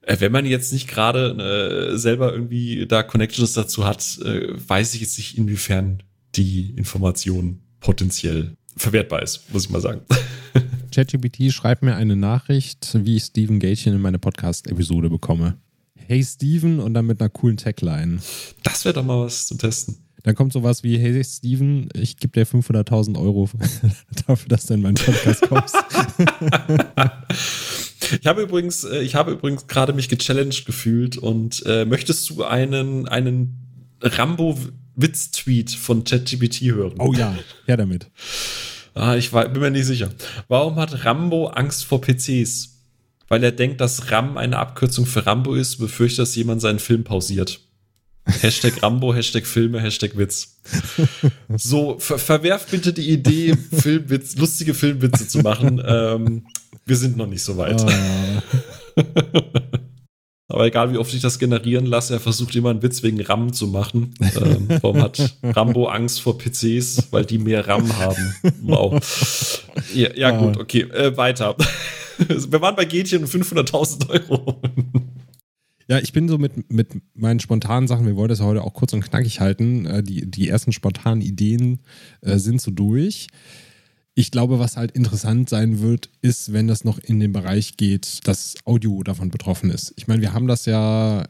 äh, 0.00 0.16
wenn 0.18 0.32
man 0.32 0.46
jetzt 0.46 0.72
nicht 0.72 0.88
gerade 0.88 1.92
äh, 1.92 1.98
selber 1.98 2.32
irgendwie 2.32 2.86
da 2.86 3.02
Connections 3.02 3.52
dazu 3.52 3.84
hat, 3.84 4.18
äh, 4.24 4.48
weiß 4.66 4.94
ich 4.94 5.02
jetzt 5.02 5.18
nicht, 5.18 5.36
inwiefern 5.36 6.02
die 6.36 6.74
Information 6.76 7.60
potenziell 7.80 8.56
verwertbar 8.76 9.22
ist, 9.22 9.52
muss 9.52 9.64
ich 9.64 9.70
mal 9.70 9.80
sagen. 9.80 10.02
ChatGPT 10.92 11.52
schreibt 11.52 11.82
mir 11.82 11.96
eine 11.96 12.16
Nachricht, 12.16 12.98
wie 13.04 13.16
ich 13.16 13.24
Steven 13.24 13.58
Gätchen 13.58 13.94
in 13.94 14.00
meine 14.00 14.18
Podcast-Episode 14.18 15.10
bekomme. 15.10 15.58
Hey 15.94 16.22
Steven 16.22 16.80
und 16.80 16.94
dann 16.94 17.06
mit 17.06 17.20
einer 17.20 17.30
coolen 17.30 17.56
Tagline. 17.56 18.20
Das 18.62 18.84
wäre 18.84 18.94
doch 18.94 19.04
mal 19.04 19.24
was 19.24 19.46
zu 19.46 19.56
testen. 19.56 19.96
Dann 20.22 20.34
kommt 20.34 20.52
sowas 20.52 20.82
wie, 20.82 20.98
hey 20.98 21.22
Steven, 21.22 21.88
ich 21.94 22.16
gebe 22.16 22.32
dir 22.32 22.46
500.000 22.46 23.18
Euro 23.18 23.48
dafür, 24.26 24.48
dass 24.48 24.66
du 24.66 24.74
in 24.74 24.82
meinen 24.82 24.94
Podcast 24.94 25.42
kommst. 25.48 25.76
Ich 28.20 28.26
habe 28.26 28.42
übrigens, 28.42 28.84
äh, 28.84 29.00
ich 29.00 29.16
habe 29.16 29.32
übrigens 29.32 29.66
gerade 29.66 29.92
mich 29.92 30.08
gechallenged 30.08 30.64
gefühlt 30.64 31.18
und 31.18 31.64
äh, 31.66 31.84
möchtest 31.84 32.30
du 32.30 32.44
einen, 32.44 33.08
einen 33.08 33.65
Rambo-Witz-Tweet 34.06 35.70
von 35.72 36.04
ChatGPT 36.04 36.62
hören? 36.62 36.94
Oh 36.98 37.12
ja, 37.12 37.36
her 37.66 37.76
damit. 37.76 38.08
Ah, 38.94 39.14
ich 39.14 39.32
war, 39.32 39.48
bin 39.48 39.60
mir 39.60 39.70
nicht 39.70 39.86
sicher. 39.86 40.10
Warum 40.48 40.76
hat 40.76 41.04
Rambo 41.04 41.48
Angst 41.48 41.84
vor 41.84 42.00
PCs? 42.00 42.76
Weil 43.28 43.44
er 43.44 43.52
denkt, 43.52 43.80
dass 43.80 44.10
RAM 44.10 44.38
eine 44.38 44.58
Abkürzung 44.58 45.04
für 45.04 45.26
Rambo 45.26 45.54
ist, 45.54 45.76
befürchtet, 45.76 46.20
dass 46.20 46.36
jemand 46.36 46.62
seinen 46.62 46.78
Film 46.78 47.04
pausiert. 47.04 47.60
Hashtag 48.24 48.82
Rambo, 48.82 49.14
Hashtag 49.14 49.46
Filme, 49.46 49.80
Hashtag 49.80 50.16
Witz. 50.16 50.56
So, 51.56 51.98
ver 51.98 52.18
verwerf 52.18 52.66
bitte 52.66 52.92
die 52.92 53.10
Idee, 53.10 53.54
Filmwitz, 53.72 54.36
lustige 54.36 54.74
Filmwitze 54.74 55.28
zu 55.28 55.40
machen. 55.40 55.80
Ähm, 55.84 56.46
wir 56.84 56.96
sind 56.96 57.16
noch 57.16 57.26
nicht 57.26 57.42
so 57.42 57.56
weit. 57.56 57.84
Oh. 58.96 59.02
Aber 60.48 60.64
egal, 60.64 60.92
wie 60.92 60.98
oft 60.98 61.12
ich 61.12 61.20
das 61.20 61.38
generieren 61.38 61.86
lasse, 61.86 62.14
er 62.14 62.20
versucht 62.20 62.54
immer 62.54 62.70
einen 62.70 62.82
Witz 62.82 63.02
wegen 63.02 63.20
RAM 63.20 63.52
zu 63.52 63.66
machen. 63.66 64.14
Ähm, 64.20 64.68
warum 64.80 65.02
hat 65.02 65.36
Rambo 65.42 65.88
Angst 65.88 66.20
vor 66.20 66.38
PCs? 66.38 67.08
Weil 67.10 67.24
die 67.24 67.38
mehr 67.38 67.66
RAM 67.66 67.96
haben. 67.98 68.34
Wow. 68.62 69.62
Ja, 69.92 70.14
ja 70.14 70.30
gut, 70.30 70.56
okay. 70.56 70.82
Äh, 70.82 71.16
weiter. 71.16 71.56
Wir 72.18 72.60
waren 72.60 72.76
bei 72.76 72.84
Gätchen 72.84 73.24
und 73.24 73.28
500.000 73.28 74.08
Euro. 74.08 74.60
Ja, 75.88 75.98
ich 75.98 76.12
bin 76.12 76.28
so 76.28 76.38
mit, 76.38 76.70
mit 76.70 76.88
meinen 77.14 77.38
spontanen 77.38 77.86
Sachen, 77.86 78.06
wir 78.06 78.16
wollen 78.16 78.28
das 78.28 78.40
ja 78.40 78.46
heute 78.46 78.62
auch 78.62 78.74
kurz 78.74 78.92
und 78.92 79.02
knackig 79.04 79.40
halten. 79.40 79.86
Äh, 79.86 80.02
die, 80.02 80.28
die 80.28 80.48
ersten 80.48 80.72
spontanen 80.72 81.20
Ideen 81.20 81.80
äh, 82.22 82.38
sind 82.38 82.60
so 82.60 82.70
durch. 82.70 83.28
Ich 84.18 84.30
glaube, 84.30 84.58
was 84.58 84.78
halt 84.78 84.92
interessant 84.92 85.50
sein 85.50 85.80
wird, 85.80 86.08
ist, 86.22 86.54
wenn 86.54 86.66
das 86.66 86.84
noch 86.84 86.98
in 86.98 87.20
den 87.20 87.32
Bereich 87.32 87.76
geht, 87.76 88.26
dass 88.26 88.54
Audio 88.64 89.02
davon 89.02 89.30
betroffen 89.30 89.68
ist. 89.68 89.92
Ich 89.96 90.08
meine, 90.08 90.22
wir 90.22 90.32
haben 90.32 90.46
das 90.46 90.64
ja 90.64 91.26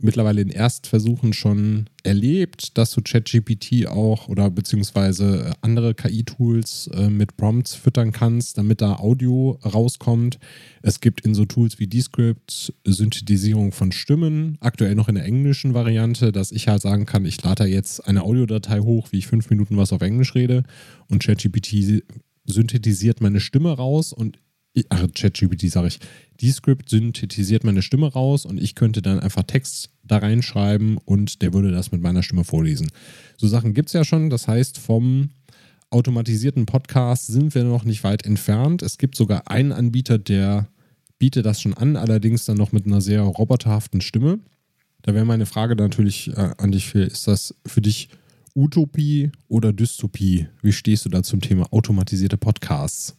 mittlerweile 0.00 0.40
in 0.40 0.48
Erstversuchen 0.48 1.34
schon 1.34 1.90
erlebt, 2.02 2.78
dass 2.78 2.92
du 2.92 3.02
ChatGPT 3.02 3.86
auch 3.88 4.28
oder 4.28 4.48
beziehungsweise 4.48 5.52
andere 5.60 5.94
KI-Tools 5.94 6.88
äh, 6.94 7.10
mit 7.10 7.36
Prompts 7.36 7.74
füttern 7.74 8.10
kannst, 8.10 8.56
damit 8.56 8.80
da 8.80 8.96
Audio 8.96 9.58
rauskommt. 9.62 10.38
Es 10.80 11.00
gibt 11.00 11.20
in 11.26 11.34
so 11.34 11.44
Tools 11.44 11.78
wie 11.78 11.88
Descript 11.88 12.72
Synthetisierung 12.86 13.72
von 13.72 13.92
Stimmen, 13.92 14.56
aktuell 14.60 14.94
noch 14.94 15.10
in 15.10 15.16
der 15.16 15.24
englischen 15.24 15.74
Variante, 15.74 16.32
dass 16.32 16.52
ich 16.52 16.68
halt 16.68 16.80
sagen 16.80 17.04
kann, 17.04 17.26
ich 17.26 17.42
lade 17.42 17.66
jetzt 17.66 18.06
eine 18.08 18.22
Audiodatei 18.22 18.80
hoch, 18.80 19.08
wie 19.10 19.18
ich 19.18 19.26
fünf 19.26 19.50
Minuten 19.50 19.76
was 19.76 19.92
auf 19.92 20.00
Englisch 20.00 20.34
rede 20.34 20.62
und 21.08 21.22
ChatGPT 21.22 22.02
synthetisiert 22.44 23.20
meine 23.20 23.40
Stimme 23.40 23.72
raus 23.72 24.12
und 24.12 24.38
ChatGPT 25.14 25.70
sage 25.70 25.88
ich, 25.88 25.98
Descript 26.40 26.88
synthetisiert 26.88 27.64
meine 27.64 27.82
Stimme 27.82 28.12
raus 28.12 28.46
und 28.46 28.60
ich 28.60 28.74
könnte 28.74 29.02
dann 29.02 29.20
einfach 29.20 29.42
Text 29.42 29.90
da 30.04 30.18
reinschreiben 30.18 30.98
und 30.98 31.42
der 31.42 31.52
würde 31.52 31.70
das 31.70 31.92
mit 31.92 32.00
meiner 32.00 32.22
Stimme 32.22 32.44
vorlesen. 32.44 32.88
So 33.36 33.48
Sachen 33.48 33.74
gibt 33.74 33.88
es 33.88 33.94
ja 33.94 34.04
schon, 34.04 34.30
das 34.30 34.48
heißt, 34.48 34.78
vom 34.78 35.30
automatisierten 35.90 36.66
Podcast 36.66 37.26
sind 37.26 37.54
wir 37.54 37.64
noch 37.64 37.84
nicht 37.84 38.04
weit 38.04 38.24
entfernt. 38.24 38.82
Es 38.82 38.96
gibt 38.96 39.16
sogar 39.16 39.50
einen 39.50 39.72
Anbieter, 39.72 40.18
der 40.18 40.68
bietet 41.18 41.44
das 41.46 41.60
schon 41.60 41.74
an, 41.74 41.96
allerdings 41.96 42.44
dann 42.44 42.56
noch 42.56 42.72
mit 42.72 42.86
einer 42.86 43.00
sehr 43.00 43.22
roboterhaften 43.22 44.00
Stimme. 44.00 44.38
Da 45.02 45.14
wäre 45.14 45.24
meine 45.24 45.46
Frage 45.46 45.74
natürlich 45.76 46.28
äh, 46.36 46.50
an 46.58 46.72
dich, 46.72 46.86
Phil, 46.86 47.06
ist 47.06 47.26
das 47.26 47.54
für 47.66 47.80
dich 47.80 48.08
Utopie 48.60 49.32
oder 49.48 49.72
Dystopie? 49.72 50.48
Wie 50.60 50.72
stehst 50.72 51.06
du 51.06 51.08
da 51.08 51.22
zum 51.22 51.40
Thema 51.40 51.66
automatisierte 51.72 52.36
Podcasts? 52.36 53.16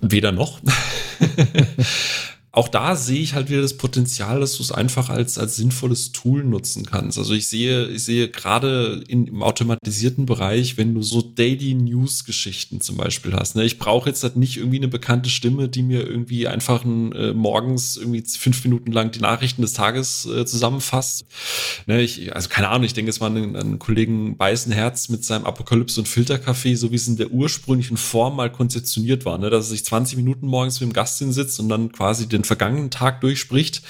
Weder 0.00 0.32
noch. 0.32 0.60
auch 2.56 2.68
da 2.68 2.96
sehe 2.96 3.20
ich 3.20 3.34
halt 3.34 3.50
wieder 3.50 3.60
das 3.60 3.76
Potenzial, 3.76 4.40
dass 4.40 4.56
du 4.56 4.62
es 4.62 4.72
einfach 4.72 5.10
als, 5.10 5.36
als 5.36 5.56
sinnvolles 5.56 6.12
Tool 6.12 6.42
nutzen 6.42 6.86
kannst. 6.86 7.18
Also 7.18 7.34
ich 7.34 7.48
sehe, 7.48 7.86
ich 7.88 8.02
sehe 8.02 8.30
gerade 8.30 9.04
in, 9.08 9.26
im 9.26 9.42
automatisierten 9.42 10.24
Bereich, 10.24 10.78
wenn 10.78 10.94
du 10.94 11.02
so 11.02 11.20
Daily 11.20 11.74
News 11.74 12.24
Geschichten 12.24 12.80
zum 12.80 12.96
Beispiel 12.96 13.34
hast. 13.34 13.56
Ne? 13.56 13.64
Ich 13.64 13.78
brauche 13.78 14.08
jetzt 14.08 14.22
halt 14.22 14.36
nicht 14.36 14.56
irgendwie 14.56 14.78
eine 14.78 14.88
bekannte 14.88 15.28
Stimme, 15.28 15.68
die 15.68 15.82
mir 15.82 16.06
irgendwie 16.06 16.48
einfach 16.48 16.82
ein, 16.82 17.12
äh, 17.12 17.34
morgens 17.34 17.98
irgendwie 17.98 18.24
fünf 18.26 18.64
Minuten 18.64 18.90
lang 18.90 19.10
die 19.10 19.20
Nachrichten 19.20 19.60
des 19.60 19.74
Tages 19.74 20.24
äh, 20.24 20.46
zusammenfasst. 20.46 21.26
Ne? 21.86 22.00
Ich, 22.00 22.34
also 22.34 22.48
keine 22.48 22.70
Ahnung, 22.70 22.84
ich 22.84 22.94
denke 22.94 23.10
jetzt 23.10 23.20
mal 23.20 23.26
an 23.26 23.54
einen 23.54 23.78
Kollegen 23.78 24.38
Beißenherz 24.38 25.10
mit 25.10 25.26
seinem 25.26 25.44
Apokalypse 25.44 26.00
und 26.00 26.06
Filterkaffee, 26.06 26.74
so 26.74 26.90
wie 26.90 26.96
es 26.96 27.06
in 27.06 27.18
der 27.18 27.32
ursprünglichen 27.32 27.98
Form 27.98 28.36
mal 28.36 28.50
konzeptioniert 28.50 29.26
war, 29.26 29.36
ne? 29.36 29.50
dass 29.50 29.66
er 29.66 29.70
sich 29.72 29.84
20 29.84 30.16
Minuten 30.16 30.46
morgens 30.46 30.80
mit 30.80 30.88
dem 30.88 30.94
Gast 30.94 31.18
hinsitzt 31.18 31.60
und 31.60 31.68
dann 31.68 31.92
quasi 31.92 32.26
den 32.26 32.45
vergangenen 32.46 32.90
Tag 32.90 33.20
durchspricht. 33.20 33.82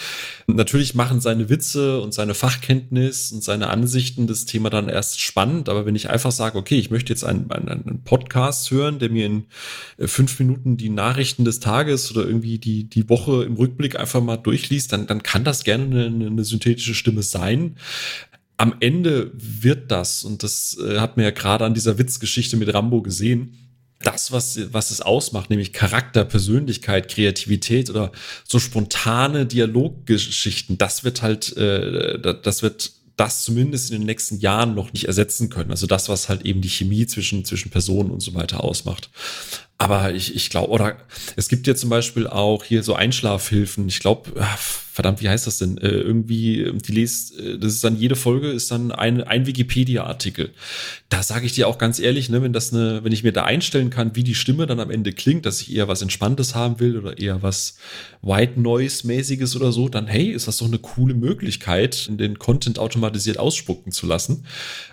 Natürlich 0.49 0.95
machen 0.95 1.21
seine 1.21 1.49
Witze 1.49 2.01
und 2.01 2.13
seine 2.13 2.35
Fachkenntnis 2.35 3.31
und 3.31 3.45
seine 3.45 3.69
Ansichten 3.69 4.27
das 4.27 4.45
Thema 4.45 4.71
dann 4.71 4.89
erst 4.89 5.21
spannend. 5.21 5.69
Aber 5.69 5.87
wenn 5.87 5.95
ich 5.95 6.11
einfach 6.11 6.33
sage, 6.33 6.59
okay, 6.59 6.79
ich 6.79 6.91
möchte 6.91 7.13
jetzt 7.13 7.25
einen, 7.25 7.51
einen, 7.51 7.69
einen 7.69 8.03
Podcast 8.03 8.71
hören, 8.71 8.99
der 8.99 9.11
mir 9.11 9.27
in 9.27 9.45
äh, 9.99 10.09
fünf 10.09 10.39
Minuten 10.41 10.77
die 10.77 10.91
Nachrichten 10.91 11.45
des 11.45 11.61
Tages 11.61 12.11
oder 12.11 12.27
irgendwie 12.27 12.59
die, 12.59 12.91
die 12.91 13.09
Woche 13.09 13.45
im 13.45 13.55
Rückblick 13.55 13.99
einfach 13.99 14.21
mal 14.21 14.37
durchliest, 14.37 14.93
dann, 14.93 15.07
dann 15.07 15.23
kann 15.23 15.45
das 15.45 15.63
gerne 15.63 16.07
eine, 16.07 16.27
eine 16.27 16.45
synthetische 16.45 16.95
Stimme 16.95 17.23
sein 17.23 17.77
am 18.59 18.77
Ende 18.81 19.33
wird 19.35 19.91
das, 19.91 20.25
und 20.25 20.43
das 20.43 20.79
äh, 20.79 20.99
hat 20.99 21.17
man 21.17 21.25
ja 21.25 21.31
gerade 21.31 21.65
an 21.65 21.75
dieser 21.75 21.99
Witzgeschichte 21.99 22.57
mit 22.57 22.73
Rambo 22.73 23.03
gesehen, 23.03 23.66
das, 24.03 24.31
was, 24.31 24.73
was 24.73 24.91
es 24.91 25.01
ausmacht, 25.01 25.51
nämlich 25.51 25.73
Charakter, 25.73 26.25
Persönlichkeit, 26.25 27.09
Kreativität 27.09 27.91
oder 27.91 28.13
so 28.47 28.59
spontane 28.59 29.47
Dialoggeschichten, 29.47 30.79
das 30.79 31.03
wird 31.03 31.23
halt, 31.23 31.57
äh, 31.57 32.19
das 32.21 32.63
wird 32.63 32.93
das 33.17 33.45
zumindest 33.45 33.91
in 33.91 34.01
den 34.01 34.07
nächsten 34.07 34.39
Jahren 34.41 34.75
noch 34.75 34.93
nicht 34.93 35.07
ersetzen 35.07 35.49
können. 35.49 35.71
Also 35.71 35.87
das, 35.87 36.09
was 36.09 36.29
halt 36.29 36.43
eben 36.43 36.61
die 36.61 36.69
Chemie 36.69 37.07
zwischen, 37.07 37.45
zwischen 37.45 37.71
Personen 37.71 38.11
und 38.11 38.21
so 38.21 38.35
weiter 38.35 38.63
ausmacht. 38.63 39.09
Aber 39.79 40.13
ich, 40.13 40.35
ich 40.35 40.51
glaube, 40.51 40.71
oder 40.71 40.99
es 41.37 41.49
gibt 41.49 41.67
ja 41.67 41.75
zum 41.75 41.89
Beispiel 41.89 42.27
auch 42.27 42.65
hier 42.65 42.83
so 42.83 42.95
Einschlafhilfen. 42.95 43.89
Ich 43.89 44.01
glaube, 44.01 44.33
ah, 44.39 44.59
verdammt, 44.97 45.21
wie 45.21 45.29
heißt 45.29 45.47
das 45.47 45.59
denn? 45.59 45.77
Äh, 45.77 45.89
irgendwie, 45.89 46.73
die 46.75 46.93
lest, 46.93 47.39
äh, 47.39 47.59
das 47.59 47.75
ist 47.75 47.85
dann 47.85 47.99
jede 47.99 48.17
Folge, 48.17 48.49
ist 48.49 48.71
dann 48.71 48.91
ein, 48.91 49.23
ein 49.23 49.47
Wikipedia-Artikel. 49.47 50.55
Da 51.11 51.23
sage 51.23 51.45
ich 51.45 51.53
dir 51.53 51.69
auch 51.69 51.77
ganz 51.77 51.99
ehrlich, 51.99 52.31
ne, 52.31 52.41
wenn 52.41 52.55
das 52.55 52.73
eine, 52.73 53.05
wenn 53.05 53.13
ich 53.13 53.23
mir 53.23 53.33
da 53.33 53.45
einstellen 53.45 53.91
kann, 53.91 54.17
wie 54.17 54.25
die 54.25 54.35
Stimme 54.35 54.65
dann 54.65 54.81
am 54.81 54.91
Ende 54.91 55.13
klingt, 55.13 55.45
dass 55.45 55.61
ich 55.61 55.77
eher 55.77 55.87
was 55.87 56.01
Entspanntes 56.01 56.55
haben 56.55 56.81
will 56.81 56.97
oder 56.97 57.19
eher 57.19 57.43
was 57.43 57.77
White 58.23 58.59
Noise-mäßiges 58.59 59.55
oder 59.55 59.71
so, 59.71 59.91
dann 59.91 60.07
hey, 60.07 60.31
ist 60.31 60.49
das 60.49 60.57
doch 60.57 60.67
eine 60.67 60.79
coole 60.79 61.13
Möglichkeit, 61.13 62.09
den 62.11 62.39
Content 62.39 62.79
automatisiert 62.79 63.39
ausspucken 63.39 63.93
zu 63.93 64.07
lassen. 64.07 64.47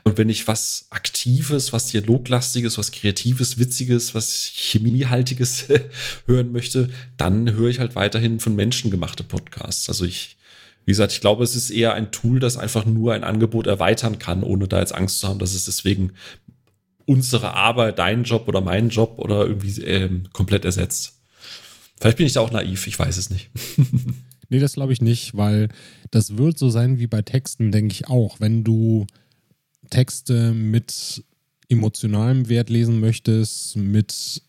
Und 0.04 0.18
wenn 0.18 0.28
ich 0.28 0.50
was 0.50 0.88
Aktives, 0.90 1.72
was 1.72 1.88
Dialoglastiges, 1.88 2.78
was 2.78 2.92
Kreatives, 2.92 3.58
Witziges, 3.58 4.14
was 4.14 4.52
Chemiehaltiges 4.54 5.68
hören 6.28 6.52
möchte, 6.52 6.90
dann 7.16 7.54
höre 7.54 7.70
ich 7.70 7.80
halt 7.80 7.96
weiterhin 7.96 8.42
von 8.42 8.54
Menschen 8.54 8.92
gemachte 8.92 9.24
Podcasts. 9.24 9.93
Also 9.94 10.06
ich, 10.06 10.38
wie 10.86 10.92
gesagt, 10.92 11.12
ich 11.12 11.22
glaube, 11.22 11.44
es 11.44 11.56
ist 11.56 11.70
eher 11.70 11.94
ein 11.94 12.12
Tool, 12.12 12.40
das 12.40 12.58
einfach 12.58 12.84
nur 12.84 13.14
ein 13.14 13.24
Angebot 13.24 13.68
erweitern 13.68 14.18
kann, 14.18 14.42
ohne 14.42 14.68
da 14.68 14.80
jetzt 14.80 14.96
Angst 14.96 15.20
zu 15.20 15.28
haben, 15.28 15.38
dass 15.38 15.54
es 15.54 15.66
deswegen 15.66 16.14
unsere 17.06 17.54
Arbeit, 17.54 18.00
deinen 18.00 18.24
Job 18.24 18.48
oder 18.48 18.60
meinen 18.60 18.90
Job 18.90 19.20
oder 19.20 19.46
irgendwie 19.46 19.84
ähm, 19.84 20.24
komplett 20.34 20.66
ersetzt. 20.66 21.20
Vielleicht 22.02 22.18
bin 22.18 22.26
ich 22.26 22.34
da 22.34 22.42
auch 22.42 22.50
naiv, 22.50 22.88
ich 22.88 22.98
weiß 22.98 23.18
es 23.18 23.30
nicht. 23.30 23.52
nee, 24.50 24.60
das 24.60 24.74
glaube 24.74 24.94
ich 24.94 25.02
nicht, 25.02 25.38
weil 25.38 25.70
das 26.10 26.38
wird 26.38 26.58
so 26.58 26.72
sein 26.72 26.98
wie 26.98 27.08
bei 27.08 27.22
Texten, 27.22 27.72
denke 27.72 27.94
ich 27.94 28.08
auch. 28.08 28.40
Wenn 28.40 28.64
du 28.64 29.06
Texte 29.92 30.54
mit 30.54 31.24
emotionalem 31.70 32.50
Wert 32.50 32.72
lesen 32.72 33.00
möchtest, 33.00 33.76
mit 33.76 34.42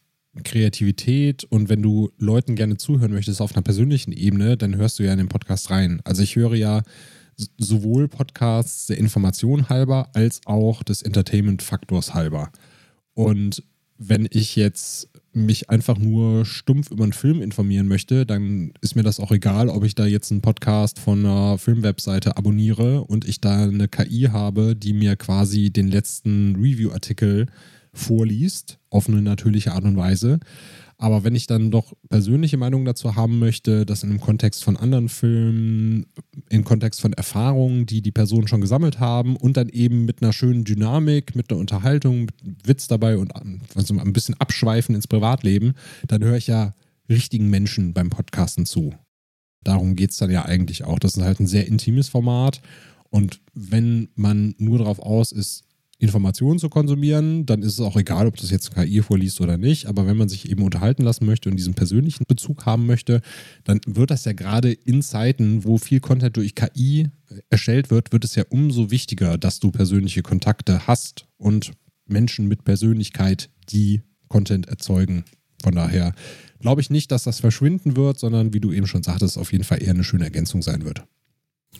Kreativität 0.42 1.44
und 1.44 1.68
wenn 1.68 1.82
du 1.82 2.10
Leuten 2.18 2.56
gerne 2.56 2.76
zuhören 2.76 3.12
möchtest 3.12 3.40
auf 3.40 3.54
einer 3.54 3.62
persönlichen 3.62 4.12
Ebene, 4.12 4.56
dann 4.56 4.76
hörst 4.76 4.98
du 4.98 5.04
ja 5.04 5.12
in 5.12 5.18
den 5.18 5.28
Podcast 5.28 5.70
rein. 5.70 6.00
Also 6.04 6.22
ich 6.22 6.36
höre 6.36 6.54
ja 6.54 6.82
sowohl 7.58 8.08
Podcasts 8.08 8.86
der 8.86 8.98
Information 8.98 9.68
halber 9.68 10.10
als 10.14 10.40
auch 10.44 10.82
des 10.82 11.02
Entertainment-Faktors 11.02 12.14
halber. 12.14 12.50
Und 13.14 13.62
wenn 13.96 14.26
ich 14.30 14.56
jetzt 14.56 15.08
mich 15.32 15.70
einfach 15.70 15.98
nur 15.98 16.44
stumpf 16.44 16.90
über 16.90 17.04
einen 17.04 17.12
Film 17.12 17.42
informieren 17.42 17.88
möchte, 17.88 18.24
dann 18.24 18.72
ist 18.80 18.94
mir 18.94 19.02
das 19.02 19.18
auch 19.18 19.32
egal, 19.32 19.68
ob 19.68 19.84
ich 19.84 19.94
da 19.94 20.06
jetzt 20.06 20.30
einen 20.30 20.42
Podcast 20.42 20.98
von 20.98 21.24
einer 21.24 21.58
Filmwebseite 21.58 22.36
abonniere 22.36 23.02
und 23.02 23.26
ich 23.26 23.40
da 23.40 23.64
eine 23.64 23.88
KI 23.88 24.28
habe, 24.30 24.76
die 24.76 24.92
mir 24.92 25.16
quasi 25.16 25.70
den 25.70 25.88
letzten 25.88 26.56
Review-Artikel 26.56 27.46
vorliest, 27.94 28.78
auf 28.90 29.08
eine 29.08 29.22
natürliche 29.22 29.72
Art 29.72 29.84
und 29.84 29.96
Weise. 29.96 30.40
Aber 30.96 31.24
wenn 31.24 31.34
ich 31.34 31.46
dann 31.46 31.70
doch 31.70 31.92
persönliche 32.08 32.56
Meinungen 32.56 32.84
dazu 32.84 33.16
haben 33.16 33.38
möchte, 33.38 33.84
das 33.84 34.04
in 34.04 34.10
einem 34.10 34.20
Kontext 34.20 34.62
von 34.62 34.76
anderen 34.76 35.08
Filmen, 35.08 36.06
im 36.50 36.64
Kontext 36.64 37.00
von 37.00 37.12
Erfahrungen, 37.12 37.84
die 37.86 38.00
die 38.00 38.12
Personen 38.12 38.46
schon 38.46 38.60
gesammelt 38.60 39.00
haben 39.00 39.36
und 39.36 39.56
dann 39.56 39.68
eben 39.68 40.04
mit 40.04 40.22
einer 40.22 40.32
schönen 40.32 40.64
Dynamik, 40.64 41.34
mit 41.34 41.50
einer 41.50 41.58
Unterhaltung, 41.58 42.30
mit 42.42 42.68
Witz 42.68 42.86
dabei 42.86 43.18
und 43.18 43.32
also 43.74 43.98
ein 43.98 44.12
bisschen 44.12 44.40
abschweifen 44.40 44.94
ins 44.94 45.08
Privatleben, 45.08 45.74
dann 46.06 46.22
höre 46.22 46.36
ich 46.36 46.46
ja 46.46 46.74
richtigen 47.08 47.50
Menschen 47.50 47.92
beim 47.92 48.10
Podcasten 48.10 48.64
zu. 48.64 48.94
Darum 49.64 49.96
geht 49.96 50.10
es 50.10 50.18
dann 50.18 50.30
ja 50.30 50.44
eigentlich 50.44 50.84
auch. 50.84 50.98
Das 50.98 51.16
ist 51.16 51.22
halt 51.22 51.40
ein 51.40 51.46
sehr 51.46 51.66
intimes 51.66 52.08
Format 52.08 52.60
und 53.10 53.40
wenn 53.52 54.08
man 54.14 54.54
nur 54.58 54.78
darauf 54.78 55.00
aus 55.00 55.32
ist, 55.32 55.63
Informationen 55.98 56.58
zu 56.58 56.68
konsumieren, 56.68 57.46
dann 57.46 57.62
ist 57.62 57.74
es 57.74 57.80
auch 57.80 57.96
egal, 57.96 58.26
ob 58.26 58.36
das 58.36 58.50
jetzt 58.50 58.74
KI 58.74 59.02
vorliest 59.02 59.40
oder 59.40 59.56
nicht. 59.56 59.86
Aber 59.86 60.06
wenn 60.06 60.16
man 60.16 60.28
sich 60.28 60.50
eben 60.50 60.62
unterhalten 60.62 61.02
lassen 61.02 61.24
möchte 61.24 61.48
und 61.48 61.56
diesen 61.56 61.74
persönlichen 61.74 62.24
Bezug 62.26 62.66
haben 62.66 62.86
möchte, 62.86 63.20
dann 63.64 63.80
wird 63.86 64.10
das 64.10 64.24
ja 64.24 64.32
gerade 64.32 64.72
in 64.72 65.02
Zeiten, 65.02 65.64
wo 65.64 65.78
viel 65.78 66.00
Content 66.00 66.36
durch 66.36 66.54
KI 66.54 67.08
erstellt 67.48 67.90
wird, 67.90 68.12
wird 68.12 68.24
es 68.24 68.34
ja 68.34 68.44
umso 68.50 68.90
wichtiger, 68.90 69.38
dass 69.38 69.60
du 69.60 69.70
persönliche 69.70 70.22
Kontakte 70.22 70.86
hast 70.86 71.26
und 71.36 71.72
Menschen 72.06 72.48
mit 72.48 72.64
Persönlichkeit, 72.64 73.50
die 73.70 74.02
Content 74.28 74.66
erzeugen. 74.66 75.24
Von 75.62 75.74
daher 75.74 76.12
glaube 76.60 76.80
ich 76.80 76.90
nicht, 76.90 77.10
dass 77.12 77.24
das 77.24 77.40
verschwinden 77.40 77.96
wird, 77.96 78.18
sondern 78.18 78.52
wie 78.52 78.60
du 78.60 78.72
eben 78.72 78.86
schon 78.86 79.02
sagtest, 79.02 79.38
auf 79.38 79.52
jeden 79.52 79.64
Fall 79.64 79.82
eher 79.82 79.90
eine 79.90 80.04
schöne 80.04 80.24
Ergänzung 80.24 80.60
sein 80.60 80.84
wird. 80.84 81.04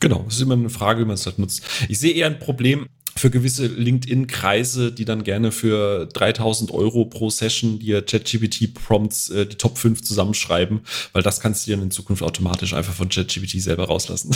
Genau, 0.00 0.24
es 0.28 0.36
ist 0.36 0.42
immer 0.42 0.54
eine 0.54 0.70
Frage, 0.70 1.02
wie 1.02 1.04
man 1.04 1.14
es 1.14 1.26
halt 1.26 1.38
nutzt. 1.38 1.64
Ich 1.88 1.98
sehe 1.98 2.12
eher 2.12 2.26
ein 2.26 2.38
Problem 2.38 2.88
für 3.16 3.30
gewisse 3.30 3.66
LinkedIn-Kreise, 3.66 4.92
die 4.92 5.04
dann 5.04 5.22
gerne 5.24 5.52
für 5.52 6.06
3000 6.06 6.70
Euro 6.72 7.04
pro 7.04 7.30
Session 7.30 7.78
dir 7.78 8.02
ChatGPT-Prompts 8.02 9.30
äh, 9.30 9.46
die 9.46 9.56
Top 9.56 9.78
5 9.78 10.02
zusammenschreiben, 10.02 10.80
weil 11.12 11.22
das 11.22 11.40
kannst 11.40 11.66
du 11.66 11.70
dann 11.70 11.82
in 11.82 11.90
Zukunft 11.90 12.22
automatisch 12.22 12.74
einfach 12.74 12.94
von 12.94 13.08
ChatGPT 13.08 13.60
selber 13.60 13.84
rauslassen. 13.84 14.34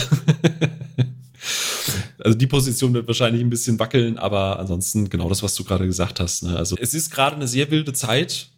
also 2.19 2.39
die 2.39 2.47
Position 2.47 2.95
wird 2.95 3.09
wahrscheinlich 3.09 3.43
ein 3.43 3.51
bisschen 3.51 3.79
wackeln, 3.79 4.19
aber 4.19 4.59
ansonsten 4.59 5.11
genau 5.11 5.29
das, 5.29 5.43
was 5.43 5.55
du 5.55 5.65
gerade 5.65 5.87
gesagt 5.87 6.21
hast. 6.21 6.45
Ne? 6.45 6.57
Also 6.57 6.77
es 6.79 6.95
ist 6.95 7.11
gerade 7.11 7.37
eine 7.37 7.49
sehr 7.49 7.71
wilde 7.71 7.93
Zeit 7.93 8.49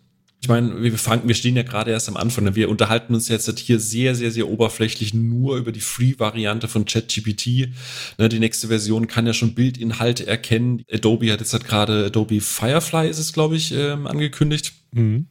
ich 0.43 0.49
meine, 0.49 0.83
wir 0.83 0.97
fangen, 0.97 1.29
wir 1.29 1.35
stehen 1.35 1.55
ja 1.55 1.63
gerade 1.63 1.91
erst 1.91 2.09
am 2.09 2.17
Anfang. 2.17 2.55
Wir 2.55 2.71
unterhalten 2.71 3.15
uns 3.15 3.29
jetzt 3.29 3.59
hier 3.59 3.79
sehr, 3.79 4.15
sehr, 4.15 4.31
sehr 4.31 4.49
oberflächlich 4.49 5.13
nur 5.13 5.59
über 5.59 5.71
die 5.71 5.81
Free-Variante 5.81 6.67
von 6.67 6.87
ChatGPT. 6.87 7.69
Ne, 8.17 8.31
die 8.31 8.39
nächste 8.39 8.69
Version 8.69 9.07
kann 9.07 9.27
ja 9.27 9.35
schon 9.35 9.55
Bildinhalte 9.55 10.27
erkennen. 10.27 10.83
Adobe 10.91 11.31
hat 11.31 11.41
jetzt 11.41 11.53
halt 11.53 11.67
gerade 11.67 12.07
Adobe 12.07 12.41
Firefly 12.41 13.11
ist 13.11 13.19
es, 13.19 13.35
glaube 13.35 13.57
ich, 13.57 13.73
ähm, 13.73 14.07
angekündigt. 14.07 14.73
Mhm 14.93 15.27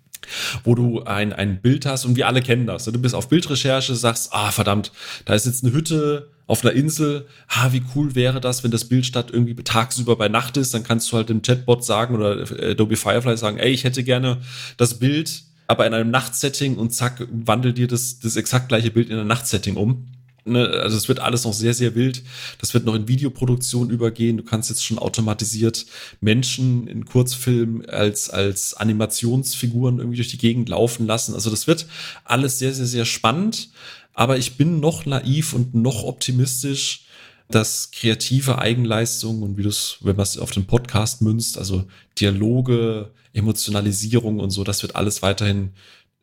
wo 0.66 0.76
du 0.76 1.04
ein, 1.04 1.32
ein 1.32 1.62
Bild 1.62 1.86
hast 1.86 2.06
und 2.06 2.18
wir 2.18 2.28
alle 2.28 2.42
kennen 2.42 2.68
das. 2.68 2.84
Du 2.84 3.00
bist 3.00 3.16
auf 3.16 3.30
Bildrecherche, 3.30 3.96
sagst, 3.96 4.30
ah, 4.34 4.52
verdammt, 4.52 4.92
da 5.24 5.34
ist 5.34 5.46
jetzt 5.46 5.64
eine 5.64 5.74
Hütte 5.74 6.30
auf 6.50 6.66
einer 6.66 6.74
Insel. 6.74 7.28
Ha, 7.50 7.72
wie 7.72 7.84
cool 7.96 8.16
wäre 8.16 8.42
das, 8.42 8.64
wenn 8.64 8.72
das 8.72 8.86
Bild 8.86 9.06
statt 9.06 9.30
irgendwie 9.32 9.56
tagsüber 9.56 10.16
bei 10.16 10.30
Nacht 10.30 10.58
ist, 10.58 10.74
dann 10.74 10.84
kannst 10.84 11.12
du 11.12 11.18
halt 11.18 11.30
dem 11.30 11.44
Chatbot 11.44 11.86
sagen 11.86 12.16
oder 12.16 12.44
Adobe 12.72 12.98
Firefly 12.98 13.38
sagen, 13.38 13.60
ey, 13.60 13.70
ich 13.70 13.84
hätte 13.84 14.04
gerne 14.04 14.38
das 14.76 14.96
Bild, 14.96 15.44
aber 15.68 15.86
in 15.86 15.94
einem 15.94 16.10
Nachtsetting 16.10 16.78
und 16.78 16.92
zack, 16.92 17.26
wandel 17.32 17.74
dir 17.74 17.88
das, 17.88 18.20
das 18.20 18.36
exakt 18.36 18.70
gleiche 18.70 18.90
Bild 18.90 19.12
in 19.12 19.20
ein 19.20 19.28
Nachtsetting 19.28 19.76
um. 19.76 20.08
Ne, 20.50 20.68
also 20.68 20.98
es 20.98 21.08
wird 21.08 21.20
alles 21.20 21.44
noch 21.44 21.54
sehr, 21.54 21.74
sehr 21.74 21.96
wild. 21.96 22.24
Das 22.60 22.74
wird 22.74 22.86
noch 22.86 22.96
in 22.96 23.08
Videoproduktion 23.08 23.90
übergehen. 23.90 24.38
Du 24.38 24.44
kannst 24.44 24.70
jetzt 24.70 24.84
schon 24.84 24.98
automatisiert 24.98 25.86
Menschen 26.22 26.88
in 26.88 27.06
Kurzfilmen 27.06 27.88
als, 27.88 28.30
als 28.30 28.74
Animationsfiguren 28.74 30.00
irgendwie 30.00 30.18
durch 30.18 30.30
die 30.30 30.38
Gegend 30.38 30.70
laufen 30.70 31.06
lassen. 31.06 31.36
Also 31.36 31.50
das 31.50 31.68
wird 31.68 31.86
alles 32.24 32.60
sehr, 32.60 32.74
sehr, 32.74 32.88
sehr 32.88 33.06
spannend. 33.06 33.70
Aber 34.14 34.38
ich 34.38 34.58
bin 34.58 34.80
noch 34.80 35.06
naiv 35.06 35.54
und 35.54 35.76
noch 35.76 36.04
optimistisch, 36.04 37.06
dass 37.50 37.92
kreative 37.92 38.60
Eigenleistungen 38.60 39.44
und 39.44 39.58
wie 39.58 39.64
du 39.64 39.70
es, 39.70 39.98
wenn 40.02 40.16
man 40.16 40.24
es 40.24 40.38
auf 40.38 40.52
den 40.52 40.66
Podcast 40.66 41.22
münzt, 41.22 41.58
also 41.58 41.86
Dialoge, 42.20 43.12
Emotionalisierung 43.34 44.40
und 44.40 44.52
so, 44.52 44.64
das 44.64 44.82
wird 44.82 44.96
alles 44.96 45.22
weiterhin 45.22 45.72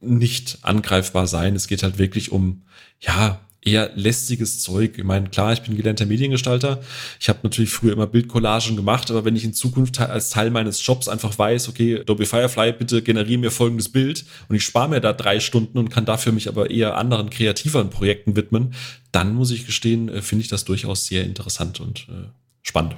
nicht 0.01 0.59
angreifbar 0.63 1.27
sein. 1.27 1.57
Es 1.57 1.69
geht 1.69 1.83
halt 1.83 1.99
wirklich 1.99 2.33
um, 2.33 2.63
ja, 3.01 3.41
eher 3.67 3.91
lästiges 3.95 4.61
Zeug. 4.61 4.97
Ich 4.97 5.05
meine, 5.05 5.29
klar, 5.29 5.53
ich 5.53 5.63
bin 5.63 5.77
gelernter 5.77 6.07
Mediengestalter. 6.07 6.81
Ich 7.21 7.29
habe 7.29 7.41
natürlich 7.43 7.71
früher 7.71 7.93
immer 7.93 8.07
Bildcollagen 8.07 8.77
gemacht, 8.77 9.11
aber 9.11 9.25
wenn 9.25 9.37
ich 9.37 9.45
in 9.45 9.53
Zukunft 9.55 10.01
als 10.01 10.31
Teil 10.31 10.51
meines 10.51 10.85
Jobs 10.87 11.09
einfach 11.09 11.37
weiß, 11.39 11.69
okay, 11.69 12.01
Adobe 12.01 12.27
Firefly, 12.27 12.73
bitte 12.73 13.03
generiere 13.03 13.39
mir 13.39 13.51
folgendes 13.51 13.89
Bild 13.89 14.25
und 14.49 14.57
ich 14.57 14.65
spare 14.65 14.89
mir 14.89 15.01
da 15.01 15.13
drei 15.13 15.41
Stunden 15.41 15.79
und 15.79 15.91
kann 15.91 16.05
dafür 16.05 16.33
mich 16.33 16.49
aber 16.49 16.71
eher 16.71 16.97
anderen 16.97 17.29
kreativeren 17.31 17.91
Projekten 17.91 18.37
widmen, 18.37 18.75
dann 19.13 19.35
muss 19.35 19.51
ich 19.51 19.67
gestehen, 19.67 20.09
äh, 20.09 20.23
finde 20.23 20.43
ich 20.43 20.49
das 20.49 20.65
durchaus 20.65 21.07
sehr 21.07 21.25
interessant 21.25 21.81
und 21.81 22.07
äh, 22.09 22.29
spannend. 22.63 22.97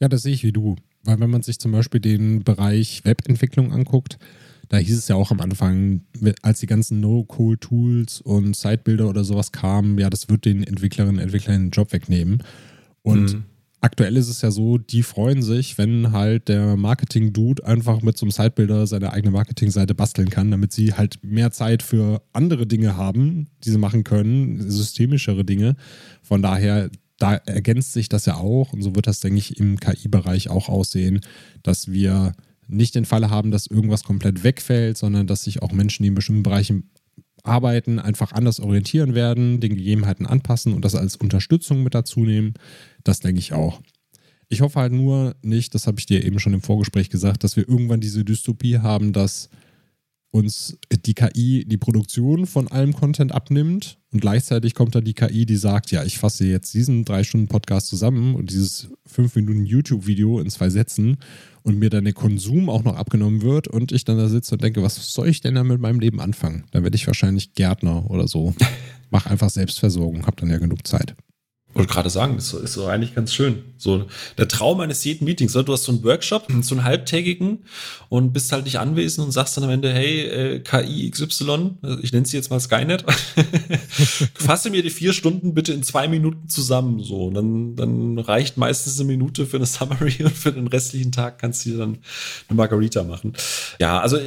Ja, 0.00 0.08
das 0.08 0.22
sehe 0.22 0.34
ich 0.34 0.44
wie 0.44 0.52
du. 0.52 0.76
Weil 1.04 1.18
wenn 1.20 1.30
man 1.30 1.42
sich 1.42 1.58
zum 1.58 1.72
Beispiel 1.72 2.00
den 2.00 2.44
Bereich 2.44 3.04
Webentwicklung 3.04 3.72
anguckt, 3.72 4.18
da 4.72 4.78
hieß 4.78 4.96
es 4.96 5.08
ja 5.08 5.16
auch 5.16 5.30
am 5.30 5.40
Anfang, 5.40 6.00
als 6.40 6.60
die 6.60 6.66
ganzen 6.66 7.00
No-Code-Tools 7.00 8.22
und 8.22 8.56
Sidebilder 8.56 9.06
oder 9.06 9.22
sowas 9.22 9.52
kamen, 9.52 9.98
ja, 9.98 10.08
das 10.08 10.30
wird 10.30 10.46
den 10.46 10.64
Entwicklerinnen 10.64 11.16
und 11.16 11.22
Entwicklern 11.22 11.64
den 11.64 11.70
Job 11.72 11.92
wegnehmen. 11.92 12.42
Und 13.02 13.34
mhm. 13.34 13.42
aktuell 13.82 14.16
ist 14.16 14.30
es 14.30 14.40
ja 14.40 14.50
so, 14.50 14.78
die 14.78 15.02
freuen 15.02 15.42
sich, 15.42 15.76
wenn 15.76 16.12
halt 16.12 16.48
der 16.48 16.78
Marketing-Dude 16.78 17.66
einfach 17.66 18.00
mit 18.00 18.16
so 18.16 18.24
einem 18.24 18.30
Sidebilder 18.30 18.86
seine 18.86 19.12
eigene 19.12 19.32
Marketingseite 19.32 19.94
basteln 19.94 20.30
kann, 20.30 20.50
damit 20.50 20.72
sie 20.72 20.94
halt 20.94 21.22
mehr 21.22 21.50
Zeit 21.50 21.82
für 21.82 22.22
andere 22.32 22.66
Dinge 22.66 22.96
haben, 22.96 23.48
die 23.64 23.70
sie 23.72 23.78
machen 23.78 24.04
können, 24.04 24.70
systemischere 24.70 25.44
Dinge. 25.44 25.76
Von 26.22 26.40
daher, 26.40 26.88
da 27.18 27.34
ergänzt 27.34 27.92
sich 27.92 28.08
das 28.08 28.24
ja 28.24 28.36
auch 28.36 28.72
und 28.72 28.80
so 28.80 28.94
wird 28.94 29.06
das, 29.06 29.20
denke 29.20 29.38
ich, 29.38 29.60
im 29.60 29.78
KI-Bereich 29.78 30.48
auch 30.48 30.70
aussehen, 30.70 31.20
dass 31.62 31.92
wir 31.92 32.32
nicht 32.68 32.94
den 32.94 33.04
Fall 33.04 33.30
haben, 33.30 33.50
dass 33.50 33.66
irgendwas 33.66 34.04
komplett 34.04 34.44
wegfällt, 34.44 34.96
sondern 34.96 35.26
dass 35.26 35.44
sich 35.44 35.62
auch 35.62 35.72
Menschen, 35.72 36.02
die 36.02 36.08
in 36.08 36.14
bestimmten 36.14 36.42
Bereichen 36.42 36.90
arbeiten, 37.44 37.98
einfach 37.98 38.32
anders 38.32 38.60
orientieren 38.60 39.14
werden, 39.14 39.60
den 39.60 39.74
Gegebenheiten 39.74 40.26
anpassen 40.26 40.72
und 40.72 40.84
das 40.84 40.94
als 40.94 41.16
Unterstützung 41.16 41.82
mit 41.82 41.94
dazu 41.94 42.20
nehmen. 42.20 42.54
Das 43.04 43.20
denke 43.20 43.40
ich 43.40 43.52
auch. 43.52 43.80
Ich 44.48 44.60
hoffe 44.60 44.80
halt 44.80 44.92
nur 44.92 45.34
nicht, 45.42 45.74
das 45.74 45.86
habe 45.86 45.98
ich 45.98 46.06
dir 46.06 46.24
eben 46.24 46.38
schon 46.38 46.52
im 46.52 46.60
Vorgespräch 46.60 47.10
gesagt, 47.10 47.42
dass 47.42 47.56
wir 47.56 47.68
irgendwann 47.68 48.00
diese 48.00 48.24
Dystopie 48.24 48.78
haben, 48.78 49.12
dass 49.12 49.48
uns 50.32 50.78
die 51.04 51.12
KI 51.12 51.64
die 51.66 51.76
Produktion 51.76 52.46
von 52.46 52.66
allem 52.66 52.94
Content 52.94 53.32
abnimmt 53.32 53.98
und 54.12 54.20
gleichzeitig 54.20 54.74
kommt 54.74 54.94
dann 54.94 55.04
die 55.04 55.12
KI, 55.12 55.44
die 55.44 55.56
sagt, 55.56 55.90
ja, 55.90 56.04
ich 56.04 56.18
fasse 56.18 56.46
jetzt 56.46 56.72
diesen 56.72 57.04
drei 57.04 57.22
Stunden 57.22 57.48
Podcast 57.48 57.88
zusammen 57.88 58.34
und 58.34 58.50
dieses 58.50 58.88
fünf 59.06 59.36
Minuten 59.36 59.66
YouTube-Video 59.66 60.40
in 60.40 60.48
zwei 60.48 60.70
Sätzen 60.70 61.18
und 61.62 61.78
mir 61.78 61.90
dann 61.90 62.04
der 62.04 62.14
Konsum 62.14 62.70
auch 62.70 62.82
noch 62.82 62.96
abgenommen 62.96 63.42
wird 63.42 63.68
und 63.68 63.92
ich 63.92 64.04
dann 64.04 64.16
da 64.16 64.28
sitze 64.28 64.54
und 64.54 64.64
denke, 64.64 64.82
was 64.82 65.12
soll 65.12 65.28
ich 65.28 65.42
denn 65.42 65.54
da 65.54 65.64
mit 65.64 65.80
meinem 65.80 66.00
Leben 66.00 66.18
anfangen? 66.18 66.64
Dann 66.70 66.82
werde 66.82 66.96
ich 66.96 67.06
wahrscheinlich 67.06 67.52
Gärtner 67.52 68.10
oder 68.10 68.26
so. 68.26 68.54
Mach 69.10 69.26
einfach 69.26 69.50
Selbstversorgung, 69.50 70.26
hab 70.26 70.38
dann 70.38 70.48
ja 70.48 70.56
genug 70.56 70.86
Zeit. 70.86 71.14
Wollte 71.74 71.90
gerade 71.90 72.10
sagen, 72.10 72.36
das 72.36 72.52
ist 72.52 72.74
so 72.74 72.86
eigentlich 72.86 73.14
ganz 73.14 73.32
schön. 73.32 73.64
So 73.78 74.04
der 74.36 74.46
Traum 74.46 74.80
eines 74.80 75.02
jeden 75.04 75.24
Meetings. 75.24 75.54
Du 75.54 75.72
hast 75.72 75.84
so 75.84 75.92
einen 75.92 76.04
Workshop, 76.04 76.48
so 76.60 76.74
einen 76.74 76.84
halbtägigen 76.84 77.60
und 78.10 78.34
bist 78.34 78.52
halt 78.52 78.64
nicht 78.64 78.78
anwesend 78.78 79.26
und 79.26 79.32
sagst 79.32 79.56
dann 79.56 79.64
am 79.64 79.70
Ende, 79.70 79.90
hey, 79.90 80.20
äh, 80.22 80.60
KI 80.60 81.10
XY, 81.10 81.76
ich 82.02 82.12
nenne 82.12 82.26
sie 82.26 82.36
jetzt 82.36 82.50
mal 82.50 82.60
Skynet, 82.60 83.04
fasse 84.34 84.68
mir 84.68 84.82
die 84.82 84.90
vier 84.90 85.14
Stunden 85.14 85.54
bitte 85.54 85.72
in 85.72 85.82
zwei 85.82 86.08
Minuten 86.08 86.48
zusammen. 86.48 87.00
So, 87.00 87.26
und 87.26 87.34
dann, 87.34 87.76
dann 87.76 88.18
reicht 88.18 88.58
meistens 88.58 89.00
eine 89.00 89.06
Minute 89.06 89.46
für 89.46 89.56
eine 89.56 89.66
Summary 89.66 90.16
und 90.24 90.36
für 90.36 90.52
den 90.52 90.66
restlichen 90.66 91.12
Tag 91.12 91.38
kannst 91.38 91.64
du 91.64 91.70
dir 91.70 91.78
dann 91.78 91.98
eine 92.48 92.56
Margarita 92.56 93.02
machen. 93.02 93.32
Ja, 93.80 93.98
also 94.00 94.18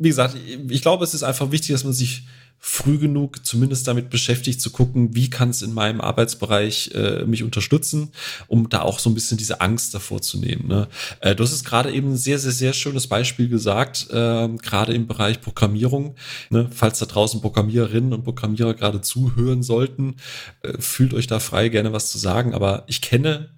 wie 0.00 0.08
gesagt, 0.08 0.36
ich 0.68 0.82
glaube, 0.82 1.04
es 1.04 1.14
ist 1.14 1.22
einfach 1.22 1.50
wichtig, 1.52 1.72
dass 1.72 1.84
man 1.84 1.92
sich 1.92 2.24
früh 2.60 2.98
genug 2.98 3.46
zumindest 3.46 3.86
damit 3.86 4.10
beschäftigt 4.10 4.60
zu 4.60 4.70
gucken, 4.70 5.14
wie 5.14 5.30
kann 5.30 5.50
es 5.50 5.62
in 5.62 5.72
meinem 5.72 6.00
Arbeitsbereich 6.00 6.90
äh, 6.94 7.24
mich 7.24 7.42
unterstützen, 7.42 8.10
um 8.48 8.68
da 8.68 8.82
auch 8.82 8.98
so 8.98 9.08
ein 9.08 9.14
bisschen 9.14 9.38
diese 9.38 9.60
Angst 9.60 9.94
davor 9.94 10.20
zu 10.20 10.38
nehmen. 10.38 10.66
Ne? 10.66 10.88
Äh, 11.20 11.34
du 11.34 11.44
hast 11.44 11.52
es 11.52 11.64
gerade 11.64 11.92
eben 11.92 12.12
ein 12.12 12.16
sehr, 12.16 12.38
sehr, 12.38 12.52
sehr 12.52 12.72
schönes 12.72 13.06
Beispiel 13.06 13.48
gesagt, 13.48 14.08
äh, 14.10 14.48
gerade 14.48 14.92
im 14.92 15.06
Bereich 15.06 15.40
Programmierung. 15.40 16.16
Ne? 16.50 16.68
Falls 16.72 16.98
da 16.98 17.06
draußen 17.06 17.40
Programmiererinnen 17.40 18.12
und 18.12 18.24
Programmierer 18.24 18.74
gerade 18.74 19.00
zuhören 19.00 19.62
sollten, 19.62 20.16
äh, 20.62 20.74
fühlt 20.78 21.14
euch 21.14 21.28
da 21.28 21.38
frei, 21.40 21.68
gerne 21.68 21.92
was 21.92 22.10
zu 22.10 22.18
sagen. 22.18 22.54
Aber 22.54 22.84
ich 22.88 23.02
kenne 23.02 23.50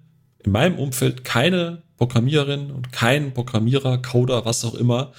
in 0.44 0.52
meinem 0.52 0.78
Umfeld 0.78 1.24
keine 1.24 1.82
Programmiererin 1.96 2.70
und 2.70 2.92
keinen 2.92 3.34
Programmierer, 3.34 3.98
Coder, 3.98 4.44
was 4.44 4.64
auch 4.64 4.74
immer, 4.74 5.12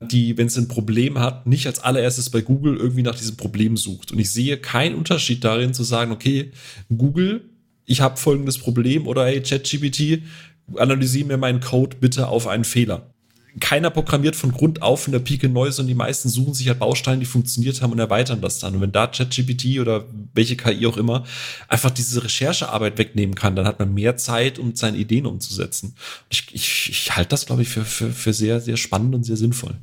die, 0.00 0.38
wenn 0.38 0.46
es 0.46 0.56
ein 0.56 0.68
Problem 0.68 1.18
hat, 1.18 1.46
nicht 1.46 1.66
als 1.66 1.80
allererstes 1.80 2.30
bei 2.30 2.40
Google 2.40 2.76
irgendwie 2.76 3.02
nach 3.02 3.14
diesem 3.14 3.36
Problem 3.36 3.76
sucht. 3.76 4.12
Und 4.12 4.18
ich 4.18 4.30
sehe 4.30 4.56
keinen 4.56 4.94
Unterschied 4.94 5.44
darin 5.44 5.74
zu 5.74 5.82
sagen, 5.82 6.10
okay, 6.10 6.52
Google, 6.88 7.44
ich 7.84 8.00
habe 8.00 8.16
folgendes 8.16 8.58
Problem 8.58 9.06
oder 9.06 9.26
hey, 9.26 9.42
ChatGPT, 9.42 10.22
analysiere 10.76 11.26
mir 11.26 11.36
meinen 11.36 11.60
Code 11.60 11.96
bitte 12.00 12.28
auf 12.28 12.46
einen 12.46 12.64
Fehler 12.64 13.12
keiner 13.58 13.90
programmiert 13.90 14.36
von 14.36 14.52
Grund 14.52 14.82
auf 14.82 15.06
in 15.06 15.12
der 15.12 15.18
Pike 15.18 15.48
neu, 15.48 15.70
sondern 15.70 15.88
die 15.88 15.94
meisten 15.94 16.28
suchen 16.28 16.54
sich 16.54 16.68
halt 16.68 16.78
Bausteine, 16.78 17.18
die 17.18 17.26
funktioniert 17.26 17.82
haben 17.82 17.92
und 17.92 17.98
erweitern 17.98 18.40
das 18.40 18.60
dann. 18.60 18.76
Und 18.76 18.80
wenn 18.80 18.92
da 18.92 19.08
ChatGPT 19.08 19.80
oder 19.80 20.04
welche 20.34 20.56
KI 20.56 20.86
auch 20.86 20.96
immer 20.96 21.24
einfach 21.68 21.90
diese 21.90 22.22
Recherchearbeit 22.22 22.98
wegnehmen 22.98 23.34
kann, 23.34 23.56
dann 23.56 23.66
hat 23.66 23.78
man 23.78 23.92
mehr 23.92 24.16
Zeit, 24.16 24.58
um 24.58 24.76
seine 24.76 24.98
Ideen 24.98 25.26
umzusetzen. 25.26 25.96
Ich, 26.28 26.46
ich, 26.52 26.90
ich 26.90 27.16
halte 27.16 27.30
das, 27.30 27.46
glaube 27.46 27.62
ich, 27.62 27.68
für, 27.68 27.84
für, 27.84 28.10
für 28.10 28.32
sehr, 28.32 28.60
sehr 28.60 28.76
spannend 28.76 29.14
und 29.14 29.24
sehr 29.24 29.36
sinnvoll. 29.36 29.74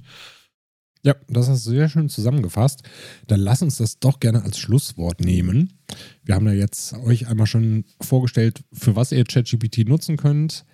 Ja, 1.04 1.16
das 1.28 1.48
hast 1.48 1.66
du 1.66 1.72
sehr 1.72 1.90
schön 1.90 2.10
zusammengefasst. 2.10 2.84
Dann 3.28 3.40
lass 3.40 3.62
uns 3.62 3.78
das 3.78 4.00
doch 4.00 4.20
gerne 4.20 4.44
als 4.44 4.58
Schlusswort 4.58 5.22
nehmen. 5.22 5.74
Wir 6.24 6.36
haben 6.36 6.48
ja 6.48 6.54
jetzt 6.54 6.94
euch 6.94 7.28
einmal 7.28 7.48
schon 7.48 7.86
vorgestellt, 8.02 8.64
für 8.74 8.96
was 8.96 9.12
ihr 9.12 9.24
ChatGPT 9.24 9.88
nutzen 9.88 10.18
könnt 10.18 10.66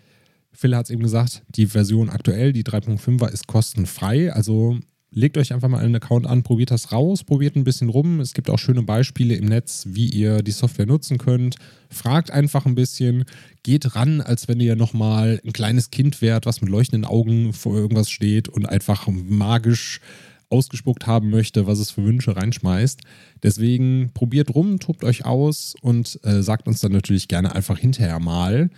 Phil 0.54 0.76
hat 0.76 0.86
es 0.86 0.92
eben 0.92 1.04
gesagt, 1.04 1.44
die 1.50 1.68
Version 1.68 2.10
aktuell, 2.10 2.54
die 2.54 2.64
3.5er, 2.64 3.30
ist 3.30 3.48
kostenfrei. 3.48 4.32
Also 4.32 4.80
legt 5.12 5.38
euch 5.38 5.54
einfach 5.54 5.68
mal 5.68 5.84
einen 5.84 5.96
Account 5.96 6.26
an, 6.26 6.44
probiert 6.44 6.72
das 6.72 6.92
raus, 6.92 7.24
probiert 7.24 7.56
ein 7.56 7.64
bisschen 7.64 7.90
rum. 7.90 8.20
Es 8.20 8.34
gibt 8.34 8.50
auch 8.50 8.60
schöne 8.60 8.84
Beispiele 8.84 9.36
im 9.36 9.46
Netz, 9.46 9.86
wie 9.90 10.08
ihr 10.08 10.42
die 10.42 10.52
Software 10.52 10.86
nutzen 10.86 11.18
könnt. 11.18 11.56
Fragt 11.90 12.32
einfach 12.32 12.66
ein 12.66 12.76
bisschen, 12.76 13.26
geht 13.64 13.96
ran, 13.96 14.22
als 14.22 14.48
wenn 14.48 14.60
ihr 14.60 14.76
nochmal 14.76 15.40
ein 15.46 15.54
kleines 15.54 15.92
Kind 15.92 16.22
wärt, 16.22 16.46
was 16.46 16.62
mit 16.62 16.70
leuchtenden 16.70 17.06
Augen 17.06 17.54
vor 17.54 17.76
irgendwas 17.76 18.10
steht 18.10 18.50
und 18.50 18.68
einfach 18.68 19.08
magisch 19.08 20.02
ausgespuckt 20.50 21.08
haben 21.08 21.32
möchte, 21.32 21.66
was 21.66 21.80
es 21.80 21.90
für 21.90 22.04
Wünsche 22.04 22.36
reinschmeißt. 22.36 23.02
Deswegen 23.42 24.12
probiert 24.14 24.54
rum, 24.54 24.80
tobt 24.80 25.04
euch 25.04 25.26
aus 25.26 25.74
und 25.82 26.20
äh, 26.24 26.44
sagt 26.44 26.68
uns 26.68 26.80
dann 26.80 26.92
natürlich 26.92 27.28
gerne 27.28 27.56
einfach 27.56 27.80
hinterher 27.80 28.20
mal, 28.20 28.70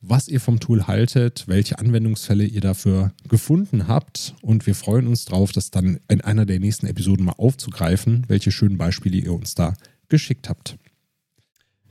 was 0.00 0.28
ihr 0.28 0.40
vom 0.40 0.60
Tool 0.60 0.86
haltet, 0.86 1.44
welche 1.46 1.78
Anwendungsfälle 1.78 2.44
ihr 2.44 2.60
dafür 2.60 3.12
gefunden 3.28 3.86
habt. 3.86 4.34
Und 4.40 4.66
wir 4.66 4.74
freuen 4.74 5.06
uns 5.06 5.26
drauf, 5.26 5.52
das 5.52 5.70
dann 5.70 6.00
in 6.08 6.20
einer 6.20 6.46
der 6.46 6.58
nächsten 6.58 6.86
Episoden 6.86 7.24
mal 7.26 7.34
aufzugreifen, 7.36 8.24
welche 8.28 8.50
schönen 8.50 8.78
Beispiele 8.78 9.18
ihr 9.18 9.32
uns 9.32 9.54
da 9.54 9.74
geschickt 10.08 10.48
habt. 10.48 10.76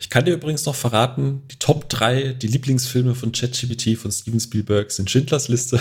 Ich 0.02 0.10
kann 0.10 0.24
dir 0.24 0.34
übrigens 0.34 0.66
noch 0.66 0.76
verraten, 0.76 1.42
die 1.52 1.58
Top 1.58 1.90
3, 1.90 2.34
die 2.34 2.48
Lieblingsfilme 2.48 3.16
von 3.16 3.34
ChatGPT 3.34 3.98
von 3.98 4.12
Steven 4.12 4.40
Spielberg 4.40 4.92
sind 4.92 5.12
Schindlers 5.12 5.50
Liste, 5.50 5.80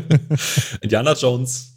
Indiana 0.80 1.12
Jones 1.12 1.74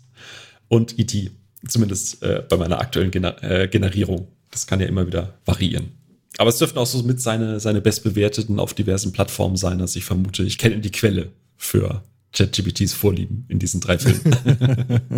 und 0.67 0.97
E.T. 0.97 1.29
Zumindest 1.67 2.23
äh, 2.23 2.43
bei 2.49 2.57
meiner 2.57 2.79
aktuellen 2.79 3.11
Gener 3.11 3.43
äh, 3.43 3.67
Generierung. 3.67 4.27
Das 4.49 4.65
kann 4.65 4.79
ja 4.79 4.87
immer 4.87 5.05
wieder 5.05 5.37
variieren. 5.45 6.00
Aber 6.41 6.49
es 6.49 6.57
dürften 6.57 6.79
auch 6.79 6.87
so 6.87 7.03
mit 7.03 7.21
seine, 7.21 7.59
seine 7.59 7.81
bestbewerteten 7.81 8.59
auf 8.59 8.73
diversen 8.73 9.11
Plattformen 9.11 9.57
sein. 9.57 9.79
Also 9.79 9.99
ich 9.99 10.05
vermute, 10.05 10.41
ich 10.41 10.57
kenne 10.57 10.79
die 10.79 10.89
Quelle 10.89 11.29
für 11.55 12.03
ChatGPTs 12.33 12.93
Vorlieben 12.93 13.45
in 13.47 13.59
diesen 13.59 13.79
drei 13.79 13.99
Filmen. 13.99 14.35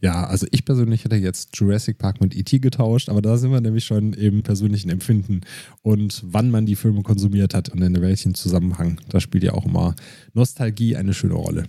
ja, 0.00 0.24
also 0.24 0.46
ich 0.50 0.64
persönlich 0.64 1.04
hätte 1.04 1.16
jetzt 1.16 1.50
Jurassic 1.58 1.98
Park 1.98 2.22
mit 2.22 2.34
E.T. 2.34 2.60
getauscht, 2.60 3.10
aber 3.10 3.20
da 3.20 3.36
sind 3.36 3.50
wir 3.50 3.60
nämlich 3.60 3.84
schon 3.84 4.14
im 4.14 4.42
persönlichen 4.42 4.88
Empfinden 4.88 5.42
und 5.82 6.22
wann 6.24 6.50
man 6.50 6.64
die 6.64 6.76
Filme 6.76 7.02
konsumiert 7.02 7.52
hat 7.52 7.68
und 7.68 7.82
in 7.82 8.00
welchem 8.00 8.34
Zusammenhang. 8.34 8.98
Da 9.10 9.20
spielt 9.20 9.44
ja 9.44 9.52
auch 9.52 9.66
immer 9.66 9.94
Nostalgie 10.32 10.96
eine 10.96 11.12
schöne 11.12 11.34
Rolle. 11.34 11.64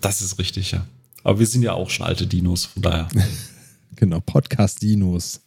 Das 0.00 0.20
ist 0.20 0.36
richtig, 0.40 0.72
ja. 0.72 0.84
Aber 1.22 1.38
wir 1.38 1.46
sind 1.46 1.62
ja 1.62 1.74
auch 1.74 1.90
schon 1.90 2.06
alte 2.06 2.26
Dinos, 2.26 2.64
von 2.64 2.82
daher. 2.82 3.06
genau, 3.94 4.18
Podcast-Dinos. 4.18 5.42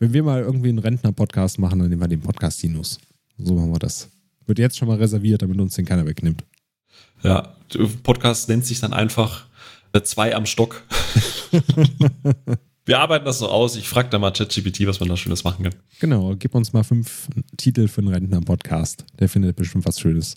Wenn 0.00 0.12
wir 0.12 0.22
mal 0.22 0.42
irgendwie 0.42 0.68
einen 0.68 0.78
Rentner-Podcast 0.78 1.58
machen, 1.58 1.80
dann 1.80 1.88
nehmen 1.88 2.00
wir 2.00 2.06
den 2.06 2.20
Podcast-Dinos. 2.20 3.00
So 3.36 3.54
machen 3.54 3.72
wir 3.72 3.80
das. 3.80 4.08
Wird 4.46 4.60
jetzt 4.60 4.78
schon 4.78 4.86
mal 4.86 4.96
reserviert, 4.96 5.42
damit 5.42 5.60
uns 5.60 5.74
den 5.74 5.86
keiner 5.86 6.06
wegnimmt. 6.06 6.44
Ja, 7.24 7.56
Podcast 8.04 8.48
nennt 8.48 8.64
sich 8.64 8.78
dann 8.78 8.92
einfach 8.92 9.46
äh, 9.92 10.00
zwei 10.02 10.36
am 10.36 10.46
Stock. 10.46 10.84
wir 12.86 13.00
arbeiten 13.00 13.24
das 13.24 13.40
so 13.40 13.48
aus. 13.48 13.74
Ich 13.74 13.88
frage 13.88 14.08
da 14.08 14.20
mal 14.20 14.30
ChatGPT, 14.30 14.86
was 14.86 15.00
man 15.00 15.08
da 15.08 15.16
Schönes 15.16 15.42
machen 15.42 15.64
kann. 15.64 15.74
Genau, 15.98 16.36
gib 16.36 16.54
uns 16.54 16.72
mal 16.72 16.84
fünf 16.84 17.28
Titel 17.56 17.88
für 17.88 18.00
einen 18.00 18.14
Rentner-Podcast. 18.14 19.04
Der 19.18 19.28
findet 19.28 19.56
bestimmt 19.56 19.84
was 19.84 19.98
Schönes. 19.98 20.36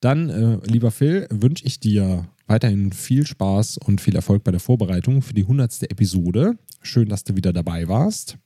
Dann, 0.00 0.30
äh, 0.30 0.58
lieber 0.64 0.92
Phil, 0.92 1.26
wünsche 1.30 1.66
ich 1.66 1.80
dir 1.80 2.28
weiterhin 2.46 2.92
viel 2.92 3.26
Spaß 3.26 3.78
und 3.78 4.00
viel 4.00 4.14
Erfolg 4.14 4.44
bei 4.44 4.52
der 4.52 4.60
Vorbereitung 4.60 5.22
für 5.22 5.34
die 5.34 5.42
100. 5.42 5.90
Episode. 5.90 6.56
Schön, 6.82 7.08
dass 7.08 7.24
du 7.24 7.34
wieder 7.34 7.52
dabei 7.52 7.88
warst. 7.88 8.38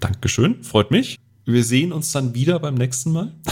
Dankeschön, 0.00 0.62
freut 0.62 0.90
mich. 0.90 1.18
Wir 1.44 1.64
sehen 1.64 1.92
uns 1.92 2.12
dann 2.12 2.34
wieder 2.34 2.58
beim 2.58 2.74
nächsten 2.74 3.12
Mal. 3.12 3.32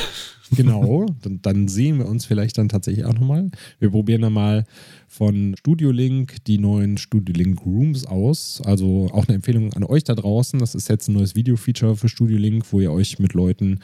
Genau, 0.56 1.04
dann, 1.20 1.42
dann, 1.42 1.68
sehen 1.68 1.98
wir 1.98 2.06
uns 2.06 2.24
vielleicht 2.24 2.56
dann 2.56 2.70
tatsächlich 2.70 3.04
auch 3.04 3.12
nochmal. 3.12 3.50
Wir 3.80 3.90
probieren 3.90 4.22
dann 4.22 4.32
mal 4.32 4.64
von 5.06 5.54
Studio 5.58 5.90
Link 5.90 6.42
die 6.46 6.56
neuen 6.56 6.96
Studio 6.96 7.34
Link 7.36 7.66
Rooms 7.66 8.06
aus. 8.06 8.62
Also 8.64 9.10
auch 9.12 9.26
eine 9.26 9.34
Empfehlung 9.34 9.74
an 9.74 9.84
euch 9.84 10.04
da 10.04 10.14
draußen. 10.14 10.58
Das 10.58 10.74
ist 10.74 10.88
jetzt 10.88 11.08
ein 11.08 11.12
neues 11.12 11.34
Video-Feature 11.34 11.96
für 11.96 12.08
Studio 12.08 12.38
Link, 12.38 12.64
wo 12.72 12.80
ihr 12.80 12.92
euch 12.92 13.18
mit 13.18 13.34
Leuten 13.34 13.80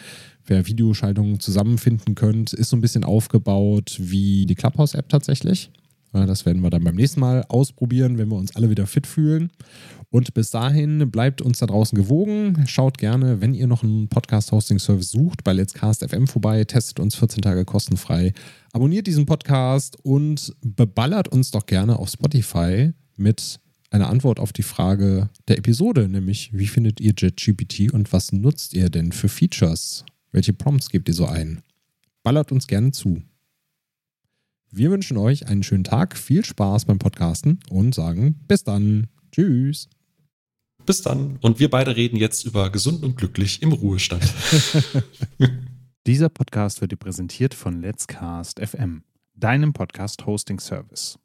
per 0.47 0.67
Videoschaltung 0.67 1.39
zusammenfinden 1.39 2.15
könnt. 2.15 2.55
Ist 2.55 2.71
so 2.71 2.77
ein 2.77 2.81
bisschen 2.81 3.05
aufgebaut 3.05 3.97
wie 4.01 4.47
die 4.47 4.55
Clubhouse-App 4.55 5.11
tatsächlich. 5.11 5.71
Das 6.15 6.47
werden 6.47 6.63
wir 6.63 6.71
dann 6.71 6.85
beim 6.85 6.95
nächsten 6.95 7.21
Mal 7.21 7.45
ausprobieren, 7.49 8.19
wenn 8.19 8.29
wir 8.29 8.37
uns 8.37 8.55
alle 8.55 8.71
wieder 8.71 8.87
fit 8.87 9.07
fühlen. 9.07 9.51
Und 10.11 10.33
bis 10.33 10.51
dahin 10.51 11.11
bleibt 11.11 11.43
uns 11.43 11.59
da 11.59 11.67
draußen 11.67 11.97
gewogen. 11.97 12.65
Schaut 12.69 12.99
gerne, 12.99 13.41
wenn 13.41 13.53
ihr 13.53 13.67
noch 13.67 13.83
einen 13.83 14.09
Podcast-Hosting-Service 14.09 15.11
sucht, 15.11 15.43
bei 15.43 15.53
Let's 15.53 15.75
Cast 15.75 16.09
FM 16.09 16.29
vorbei. 16.29 16.63
Testet 16.65 17.01
uns 17.01 17.17
14 17.17 17.43
Tage 17.43 17.65
kostenfrei. 17.65 18.33
Abonniert 18.73 19.09
diesen 19.09 19.27
Podcast 19.27 19.97
und 20.05 20.55
beballert 20.63 21.29
uns 21.29 21.51
doch 21.51 21.67
gerne 21.67 21.99
auf 21.99 22.11
Spotify 22.11 22.93
mit 23.17 23.59
einer 23.91 24.09
Antwort 24.09 24.41
auf 24.41 24.53
die 24.53 24.63
Frage 24.63 25.31
der 25.49 25.59
Episode, 25.59 26.09
nämlich 26.09 26.51
wie 26.53 26.67
findet 26.67 27.01
ihr 27.01 27.15
JetGPT 27.17 27.93
und 27.93 28.13
was 28.13 28.33
nutzt 28.33 28.75
ihr 28.75 28.91
denn 28.91 29.13
für 29.13 29.29
Features? 29.29 30.05
Welche 30.33 30.53
Prompts 30.53 30.91
gebt 30.91 31.09
ihr 31.09 31.15
so 31.15 31.27
ein? 31.27 31.63
Ballert 32.23 32.51
uns 32.51 32.67
gerne 32.67 32.91
zu. 32.91 33.23
Wir 34.77 34.91
wünschen 34.91 35.17
euch 35.19 35.47
einen 35.47 35.63
schönen 35.63 35.85
Tag, 35.85 36.19
viel 36.19 36.45
Spaß 36.45 36.87
beim 36.87 36.99
Podcasten 36.99 37.61
und 37.71 37.95
sagen 37.95 38.41
bis 38.49 38.65
dann. 38.65 39.07
Tschüss. 39.31 39.89
Bis 40.85 41.01
dann. 41.01 41.39
Und 41.43 41.61
wir 41.61 41.71
beide 41.71 41.95
reden 41.95 42.17
jetzt 42.17 42.45
über 42.45 42.71
gesund 42.71 43.05
und 43.05 43.17
glücklich 43.17 43.63
im 43.63 43.71
Ruhestand. 43.71 44.25
Dieser 46.09 46.29
Podcast 46.29 46.81
wird 46.81 46.91
dir 46.91 46.97
präsentiert 46.97 47.55
von 47.55 47.83
Let's 47.83 48.09
Cast 48.09 48.59
FM, 48.59 49.05
deinem 49.37 49.75
Podcast-Hosting-Service. 49.75 51.21